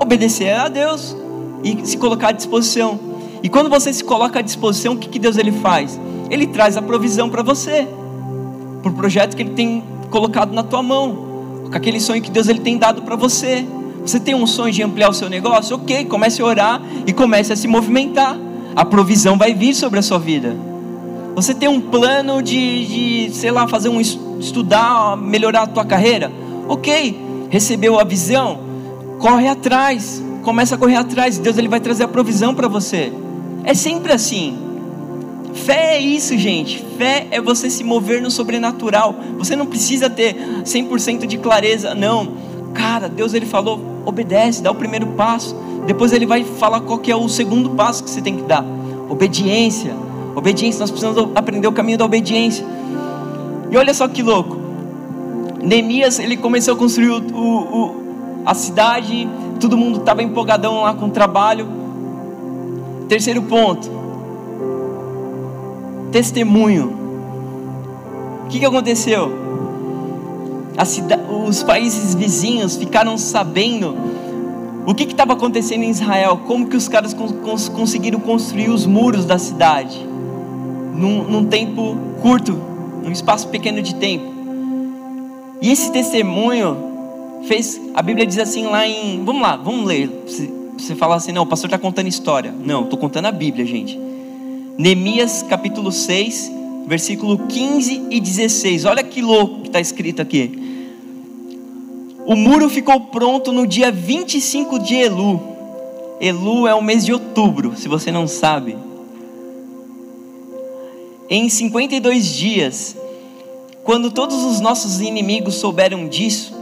Obedecer 0.00 0.54
a 0.54 0.68
Deus 0.68 1.16
e 1.62 1.86
se 1.86 1.96
colocar 1.96 2.28
à 2.28 2.32
disposição. 2.32 2.98
E 3.42 3.48
quando 3.48 3.70
você 3.70 3.92
se 3.92 4.02
coloca 4.02 4.40
à 4.40 4.42
disposição, 4.42 4.94
o 4.94 4.98
que, 4.98 5.08
que 5.08 5.18
Deus 5.18 5.36
ele 5.36 5.52
faz? 5.52 5.98
Ele 6.30 6.46
traz 6.46 6.76
a 6.76 6.82
provisão 6.82 7.28
para 7.28 7.42
você, 7.42 7.86
para 8.82 8.90
o 8.90 8.94
projeto 8.94 9.36
que 9.36 9.42
Ele 9.42 9.50
tem 9.50 9.82
colocado 10.10 10.52
na 10.52 10.62
tua 10.62 10.82
mão, 10.82 11.26
com 11.70 11.76
aquele 11.76 12.00
sonho 12.00 12.22
que 12.22 12.30
Deus 12.30 12.48
ele 12.48 12.60
tem 12.60 12.78
dado 12.78 13.02
para 13.02 13.16
você. 13.16 13.66
Você 14.02 14.20
tem 14.20 14.34
um 14.34 14.46
sonho 14.46 14.72
de 14.72 14.82
ampliar 14.82 15.10
o 15.10 15.12
seu 15.12 15.28
negócio? 15.28 15.76
Ok, 15.76 16.04
comece 16.04 16.40
a 16.40 16.44
orar 16.44 16.82
e 17.06 17.12
comece 17.12 17.52
a 17.52 17.56
se 17.56 17.66
movimentar. 17.66 18.38
A 18.74 18.84
provisão 18.84 19.36
vai 19.36 19.52
vir 19.52 19.74
sobre 19.74 19.98
a 19.98 20.02
sua 20.02 20.18
vida. 20.18 20.56
Você 21.34 21.54
tem 21.54 21.68
um 21.68 21.80
plano 21.80 22.42
de, 22.42 23.26
de 23.26 23.34
sei 23.34 23.50
lá, 23.50 23.66
fazer 23.66 23.88
um 23.88 24.00
estudar, 24.00 25.16
melhorar 25.16 25.62
a 25.62 25.66
tua 25.66 25.84
carreira? 25.84 26.30
Ok, 26.68 27.18
recebeu 27.50 27.98
a 27.98 28.04
visão? 28.04 28.60
Corre 29.18 29.48
atrás, 29.48 30.22
começa 30.42 30.76
a 30.76 30.78
correr 30.78 30.96
atrás. 30.96 31.38
Deus 31.38 31.58
ele 31.58 31.68
vai 31.68 31.80
trazer 31.80 32.04
a 32.04 32.08
provisão 32.08 32.54
para 32.54 32.68
você. 32.68 33.12
É 33.64 33.74
sempre 33.74 34.12
assim. 34.12 34.56
Fé 35.56 35.96
é 35.96 36.00
isso, 36.00 36.36
gente. 36.36 36.84
Fé 36.98 37.26
é 37.30 37.40
você 37.40 37.70
se 37.70 37.82
mover 37.82 38.20
no 38.20 38.30
sobrenatural. 38.30 39.14
Você 39.38 39.56
não 39.56 39.66
precisa 39.66 40.08
ter 40.08 40.36
100% 40.64 41.26
de 41.26 41.38
clareza, 41.38 41.94
não. 41.94 42.34
Cara, 42.74 43.08
Deus 43.08 43.34
ele 43.34 43.46
falou, 43.46 43.80
obedece, 44.04 44.62
dá 44.62 44.70
o 44.70 44.74
primeiro 44.74 45.06
passo. 45.08 45.56
Depois 45.86 46.12
ele 46.12 46.26
vai 46.26 46.44
falar 46.44 46.80
qual 46.80 46.98
que 46.98 47.10
é 47.10 47.16
o 47.16 47.28
segundo 47.28 47.70
passo 47.70 48.04
que 48.04 48.10
você 48.10 48.20
tem 48.20 48.36
que 48.36 48.42
dar. 48.42 48.64
Obediência. 49.08 49.94
Obediência, 50.34 50.80
nós 50.80 50.90
precisamos 50.90 51.30
aprender 51.34 51.66
o 51.66 51.72
caminho 51.72 51.96
da 51.96 52.04
obediência. 52.04 52.64
E 53.70 53.76
olha 53.76 53.94
só 53.94 54.06
que 54.06 54.22
louco. 54.22 54.58
Neemias, 55.62 56.18
ele 56.18 56.36
começou 56.36 56.74
a 56.74 56.76
construir 56.76 57.10
o, 57.10 57.18
o, 57.18 58.42
a 58.44 58.54
cidade, 58.54 59.26
todo 59.58 59.76
mundo 59.76 59.98
estava 59.98 60.22
empolgadão 60.22 60.82
lá 60.82 60.94
com 60.94 61.06
o 61.06 61.10
trabalho. 61.10 61.66
Terceiro 63.08 63.42
ponto, 63.42 63.90
testemunho. 66.10 66.92
O 68.44 68.48
que, 68.48 68.58
que 68.58 68.64
aconteceu? 68.64 69.46
os 71.48 71.62
países 71.62 72.14
vizinhos 72.14 72.76
ficaram 72.76 73.16
sabendo 73.16 73.96
o 74.86 74.94
que 74.94 75.04
estava 75.04 75.32
acontecendo 75.32 75.82
em 75.82 75.90
Israel, 75.90 76.40
como 76.46 76.68
que 76.68 76.76
os 76.76 76.86
caras 76.86 77.14
cons 77.14 77.68
conseguiram 77.68 78.20
construir 78.20 78.68
os 78.68 78.86
muros 78.86 79.24
da 79.24 79.38
cidade 79.38 80.06
num, 80.94 81.24
num 81.24 81.44
tempo 81.46 81.96
curto, 82.20 82.52
num 83.02 83.10
espaço 83.10 83.48
pequeno 83.48 83.82
de 83.82 83.94
tempo. 83.94 84.36
E 85.60 85.70
esse 85.72 85.90
testemunho 85.90 86.76
fez, 87.48 87.80
a 87.94 88.02
Bíblia 88.02 88.26
diz 88.26 88.38
assim 88.38 88.66
lá 88.66 88.86
em, 88.86 89.24
vamos 89.24 89.42
lá, 89.42 89.56
vamos 89.56 89.86
ler. 89.86 90.08
Você, 90.26 90.52
você 90.76 90.94
fala 90.94 91.16
assim, 91.16 91.32
não, 91.32 91.42
o 91.42 91.46
pastor 91.46 91.68
está 91.68 91.78
contando 91.78 92.06
história. 92.06 92.54
Não, 92.64 92.84
estou 92.84 92.98
contando 92.98 93.26
a 93.26 93.32
Bíblia, 93.32 93.64
gente. 93.64 93.98
Neemias 94.78 95.42
capítulo 95.42 95.90
6, 95.90 96.52
versículo 96.86 97.38
15 97.46 98.08
e 98.10 98.20
16. 98.20 98.84
Olha 98.84 99.02
que 99.02 99.22
louco 99.22 99.62
que 99.62 99.68
está 99.68 99.80
escrito 99.80 100.20
aqui. 100.20 100.84
O 102.26 102.36
muro 102.36 102.68
ficou 102.68 103.00
pronto 103.00 103.52
no 103.52 103.66
dia 103.66 103.90
25 103.90 104.78
de 104.78 104.96
Elu. 104.96 105.40
Elu 106.20 106.66
é 106.66 106.74
o 106.74 106.82
mês 106.82 107.06
de 107.06 107.12
outubro, 107.12 107.74
se 107.76 107.88
você 107.88 108.12
não 108.12 108.28
sabe. 108.28 108.76
Em 111.30 111.48
52 111.48 112.26
dias, 112.26 112.96
quando 113.82 114.10
todos 114.10 114.44
os 114.44 114.60
nossos 114.60 115.00
inimigos 115.00 115.54
souberam 115.54 116.06
disso, 116.06 116.54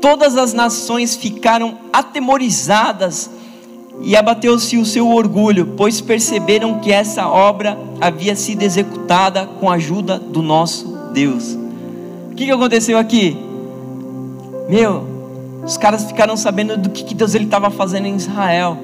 todas 0.00 0.36
as 0.36 0.52
nações 0.52 1.16
ficaram 1.16 1.78
atemorizadas 1.92 3.28
e 4.00 4.16
abateu-se 4.16 4.76
o 4.76 4.84
seu 4.84 5.08
orgulho, 5.08 5.74
pois 5.76 6.00
perceberam 6.00 6.80
que 6.80 6.92
essa 6.92 7.28
obra 7.28 7.78
havia 8.00 8.36
sido 8.36 8.62
executada 8.62 9.46
com 9.46 9.70
a 9.70 9.74
ajuda 9.74 10.18
do 10.18 10.42
nosso 10.42 10.94
Deus. 11.12 11.56
O 12.30 12.34
que, 12.34 12.44
que 12.46 12.50
aconteceu 12.50 12.98
aqui? 12.98 13.36
Meu, 14.68 15.14
os 15.64 15.76
caras 15.76 16.04
ficaram 16.04 16.36
sabendo 16.36 16.76
do 16.76 16.90
que, 16.90 17.04
que 17.04 17.14
Deus 17.14 17.34
estava 17.34 17.70
fazendo 17.70 18.06
em 18.06 18.16
Israel. 18.16 18.76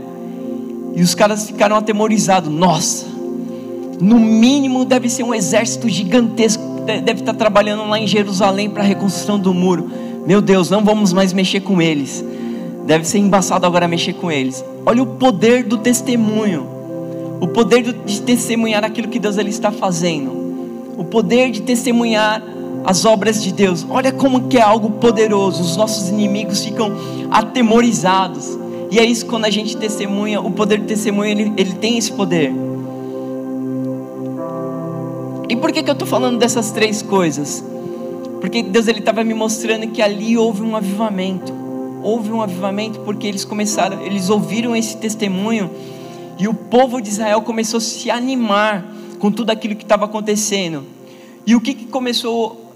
E 0.94 1.02
os 1.02 1.14
caras 1.14 1.46
ficaram 1.46 1.76
atemorizados. 1.76 2.50
Nossa, 2.50 3.06
no 4.00 4.18
mínimo 4.18 4.84
deve 4.84 5.08
ser 5.10 5.22
um 5.22 5.34
exército 5.34 5.88
gigantesco. 5.88 6.62
Deve 7.04 7.20
estar 7.20 7.34
trabalhando 7.34 7.86
lá 7.88 7.98
em 7.98 8.06
Jerusalém 8.06 8.70
para 8.70 8.82
a 8.82 8.86
reconstrução 8.86 9.38
do 9.38 9.52
muro. 9.52 9.90
Meu 10.26 10.40
Deus, 10.40 10.70
não 10.70 10.82
vamos 10.82 11.12
mais 11.12 11.32
mexer 11.32 11.60
com 11.60 11.80
eles. 11.80 12.24
Deve 12.86 13.06
ser 13.06 13.18
embaçado 13.18 13.66
agora 13.66 13.86
mexer 13.86 14.14
com 14.14 14.30
eles. 14.30 14.64
Olha 14.84 15.02
o 15.02 15.06
poder 15.06 15.64
do 15.64 15.78
testemunho. 15.78 16.66
O 17.40 17.48
poder 17.48 17.82
de 17.82 18.20
testemunhar 18.22 18.84
aquilo 18.84 19.08
que 19.08 19.18
Deus 19.18 19.36
ele 19.36 19.50
está 19.50 19.70
fazendo. 19.70 20.30
O 20.96 21.04
poder 21.04 21.50
de 21.50 21.62
testemunhar 21.62 22.42
as 22.84 23.04
obras 23.04 23.42
de 23.42 23.52
Deus. 23.52 23.86
Olha 23.88 24.12
como 24.12 24.48
que 24.48 24.58
é 24.58 24.62
algo 24.62 24.90
poderoso. 24.90 25.62
Os 25.62 25.76
nossos 25.76 26.08
inimigos 26.08 26.64
ficam 26.64 26.92
atemorizados. 27.30 28.58
E 28.90 28.98
é 28.98 29.04
isso 29.04 29.26
quando 29.26 29.44
a 29.44 29.50
gente 29.50 29.76
testemunha, 29.76 30.40
o 30.40 30.50
poder 30.50 30.80
de 30.80 30.86
testemunho, 30.86 31.30
ele, 31.30 31.52
ele 31.56 31.74
tem 31.74 31.96
esse 31.96 32.10
poder. 32.12 32.52
E 35.48 35.56
por 35.56 35.72
que, 35.72 35.82
que 35.82 35.90
eu 35.90 35.92
estou 35.92 36.08
falando 36.08 36.38
dessas 36.38 36.70
três 36.72 37.00
coisas? 37.00 37.64
Porque 38.40 38.62
Deus 38.62 38.88
estava 38.88 39.22
me 39.22 39.34
mostrando 39.34 39.86
que 39.88 40.02
ali 40.02 40.36
houve 40.36 40.62
um 40.62 40.74
avivamento 40.74 41.59
houve 42.02 42.30
um 42.30 42.40
avivamento 42.40 43.00
porque 43.00 43.26
eles 43.26 43.44
começaram, 43.44 44.00
eles 44.02 44.30
ouviram 44.30 44.74
esse 44.74 44.96
testemunho 44.96 45.70
e 46.38 46.48
o 46.48 46.54
povo 46.54 47.00
de 47.00 47.08
Israel 47.08 47.42
começou 47.42 47.78
a 47.78 47.80
se 47.80 48.10
animar 48.10 48.84
com 49.18 49.30
tudo 49.30 49.50
aquilo 49.50 49.76
que 49.76 49.82
estava 49.82 50.06
acontecendo. 50.06 50.84
E 51.46 51.54
o 51.54 51.60
que, 51.60 51.74
que 51.74 51.86
começou 51.86 52.72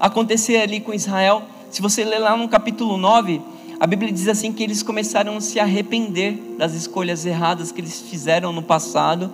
a 0.00 0.06
acontecer 0.06 0.56
ali 0.56 0.80
com 0.80 0.92
Israel? 0.92 1.42
Se 1.70 1.80
você 1.80 2.04
ler 2.04 2.18
lá 2.18 2.36
no 2.36 2.48
capítulo 2.48 2.96
9, 2.96 3.40
a 3.78 3.86
Bíblia 3.86 4.12
diz 4.12 4.28
assim 4.28 4.52
que 4.52 4.62
eles 4.62 4.82
começaram 4.82 5.36
a 5.36 5.40
se 5.40 5.60
arrepender 5.60 6.56
das 6.58 6.74
escolhas 6.74 7.24
erradas 7.24 7.70
que 7.70 7.80
eles 7.80 8.00
fizeram 8.00 8.52
no 8.52 8.62
passado 8.62 9.30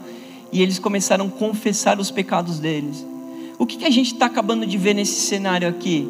e 0.53 0.63
eles 0.63 0.79
começaram 0.79 1.27
a 1.27 1.31
confessar 1.31 1.99
os 1.99 2.11
pecados 2.11 2.59
deles. 2.59 3.07
O 3.59 3.67
que, 3.67 3.77
que 3.77 3.85
a 3.85 3.91
gente 3.91 4.13
está 4.13 4.27
acabando 4.27 4.67
de 4.67 4.77
ver 4.77 4.95
nesse 4.95 5.21
cenário 5.21 5.69
aqui? 5.69 6.09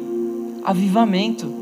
Avivamento 0.63 1.60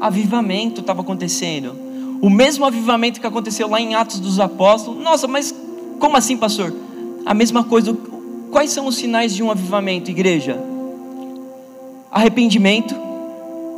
avivamento 0.00 0.80
estava 0.80 1.00
acontecendo. 1.00 1.76
O 2.20 2.30
mesmo 2.30 2.64
avivamento 2.64 3.20
que 3.20 3.26
aconteceu 3.26 3.68
lá 3.68 3.80
em 3.80 3.94
Atos 3.94 4.20
dos 4.20 4.40
Apóstolos. 4.40 5.02
Nossa, 5.02 5.28
mas 5.28 5.54
como 5.98 6.16
assim, 6.16 6.36
pastor? 6.36 6.74
A 7.24 7.34
mesma 7.34 7.64
coisa. 7.64 7.96
Quais 8.50 8.70
são 8.70 8.86
os 8.86 8.96
sinais 8.96 9.34
de 9.34 9.42
um 9.42 9.50
avivamento, 9.50 10.10
igreja? 10.10 10.58
Arrependimento, 12.10 12.94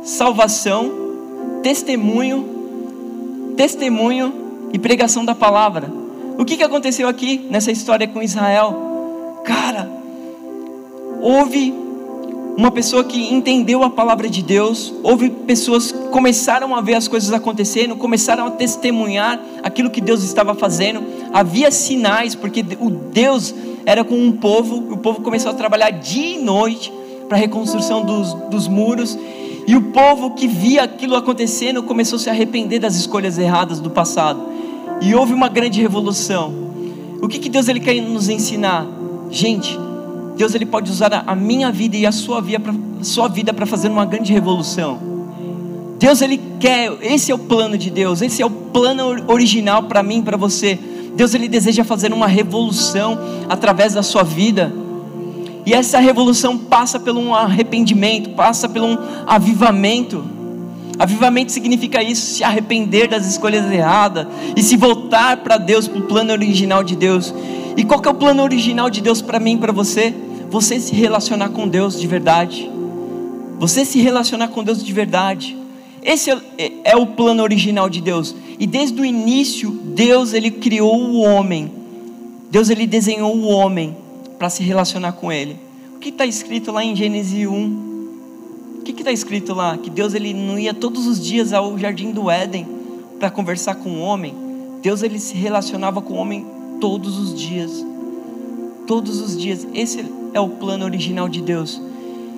salvação, 0.03 0.91
testemunho, 1.61 3.53
testemunho 3.57 4.33
e 4.71 4.79
pregação 4.79 5.25
da 5.25 5.35
palavra. 5.35 5.91
O 6.37 6.45
que, 6.45 6.55
que 6.55 6.63
aconteceu 6.63 7.07
aqui 7.07 7.45
nessa 7.49 7.71
história 7.71 8.07
com 8.07 8.21
Israel? 8.21 9.41
Cara, 9.43 9.89
houve 11.21 11.73
uma 12.57 12.71
pessoa 12.71 13.03
que 13.03 13.33
entendeu 13.33 13.83
a 13.83 13.89
palavra 13.89 14.29
de 14.29 14.41
Deus, 14.41 14.93
houve 15.01 15.29
pessoas 15.29 15.91
que 15.91 16.07
começaram 16.09 16.75
a 16.75 16.81
ver 16.81 16.95
as 16.95 17.07
coisas 17.07 17.31
acontecendo, 17.31 17.95
começaram 17.95 18.47
a 18.47 18.51
testemunhar 18.51 19.39
aquilo 19.63 19.89
que 19.89 20.01
Deus 20.01 20.23
estava 20.23 20.53
fazendo, 20.53 21.01
havia 21.31 21.71
sinais, 21.71 22.35
porque 22.35 22.65
o 22.79 22.89
Deus 22.89 23.55
era 23.85 24.03
com 24.03 24.15
um 24.15 24.31
povo, 24.31 24.91
o 24.91 24.97
povo 24.97 25.21
começou 25.21 25.51
a 25.51 25.53
trabalhar 25.53 25.89
dia 25.91 26.35
e 26.35 26.43
noite 26.43 26.91
para 27.27 27.37
a 27.37 27.39
reconstrução 27.39 28.03
dos, 28.03 28.33
dos 28.49 28.67
muros, 28.67 29.17
e 29.65 29.75
o 29.75 29.83
povo 29.91 30.31
que 30.31 30.47
via 30.47 30.83
aquilo 30.83 31.15
acontecendo 31.15 31.83
começou 31.83 32.17
a 32.17 32.19
se 32.19 32.29
arrepender 32.29 32.79
das 32.79 32.95
escolhas 32.95 33.37
erradas 33.37 33.79
do 33.79 33.89
passado, 33.89 34.41
e 35.01 35.15
houve 35.15 35.33
uma 35.33 35.47
grande 35.47 35.81
revolução. 35.81 36.53
O 37.21 37.27
que, 37.27 37.39
que 37.39 37.49
Deus 37.49 37.67
ele 37.67 37.79
quer 37.79 38.01
nos 38.01 38.27
ensinar? 38.29 38.85
Gente, 39.29 39.77
Deus 40.39 40.55
ele 40.55 40.65
pode 40.65 40.89
usar 40.89 41.25
a 41.27 41.35
minha 41.35 41.69
vida 41.69 41.97
e 41.97 42.05
a 42.05 42.13
sua 42.13 42.39
vida 42.39 43.53
para 43.53 43.65
fazer 43.65 43.89
uma 43.89 44.05
grande 44.05 44.31
revolução. 44.31 44.97
Deus 45.99 46.21
ele 46.21 46.39
quer, 46.61 46.97
esse 47.01 47.29
é 47.29 47.35
o 47.35 47.37
plano 47.37 47.77
de 47.77 47.89
Deus, 47.89 48.21
esse 48.21 48.41
é 48.41 48.45
o 48.45 48.49
plano 48.49 49.03
original 49.27 49.83
para 49.83 50.01
mim, 50.01 50.21
para 50.21 50.37
você. 50.37 50.79
Deus 51.13 51.33
ele 51.33 51.49
deseja 51.49 51.83
fazer 51.83 52.13
uma 52.13 52.25
revolução 52.25 53.19
através 53.49 53.95
da 53.95 54.01
sua 54.01 54.23
vida. 54.23 54.71
E 55.65 55.73
essa 55.73 55.99
revolução 55.99 56.57
passa 56.57 57.01
pelo 57.01 57.19
um 57.19 57.35
arrependimento, 57.35 58.29
passa 58.29 58.69
pelo 58.69 58.85
um 58.85 58.97
avivamento. 59.27 60.23
Avivamento 60.97 61.51
significa 61.51 62.01
isso, 62.01 62.35
se 62.35 62.45
arrepender 62.45 63.09
das 63.09 63.25
escolhas 63.25 63.69
erradas 63.69 64.25
e 64.55 64.63
se 64.63 64.77
voltar 64.77 65.35
para 65.43 65.57
Deus, 65.57 65.85
para 65.85 65.99
o 65.99 66.03
plano 66.03 66.31
original 66.31 66.81
de 66.81 66.95
Deus. 66.95 67.33
E 67.75 67.83
qual 67.83 67.99
que 67.99 68.07
é 68.07 68.11
o 68.11 68.15
plano 68.15 68.41
original 68.41 68.89
de 68.89 69.01
Deus 69.01 69.21
para 69.21 69.37
mim, 69.37 69.57
para 69.57 69.73
você? 69.73 70.15
Você 70.49 70.79
se 70.79 70.95
relacionar 70.95 71.49
com 71.49 71.67
Deus 71.67 71.99
de 71.99 72.07
verdade. 72.07 72.69
Você 73.59 73.85
se 73.85 73.99
relacionar 73.99 74.47
com 74.47 74.63
Deus 74.63 74.83
de 74.83 74.91
verdade. 74.91 75.55
Esse 76.01 76.31
é, 76.31 76.41
é, 76.57 76.71
é, 76.85 76.97
o 76.97 77.05
plano 77.07 77.43
original 77.43 77.89
de 77.89 78.01
Deus. 78.01 78.35
E 78.57 78.65
desde 78.65 78.99
o 78.99 79.05
início, 79.05 79.69
Deus 79.69 80.33
ele 80.33 80.49
criou 80.49 80.99
o 80.99 81.21
homem. 81.21 81.71
Deus 82.49 82.69
ele 82.69 82.87
desenhou 82.87 83.35
o 83.35 83.47
homem 83.47 83.95
para 84.37 84.49
se 84.49 84.63
relacionar 84.63 85.11
com 85.13 85.31
ele. 85.31 85.57
O 85.95 85.99
que 85.99 86.09
está 86.09 86.25
escrito 86.25 86.71
lá 86.71 86.83
em 86.83 86.95
Gênesis 86.95 87.47
1? 87.47 87.89
O 88.79 88.81
que 88.83 88.91
está 88.91 89.11
escrito 89.11 89.53
lá? 89.53 89.77
Que 89.77 89.89
Deus 89.89 90.13
ele 90.13 90.33
não 90.33 90.57
ia 90.57 90.73
todos 90.73 91.05
os 91.05 91.23
dias 91.23 91.53
ao 91.53 91.77
jardim 91.77 92.11
do 92.11 92.31
Éden 92.31 92.65
para 93.19 93.29
conversar 93.29 93.75
com 93.75 93.89
o 93.89 93.99
homem. 93.99 94.33
Deus 94.81 95.03
ele 95.03 95.19
se 95.19 95.35
relacionava 95.35 96.01
com 96.01 96.13
o 96.13 96.17
homem 96.17 96.45
todos 96.79 97.19
os 97.19 97.37
dias. 97.37 97.85
Todos 98.87 99.19
os 99.19 99.37
dias. 99.37 99.67
Esse 99.73 100.05
é 100.33 100.39
o 100.39 100.49
plano 100.49 100.85
original 100.85 101.27
de 101.27 101.41
Deus. 101.41 101.81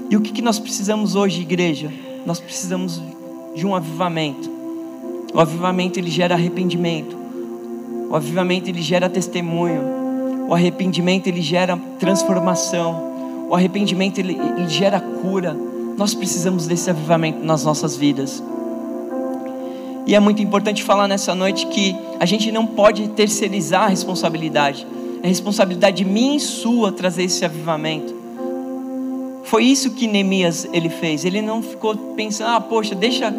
E 0.09 0.17
o 0.17 0.21
que, 0.21 0.41
nós 0.41 0.59
precisamos 0.59 1.15
hoje, 1.15 1.41
igreja? 1.41 1.91
Nós 2.25 2.39
precisamos 2.39 3.01
de 3.55 3.65
um 3.65 3.75
avivamento. 3.75 4.49
O 5.33 5.39
avivamento 5.39 5.97
ele 5.99 6.09
gera 6.09 6.35
arrependimento. 6.35 7.15
O 8.09 8.15
avivamento 8.15 8.69
ele 8.69 8.81
gera 8.81 9.09
testemunho. 9.09 9.81
O 10.49 10.53
arrependimento 10.53 11.27
ele 11.27 11.41
gera 11.41 11.77
transformação. 11.97 13.47
O 13.49 13.55
arrependimento 13.55 14.19
ele, 14.19 14.37
ele 14.37 14.67
gera 14.67 14.99
cura. 14.99 15.57
Nós 15.97 16.13
precisamos 16.13 16.67
desse 16.67 16.89
avivamento 16.89 17.43
nas 17.45 17.63
nossas 17.63 17.95
vidas. 17.95 18.43
E 20.05 20.15
é 20.15 20.19
muito 20.19 20.41
importante 20.41 20.83
falar 20.83 21.07
nessa 21.07 21.33
noite 21.33 21.67
que 21.67 21.95
a 22.19 22.25
gente 22.25 22.51
não 22.51 22.65
pode 22.65 23.07
terceirizar 23.09 23.83
a 23.83 23.87
responsabilidade. 23.87 24.85
É 25.23 25.27
responsabilidade 25.27 26.03
minha 26.03 26.35
e 26.35 26.39
sua 26.39 26.91
trazer 26.91 27.23
esse 27.23 27.45
avivamento. 27.45 28.21
Foi 29.43 29.63
isso 29.65 29.91
que 29.91 30.07
Neemias 30.07 30.67
ele 30.71 30.89
fez. 30.89 31.25
Ele 31.25 31.41
não 31.41 31.61
ficou 31.61 31.95
pensando, 32.15 32.55
ah, 32.55 32.61
poxa, 32.61 32.95
deixa, 32.95 33.33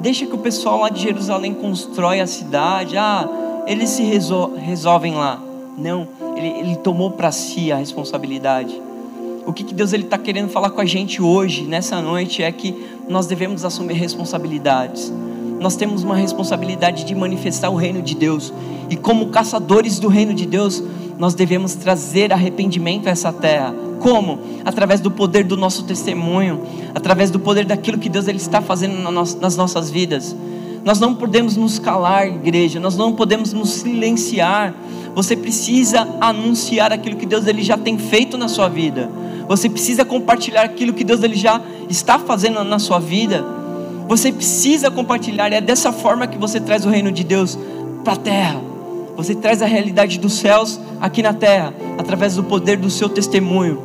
deixa 0.00 0.26
que 0.26 0.34
o 0.34 0.38
pessoal 0.38 0.80
lá 0.80 0.88
de 0.88 1.00
Jerusalém 1.02 1.54
constrói 1.54 2.20
a 2.20 2.26
cidade. 2.26 2.96
Ah, 2.96 3.28
eles 3.66 3.90
se 3.90 4.02
resol 4.02 4.54
resolvem 4.54 5.14
lá. 5.14 5.40
Não, 5.76 6.06
ele, 6.36 6.48
ele 6.48 6.76
tomou 6.76 7.10
para 7.12 7.32
si 7.32 7.72
a 7.72 7.76
responsabilidade. 7.76 8.80
O 9.46 9.52
que, 9.52 9.64
que 9.64 9.74
Deus 9.74 9.92
ele 9.92 10.04
está 10.04 10.16
querendo 10.16 10.48
falar 10.48 10.70
com 10.70 10.80
a 10.80 10.84
gente 10.84 11.20
hoje, 11.20 11.64
nessa 11.64 12.00
noite, 12.00 12.42
é 12.42 12.50
que 12.50 12.86
nós 13.08 13.26
devemos 13.26 13.64
assumir 13.64 13.94
responsabilidades. 13.94 15.12
Nós 15.60 15.76
temos 15.76 16.02
uma 16.02 16.16
responsabilidade 16.16 17.04
de 17.04 17.14
manifestar 17.14 17.70
o 17.70 17.76
reino 17.76 18.00
de 18.00 18.14
Deus. 18.14 18.52
E 18.88 18.96
como 18.96 19.28
caçadores 19.28 19.98
do 19.98 20.08
reino 20.08 20.34
de 20.34 20.46
Deus, 20.46 20.82
nós 21.18 21.34
devemos 21.34 21.74
trazer 21.74 22.32
arrependimento 22.32 23.06
a 23.06 23.10
essa 23.10 23.32
terra. 23.32 23.74
Como? 24.00 24.38
Através 24.64 25.00
do 25.00 25.10
poder 25.10 25.44
do 25.44 25.56
nosso 25.56 25.84
testemunho, 25.84 26.60
através 26.94 27.30
do 27.30 27.38
poder 27.38 27.64
daquilo 27.64 27.98
que 27.98 28.08
Deus 28.08 28.28
ele 28.28 28.38
está 28.38 28.60
fazendo 28.60 29.00
nas 29.00 29.56
nossas 29.56 29.90
vidas. 29.90 30.36
Nós 30.84 31.00
não 31.00 31.14
podemos 31.14 31.56
nos 31.56 31.78
calar, 31.78 32.26
igreja, 32.26 32.78
nós 32.78 32.96
não 32.96 33.14
podemos 33.14 33.52
nos 33.52 33.70
silenciar. 33.70 34.74
Você 35.14 35.34
precisa 35.34 36.06
anunciar 36.20 36.92
aquilo 36.92 37.16
que 37.16 37.24
Deus 37.24 37.46
ele 37.46 37.62
já 37.62 37.78
tem 37.78 37.96
feito 37.96 38.36
na 38.36 38.48
sua 38.48 38.68
vida. 38.68 39.10
Você 39.48 39.70
precisa 39.70 40.04
compartilhar 40.04 40.62
aquilo 40.62 40.92
que 40.92 41.04
Deus 41.04 41.22
ele 41.22 41.36
já 41.36 41.60
está 41.88 42.18
fazendo 42.18 42.62
na 42.64 42.78
sua 42.78 42.98
vida. 42.98 43.44
Você 44.06 44.30
precisa 44.30 44.90
compartilhar, 44.90 45.50
é 45.52 45.60
dessa 45.60 45.90
forma 45.92 46.26
que 46.26 46.36
você 46.36 46.60
traz 46.60 46.84
o 46.84 46.90
reino 46.90 47.10
de 47.10 47.24
Deus 47.24 47.58
para 48.02 48.12
a 48.12 48.16
terra. 48.16 48.73
Você 49.16 49.34
traz 49.34 49.62
a 49.62 49.66
realidade 49.66 50.18
dos 50.18 50.34
céus 50.34 50.80
aqui 51.00 51.22
na 51.22 51.32
terra, 51.32 51.72
através 51.98 52.36
do 52.36 52.42
poder 52.42 52.76
do 52.76 52.90
seu 52.90 53.08
testemunho. 53.08 53.82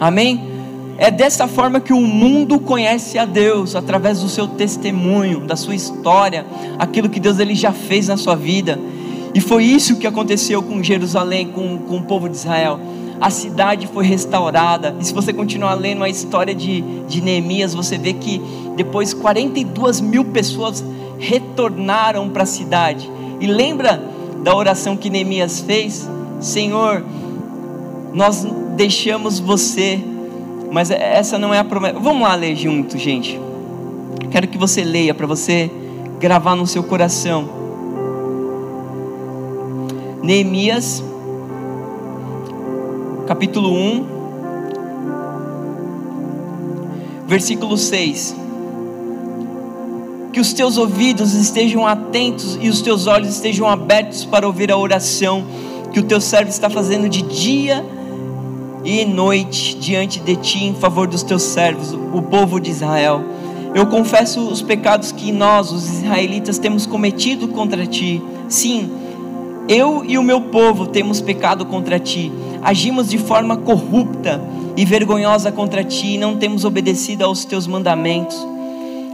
Amém? 0.00 0.52
É 0.98 1.10
dessa 1.10 1.48
forma 1.48 1.80
que 1.80 1.92
o 1.92 2.00
mundo 2.00 2.60
conhece 2.60 3.18
a 3.18 3.24
Deus, 3.24 3.74
através 3.74 4.20
do 4.20 4.28
seu 4.28 4.46
testemunho, 4.46 5.40
da 5.40 5.56
sua 5.56 5.74
história, 5.74 6.44
aquilo 6.78 7.08
que 7.08 7.20
Deus 7.20 7.38
ele 7.38 7.54
já 7.54 7.72
fez 7.72 8.08
na 8.08 8.16
sua 8.16 8.34
vida. 8.34 8.78
E 9.34 9.40
foi 9.40 9.64
isso 9.64 9.96
que 9.96 10.06
aconteceu 10.06 10.62
com 10.62 10.82
Jerusalém, 10.82 11.48
com, 11.48 11.78
com 11.78 11.96
o 11.98 12.02
povo 12.02 12.28
de 12.28 12.36
Israel. 12.36 12.78
A 13.20 13.30
cidade 13.30 13.86
foi 13.86 14.04
restaurada. 14.04 14.94
E 15.00 15.04
se 15.06 15.14
você 15.14 15.32
continuar 15.32 15.74
lendo 15.74 16.04
a 16.04 16.08
história 16.08 16.54
de, 16.54 16.82
de 17.08 17.22
Neemias, 17.22 17.72
você 17.72 17.96
vê 17.96 18.12
que 18.12 18.42
depois 18.76 19.14
42 19.14 20.00
mil 20.00 20.24
pessoas 20.24 20.84
retornaram 21.18 22.28
para 22.28 22.42
a 22.42 22.46
cidade. 22.46 23.10
E 23.40 23.46
lembra 23.46 24.02
da 24.42 24.54
oração 24.54 24.96
que 24.96 25.08
Neemias 25.08 25.60
fez: 25.60 26.08
Senhor, 26.40 27.04
nós 28.12 28.46
deixamos 28.76 29.38
você, 29.38 30.00
mas 30.70 30.90
essa 30.90 31.38
não 31.38 31.54
é 31.54 31.58
a 31.58 31.64
promessa. 31.64 31.98
Vamos 31.98 32.22
lá 32.22 32.34
ler 32.34 32.56
junto, 32.56 32.98
gente. 32.98 33.40
Quero 34.30 34.48
que 34.48 34.58
você 34.58 34.82
leia 34.82 35.14
para 35.14 35.26
você 35.26 35.70
gravar 36.18 36.56
no 36.56 36.66
seu 36.66 36.82
coração. 36.82 37.48
Neemias, 40.22 41.02
capítulo 43.26 43.72
1, 43.72 44.06
versículo 47.26 47.76
6 47.76 48.41
que 50.32 50.40
os 50.40 50.52
teus 50.54 50.78
ouvidos 50.78 51.34
estejam 51.34 51.86
atentos 51.86 52.58
e 52.60 52.68
os 52.68 52.80
teus 52.80 53.06
olhos 53.06 53.28
estejam 53.28 53.68
abertos 53.68 54.24
para 54.24 54.46
ouvir 54.46 54.72
a 54.72 54.76
oração 54.76 55.44
que 55.92 56.00
o 56.00 56.02
teu 56.02 56.20
servo 56.20 56.50
está 56.50 56.70
fazendo 56.70 57.06
de 57.06 57.20
dia 57.20 57.84
e 58.82 59.04
noite 59.04 59.76
diante 59.76 60.18
de 60.20 60.34
ti 60.36 60.64
em 60.64 60.74
favor 60.74 61.06
dos 61.06 61.22
teus 61.22 61.42
servos, 61.42 61.92
o 61.92 62.22
povo 62.22 62.58
de 62.58 62.70
Israel. 62.70 63.22
Eu 63.74 63.86
confesso 63.86 64.40
os 64.40 64.62
pecados 64.62 65.12
que 65.12 65.30
nós, 65.30 65.70
os 65.70 65.88
israelitas, 65.88 66.58
temos 66.58 66.86
cometido 66.86 67.48
contra 67.48 67.86
ti. 67.86 68.22
Sim, 68.48 68.90
eu 69.68 70.02
e 70.04 70.16
o 70.16 70.22
meu 70.22 70.40
povo 70.40 70.86
temos 70.86 71.20
pecado 71.20 71.66
contra 71.66 71.98
ti. 71.98 72.32
Agimos 72.62 73.10
de 73.10 73.18
forma 73.18 73.56
corrupta 73.56 74.42
e 74.76 74.84
vergonhosa 74.84 75.52
contra 75.52 75.84
ti 75.84 76.14
e 76.14 76.18
não 76.18 76.36
temos 76.36 76.64
obedecido 76.64 77.24
aos 77.24 77.44
teus 77.44 77.66
mandamentos 77.66 78.51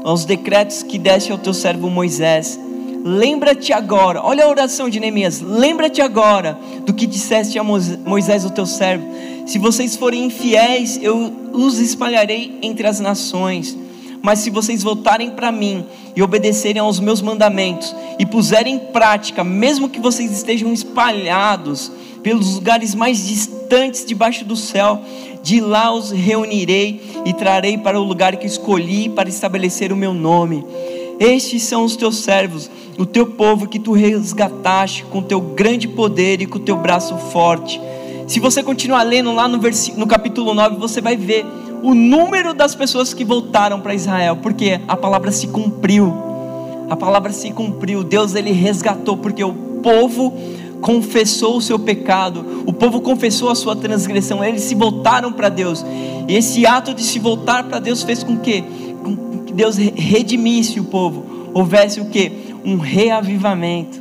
aos 0.04 0.24
decretos 0.24 0.82
que 0.82 0.98
deste 0.98 1.32
ao 1.32 1.38
teu 1.38 1.54
servo 1.54 1.90
Moisés. 1.90 2.58
Lembra-te 3.04 3.72
agora, 3.72 4.20
olha 4.22 4.44
a 4.44 4.48
oração 4.48 4.88
de 4.88 4.98
Neemias. 4.98 5.40
Lembra-te 5.40 6.02
agora 6.02 6.58
do 6.84 6.92
que 6.92 7.06
disseste 7.06 7.58
a 7.58 7.64
Moisés, 7.64 8.44
o 8.44 8.50
teu 8.50 8.66
servo. 8.66 9.06
Se 9.46 9.58
vocês 9.58 9.96
forem 9.96 10.24
infiéis, 10.24 10.98
eu 11.02 11.32
os 11.52 11.78
espalharei 11.78 12.58
entre 12.60 12.86
as 12.86 13.00
nações. 13.00 13.76
Mas 14.20 14.40
se 14.40 14.50
vocês 14.50 14.82
voltarem 14.82 15.30
para 15.30 15.52
mim 15.52 15.86
e 16.14 16.22
obedecerem 16.22 16.80
aos 16.80 16.98
meus 16.98 17.22
mandamentos 17.22 17.94
e 18.18 18.26
puserem 18.26 18.74
em 18.74 18.78
prática, 18.78 19.44
mesmo 19.44 19.88
que 19.88 20.00
vocês 20.00 20.30
estejam 20.32 20.72
espalhados 20.72 21.90
pelos 22.22 22.54
lugares 22.54 22.94
mais 22.94 23.26
distantes 23.26 24.04
debaixo 24.04 24.44
do 24.44 24.56
céu, 24.56 25.00
de 25.42 25.60
lá 25.60 25.92
os 25.92 26.10
reunirei 26.10 27.00
e 27.24 27.32
trarei 27.32 27.78
para 27.78 28.00
o 28.00 28.04
lugar 28.04 28.36
que 28.36 28.46
escolhi 28.46 29.08
para 29.08 29.28
estabelecer 29.28 29.92
o 29.92 29.96
meu 29.96 30.12
nome. 30.12 30.64
Estes 31.18 31.64
são 31.64 31.84
os 31.84 31.96
teus 31.96 32.16
servos, 32.18 32.70
o 32.96 33.04
teu 33.04 33.26
povo 33.26 33.68
que 33.68 33.78
tu 33.78 33.92
resgataste 33.92 35.04
com 35.04 35.22
teu 35.22 35.40
grande 35.40 35.88
poder 35.88 36.40
e 36.40 36.46
com 36.46 36.58
teu 36.58 36.76
braço 36.76 37.16
forte. 37.16 37.80
Se 38.26 38.38
você 38.38 38.62
continuar 38.62 39.02
lendo 39.02 39.32
lá 39.32 39.48
no, 39.48 39.58
no 39.96 40.06
capítulo 40.06 40.54
9, 40.54 40.76
você 40.76 41.00
vai 41.00 41.16
ver 41.16 41.46
o 41.82 41.94
número 41.94 42.52
das 42.52 42.74
pessoas 42.74 43.14
que 43.14 43.24
voltaram 43.24 43.80
para 43.80 43.94
Israel, 43.94 44.36
porque 44.36 44.80
a 44.86 44.96
palavra 44.96 45.32
se 45.32 45.48
cumpriu. 45.48 46.12
A 46.90 46.96
palavra 46.96 47.32
se 47.32 47.50
cumpriu. 47.50 48.02
Deus 48.04 48.34
ele 48.34 48.52
resgatou 48.52 49.16
porque 49.16 49.42
o 49.42 49.52
povo 49.82 50.32
confessou 50.80 51.56
o 51.56 51.60
seu 51.60 51.78
pecado, 51.78 52.62
o 52.66 52.72
povo 52.72 53.00
confessou 53.00 53.50
a 53.50 53.54
sua 53.54 53.74
transgressão, 53.74 54.44
eles 54.44 54.62
se 54.62 54.74
voltaram 54.74 55.32
para 55.32 55.48
Deus. 55.48 55.84
E 56.28 56.34
esse 56.34 56.66
ato 56.66 56.94
de 56.94 57.02
se 57.02 57.18
voltar 57.18 57.64
para 57.64 57.78
Deus 57.78 58.02
fez 58.02 58.22
com 58.22 58.38
que, 58.38 58.62
com 59.02 59.44
que 59.44 59.52
Deus 59.52 59.76
redimisse 59.76 60.78
o 60.78 60.84
povo. 60.84 61.50
Houvesse 61.54 62.00
o 62.00 62.06
que? 62.06 62.30
Um 62.64 62.76
reavivamento. 62.76 64.00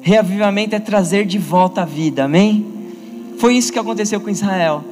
Reavivamento 0.00 0.74
é 0.74 0.80
trazer 0.80 1.26
de 1.26 1.38
volta 1.38 1.82
a 1.82 1.84
vida, 1.84 2.24
amém? 2.24 2.64
Foi 3.38 3.56
isso 3.56 3.72
que 3.72 3.78
aconteceu 3.78 4.20
com 4.20 4.30
Israel. 4.30 4.82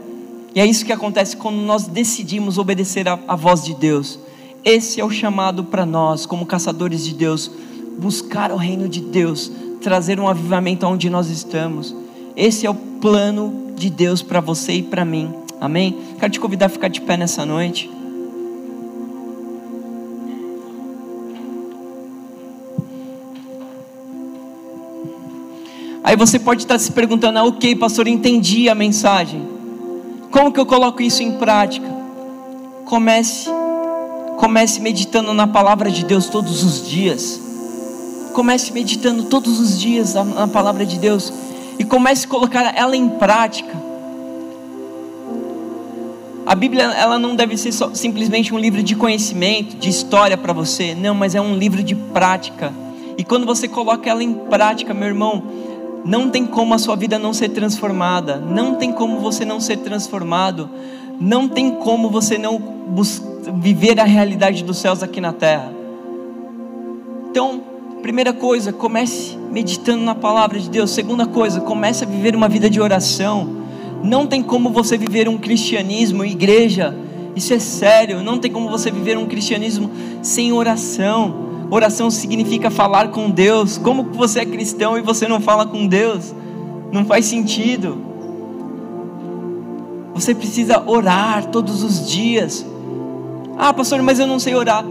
E 0.55 0.61
é 0.61 0.67
isso 0.67 0.85
que 0.85 0.93
acontece 0.93 1.37
quando 1.37 1.57
nós 1.57 1.87
decidimos 1.87 2.59
obedecer 2.59 3.07
a 3.09 3.37
voz 3.37 3.65
de 3.65 3.75
Deus. 3.75 4.19
Esse 4.65 5.01
é 5.01 5.05
o 5.05 5.11
chamado 5.11 5.65
para 5.65 5.87
nós, 5.87 6.27
como 6.27 6.45
caçadores 6.45 7.05
de 7.05 7.15
Deus, 7.15 7.51
buscar 7.99 8.51
o 8.51 8.57
reino 8.57 8.89
de 8.89 9.01
Deus, 9.01 9.51
trazer 9.87 10.19
um 10.19 10.27
avivamento 10.27 10.85
onde 10.85 11.09
nós 11.09 11.31
estamos. 11.31 11.95
Esse 12.37 12.67
é 12.67 12.71
o 12.71 12.75
plano 12.75 13.71
de 13.77 13.89
Deus 13.89 14.21
para 14.21 14.41
você 14.41 14.73
e 14.73 14.83
para 14.83 15.05
mim. 15.05 15.33
Amém? 15.61 15.97
Quero 16.19 16.33
te 16.33 16.41
convidar 16.41 16.67
a 16.67 16.69
ficar 16.69 16.89
de 16.89 17.01
pé 17.01 17.17
nessa 17.17 17.47
noite. 17.47 17.89
Aí 26.03 26.17
você 26.17 26.41
pode 26.41 26.63
estar 26.63 26.81
se 26.81 26.91
perguntando: 26.91 27.39
ah, 27.39 27.45
ok, 27.45 27.77
pastor, 27.77 28.09
entendi 28.09 28.69
a 28.69 28.75
mensagem. 28.75 29.47
Como 30.33 30.51
que 30.51 30.59
eu 30.59 30.67
coloco 30.67 31.01
isso 31.01 31.23
em 31.23 31.39
prática? 31.39 31.87
Comece, 32.87 33.49
comece 34.37 34.81
meditando 34.81 35.33
na 35.33 35.47
palavra 35.47 35.93
de 35.93 36.05
Deus 36.05 36.27
todos 36.29 36.65
os 36.65 36.89
dias. 36.89 37.46
Comece 38.37 38.71
meditando 38.71 39.23
todos 39.23 39.59
os 39.59 39.81
dias 39.81 40.13
na 40.13 40.47
palavra 40.47 40.85
de 40.85 40.99
Deus 40.99 41.33
e 41.79 41.85
comece 41.85 42.27
a 42.27 42.29
colocar 42.29 42.77
ela 42.77 42.95
em 42.95 43.09
prática. 43.09 43.75
A 46.45 46.55
Bíblia 46.55 46.83
ela 46.83 47.19
não 47.19 47.35
deve 47.35 47.57
ser 47.57 47.73
só, 47.73 47.95
simplesmente 47.95 48.53
um 48.53 48.59
livro 48.59 48.83
de 48.83 48.95
conhecimento, 48.95 49.79
de 49.79 49.89
história 49.89 50.37
para 50.37 50.53
você, 50.53 50.95
não, 50.95 51.15
mas 51.15 51.35
é 51.35 51.41
um 51.41 51.57
livro 51.57 51.83
de 51.83 51.95
prática. 51.95 52.75
E 53.17 53.25
quando 53.25 53.47
você 53.47 53.67
coloca 53.67 54.11
ela 54.11 54.23
em 54.23 54.35
prática, 54.35 54.93
meu 54.93 55.09
irmão, 55.09 55.43
não 56.05 56.29
tem 56.29 56.45
como 56.45 56.75
a 56.75 56.79
sua 56.79 56.95
vida 56.95 57.19
não 57.19 57.33
ser 57.33 57.49
transformada, 57.49 58.37
não 58.37 58.75
tem 58.75 58.93
como 58.93 59.19
você 59.19 59.47
não 59.47 59.61
ser 59.61 59.79
transformado, 59.79 60.69
não 61.19 61.49
tem 61.49 61.71
como 61.77 62.11
você 62.11 62.37
não 62.37 62.61
viver 63.55 63.99
a 63.99 64.05
realidade 64.05 64.63
dos 64.63 64.77
céus 64.77 65.03
aqui 65.03 65.23
na 65.23 65.33
terra. 65.33 65.73
Então, 67.31 67.66
Primeira 68.07 68.33
coisa, 68.33 68.73
comece 68.73 69.37
meditando 69.51 70.05
na 70.05 70.15
palavra 70.15 70.61
de 70.61 70.71
Deus. 70.71 70.93
Segunda 70.93 71.27
coisa, 71.27 71.61
comece 71.61 72.05
a 72.05 72.07
viver 72.07 72.37
uma 72.37 72.49
vida 72.49 72.71
de 72.71 72.81
oração. 72.81 73.65
Não 74.01 74.29
tem 74.29 74.45
como 74.45 74.71
você 74.71 74.97
viver 74.97 75.29
um 75.29 75.37
cristianismo, 75.37 76.25
igreja, 76.25 76.97
isso 77.35 77.53
é 77.53 77.59
sério. 77.59 78.23
Não 78.23 78.39
tem 78.39 78.49
como 78.49 78.71
você 78.71 78.93
viver 78.93 79.19
um 79.19 79.27
cristianismo 79.27 79.91
sem 80.23 80.53
oração. 80.53 81.67
Oração 81.69 82.09
significa 82.09 82.71
falar 82.71 83.09
com 83.09 83.29
Deus. 83.29 83.77
Como 83.77 84.05
você 84.05 84.39
é 84.39 84.47
cristão 84.47 84.97
e 84.97 85.01
você 85.01 85.27
não 85.27 85.41
fala 85.41 85.67
com 85.67 85.85
Deus? 85.85 86.33
Não 86.93 87.05
faz 87.05 87.27
sentido. 87.27 87.99
Você 90.15 90.33
precisa 90.33 90.81
orar 90.87 91.47
todos 91.47 91.83
os 91.83 92.09
dias. 92.09 92.65
Ah, 93.59 93.75
pastor, 93.75 94.01
mas 94.01 94.21
eu 94.21 94.29
não 94.29 94.39
sei 94.39 94.55
orar. 94.55 94.85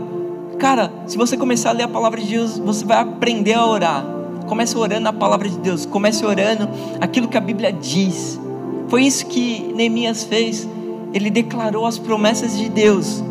Cara, 0.60 0.92
se 1.06 1.18
você 1.18 1.36
começar 1.36 1.72
a 1.72 1.74
ler 1.74 1.84
a 1.84 1.88
palavra 1.88 2.20
de 2.20 2.28
Deus, 2.28 2.58
você 2.58 2.86
vai 2.86 2.98
aprender 2.98 3.54
a 3.54 3.66
orar. 3.66 4.06
Comece 4.48 4.78
orando 4.78 5.10
a 5.10 5.14
palavra 5.14 5.50
de 5.50 5.58
Deus, 5.58 5.86
comece 5.86 6.26
orando 6.26 6.70
aquilo 7.02 7.28
que 7.28 7.38
a 7.38 7.42
Bíblia 7.42 7.74
diz. 7.74 8.40
Foi 8.88 9.04
isso 9.04 9.26
que 9.26 9.74
Neemias 9.76 10.24
fez. 10.24 10.68
Ele 11.14 11.30
declarou 11.30 11.86
as 11.86 11.98
promessas 11.98 12.58
de 12.58 12.70
Deus. 12.70 13.24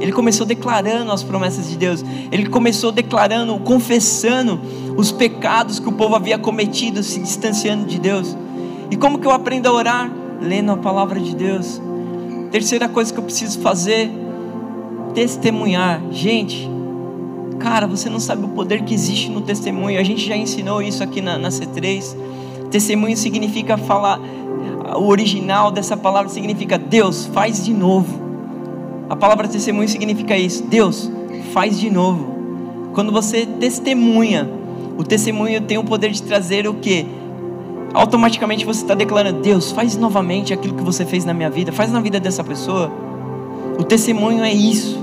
Ele 0.00 0.12
começou 0.12 0.44
declarando 0.44 1.12
as 1.12 1.22
promessas 1.22 1.68
de 1.68 1.76
Deus. 1.76 2.04
Ele 2.32 2.48
começou 2.48 2.90
declarando, 2.90 3.56
confessando 3.60 4.60
os 4.96 5.12
pecados 5.12 5.78
que 5.78 5.88
o 5.88 5.92
povo 5.92 6.16
havia 6.16 6.38
cometido, 6.38 7.02
se 7.02 7.20
distanciando 7.20 7.84
de 7.84 8.00
Deus. 8.00 8.36
E 8.90 8.96
como 8.96 9.18
que 9.18 9.26
eu 9.26 9.30
aprendo 9.30 9.68
a 9.68 9.72
orar? 9.72 10.10
Lendo 10.40 10.72
a 10.72 10.76
palavra 10.76 11.20
de 11.20 11.36
Deus. 11.36 11.80
Terceira 12.50 12.88
coisa 12.88 13.12
que 13.12 13.18
eu 13.18 13.24
preciso 13.24 13.60
fazer 13.60 14.10
testemunhar. 15.14 16.02
Gente, 16.10 16.68
cara, 17.58 17.86
você 17.86 18.10
não 18.10 18.20
sabe 18.20 18.44
o 18.44 18.48
poder 18.48 18.82
que 18.82 18.94
existe 18.94 19.30
no 19.30 19.40
testemunho. 19.40 19.98
A 19.98 20.02
gente 20.02 20.26
já 20.26 20.36
ensinou 20.36 20.82
isso 20.82 21.02
aqui 21.02 21.20
na, 21.20 21.38
na 21.38 21.48
C3. 21.48 22.16
Testemunho 22.70 23.16
significa 23.16 23.76
falar, 23.76 24.18
o 24.96 25.06
original 25.06 25.70
dessa 25.70 25.96
palavra 25.96 26.28
significa 26.30 26.78
Deus, 26.78 27.26
faz 27.26 27.64
de 27.64 27.72
novo. 27.72 28.20
A 29.08 29.16
palavra 29.16 29.46
testemunho 29.46 29.88
significa 29.88 30.36
isso, 30.36 30.64
Deus, 30.64 31.10
faz 31.52 31.78
de 31.78 31.90
novo. 31.90 32.32
Quando 32.94 33.12
você 33.12 33.46
testemunha, 33.46 34.48
o 34.96 35.04
testemunho 35.04 35.60
tem 35.60 35.78
o 35.78 35.84
poder 35.84 36.10
de 36.10 36.22
trazer 36.22 36.66
o 36.66 36.74
que? 36.74 37.06
Automaticamente 37.94 38.64
você 38.64 38.82
está 38.82 38.94
declarando: 38.94 39.40
Deus, 39.40 39.70
faz 39.70 39.96
novamente 39.96 40.52
aquilo 40.52 40.74
que 40.74 40.82
você 40.82 41.04
fez 41.04 41.24
na 41.24 41.34
minha 41.34 41.50
vida, 41.50 41.72
faz 41.72 41.90
na 41.92 42.00
vida 42.00 42.18
dessa 42.18 42.42
pessoa. 42.42 42.90
O 43.82 43.84
testemunho 43.84 44.44
é 44.44 44.52
isso. 44.52 44.96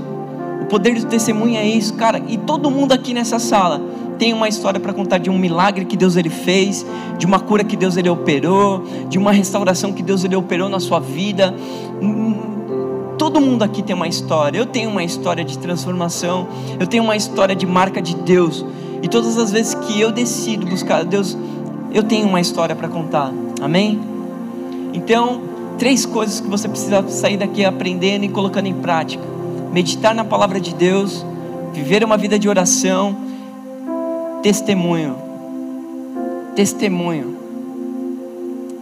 O 0.62 0.64
poder 0.64 0.98
do 0.98 1.04
testemunho 1.04 1.58
é 1.58 1.68
isso, 1.68 1.92
cara. 1.92 2.22
E 2.26 2.38
todo 2.38 2.70
mundo 2.70 2.92
aqui 2.92 3.12
nessa 3.12 3.38
sala 3.38 3.78
tem 4.18 4.32
uma 4.32 4.48
história 4.48 4.80
para 4.80 4.94
contar 4.94 5.18
de 5.18 5.28
um 5.28 5.38
milagre 5.38 5.84
que 5.84 5.98
Deus 5.98 6.16
ele 6.16 6.30
fez, 6.30 6.86
de 7.18 7.26
uma 7.26 7.38
cura 7.38 7.62
que 7.62 7.76
Deus 7.76 7.98
ele 7.98 8.08
operou, 8.08 8.82
de 9.06 9.18
uma 9.18 9.32
restauração 9.32 9.92
que 9.92 10.02
Deus 10.02 10.24
ele 10.24 10.34
operou 10.34 10.70
na 10.70 10.80
sua 10.80 10.98
vida. 10.98 11.54
Todo 13.18 13.38
mundo 13.38 13.64
aqui 13.64 13.82
tem 13.82 13.94
uma 13.94 14.08
história. 14.08 14.56
Eu 14.56 14.64
tenho 14.64 14.88
uma 14.88 15.04
história 15.04 15.44
de 15.44 15.58
transformação. 15.58 16.48
Eu 16.80 16.86
tenho 16.86 17.04
uma 17.04 17.16
história 17.16 17.54
de 17.54 17.66
marca 17.66 18.00
de 18.00 18.16
Deus. 18.16 18.64
E 19.02 19.08
todas 19.08 19.36
as 19.36 19.52
vezes 19.52 19.74
que 19.74 20.00
eu 20.00 20.10
decido 20.10 20.64
buscar 20.64 21.04
Deus, 21.04 21.36
eu 21.92 22.02
tenho 22.02 22.26
uma 22.26 22.40
história 22.40 22.74
para 22.74 22.88
contar. 22.88 23.30
Amém? 23.60 24.00
Então, 24.94 25.49
três 25.80 26.04
coisas 26.04 26.40
que 26.40 26.46
você 26.46 26.68
precisa 26.68 27.08
sair 27.08 27.38
daqui 27.38 27.64
aprendendo 27.64 28.24
e 28.26 28.28
colocando 28.28 28.66
em 28.66 28.74
prática: 28.74 29.24
meditar 29.72 30.14
na 30.14 30.22
palavra 30.22 30.60
de 30.60 30.74
Deus, 30.74 31.24
viver 31.72 32.04
uma 32.04 32.18
vida 32.18 32.38
de 32.38 32.48
oração, 32.48 33.16
testemunho. 34.42 35.16
Testemunho. 36.54 37.34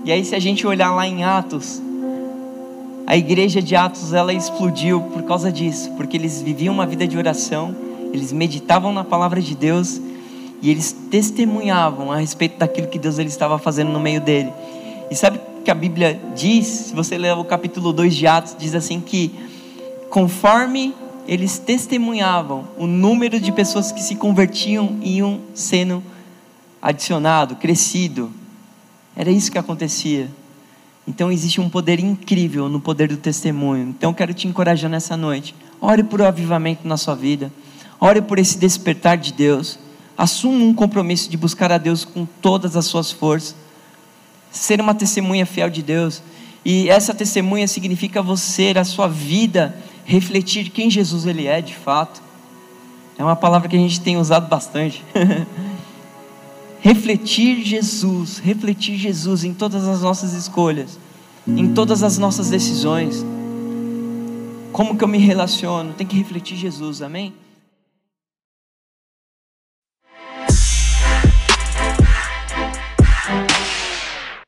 E 0.05 0.11
aí, 0.11 0.25
se 0.25 0.35
a 0.35 0.41
gente 0.41 0.67
olhar 0.67 0.91
lá 0.91 1.07
em 1.07 1.23
Atos, 1.23 1.81
a 3.07 3.17
igreja 3.17 3.63
de 3.63 3.77
Atos 3.77 4.13
ela 4.13 4.33
explodiu 4.33 5.01
por 5.01 5.23
causa 5.23 5.53
disso, 5.53 5.93
porque 5.97 6.17
eles 6.17 6.43
viviam 6.43 6.75
uma 6.75 6.87
vida 6.87 7.07
de 7.07 7.17
oração, 7.17 7.75
eles 8.13 8.33
meditavam 8.33 8.93
na 8.93 9.05
palavra 9.05 9.41
de 9.41 9.55
Deus 9.55 10.01
e 10.61 10.71
eles 10.71 10.93
testemunhavam 11.11 12.11
a 12.11 12.17
respeito 12.17 12.59
daquilo 12.59 12.89
que 12.89 12.99
Deus 12.99 13.19
ele 13.19 13.29
estava 13.29 13.57
fazendo 13.59 13.93
no 13.93 14.01
meio 14.01 14.21
dele. 14.21 14.53
E 15.11 15.15
sabe 15.15 15.39
que 15.69 15.73
a 15.73 15.75
Bíblia 15.75 16.19
diz, 16.35 16.67
se 16.67 16.95
você 16.95 17.19
ler 17.19 17.37
o 17.37 17.45
capítulo 17.45 17.93
2 17.93 18.17
de 18.17 18.27
Atos, 18.27 18.57
diz 18.59 18.75
assim 18.75 19.03
que 19.03 19.31
conforme 20.09 20.95
eles 21.27 21.59
testemunhavam, 21.59 22.67
o 22.79 22.87
número 22.87 23.39
de 23.39 23.53
pessoas 23.53 23.93
que 23.93 24.01
se 24.01 24.15
convertiam 24.15 24.99
iam 25.03 25.41
sendo 25.53 26.03
adicionado, 26.81 27.55
crescido. 27.57 28.33
Era 29.15 29.31
isso 29.31 29.53
que 29.53 29.59
acontecia. 29.59 30.31
Então 31.07 31.31
existe 31.31 31.61
um 31.61 31.69
poder 31.69 32.01
incrível 32.01 32.71
no 32.71 32.81
poder 32.81 33.09
do 33.09 33.19
testemunho. 33.19 33.91
Então 33.91 34.09
eu 34.09 34.15
quero 34.15 34.33
te 34.33 34.49
encorajar 34.49 34.91
nessa 34.91 35.19
noite. 35.19 35.55
Ore 35.83 36.03
por 36.03 36.23
um 36.23 36.25
avivamento 36.25 36.89
na 36.89 36.97
sua 36.97 37.15
vida. 37.15 37.53
Ore 38.01 38.23
por 38.23 38.39
esse 38.39 38.57
despertar 38.57 39.19
de 39.19 39.35
Deus. 39.35 39.79
Assuma 40.17 40.65
um 40.65 40.73
compromisso 40.73 41.29
de 41.29 41.37
buscar 41.37 41.71
a 41.71 41.77
Deus 41.77 42.07
com 42.07 42.25
todas 42.41 42.75
as 42.75 42.87
suas 42.87 43.13
forças 43.13 43.68
ser 44.51 44.81
uma 44.81 44.95
testemunha 44.95 45.47
fiel 45.47 45.71
de 45.71 45.83
Deus. 45.83 46.23
E 46.65 46.89
essa 46.89 47.15
testemunha 47.15 47.67
significa 47.69 48.23
você, 48.23 48.75
a 48.77 48.85
sua 48.85 49.09
vida, 49.09 49.77
refletir 50.05 50.71
quem 50.71 50.91
Jesus 50.91 51.27
ele 51.27 51.47
é 51.47 51.61
de 51.61 51.75
fato. 51.75 52.23
É 53.19 53.25
uma 53.25 53.37
palavra 53.37 53.69
que 53.69 53.77
a 53.77 53.79
gente 53.79 54.01
tem 54.01 54.17
usado 54.17 54.49
bastante. 54.49 55.05
refletir 56.81 57.65
Jesus, 57.65 58.39
refletir 58.39 58.97
Jesus 58.97 59.45
em 59.45 59.53
todas 59.53 59.87
as 59.87 60.03
nossas 60.03 60.33
escolhas, 60.33 60.99
em 61.47 61.73
todas 61.75 62.03
as 62.03 62.19
nossas 62.19 62.51
decisões. 62.51 63.25
Como 64.73 64.97
que 64.97 65.03
eu 65.03 65.09
me 65.09 65.19
relaciono? 65.19 65.93
Tem 65.93 66.07
que 66.07 66.17
refletir 66.17 66.57
Jesus, 66.57 67.03
amém? 67.03 67.33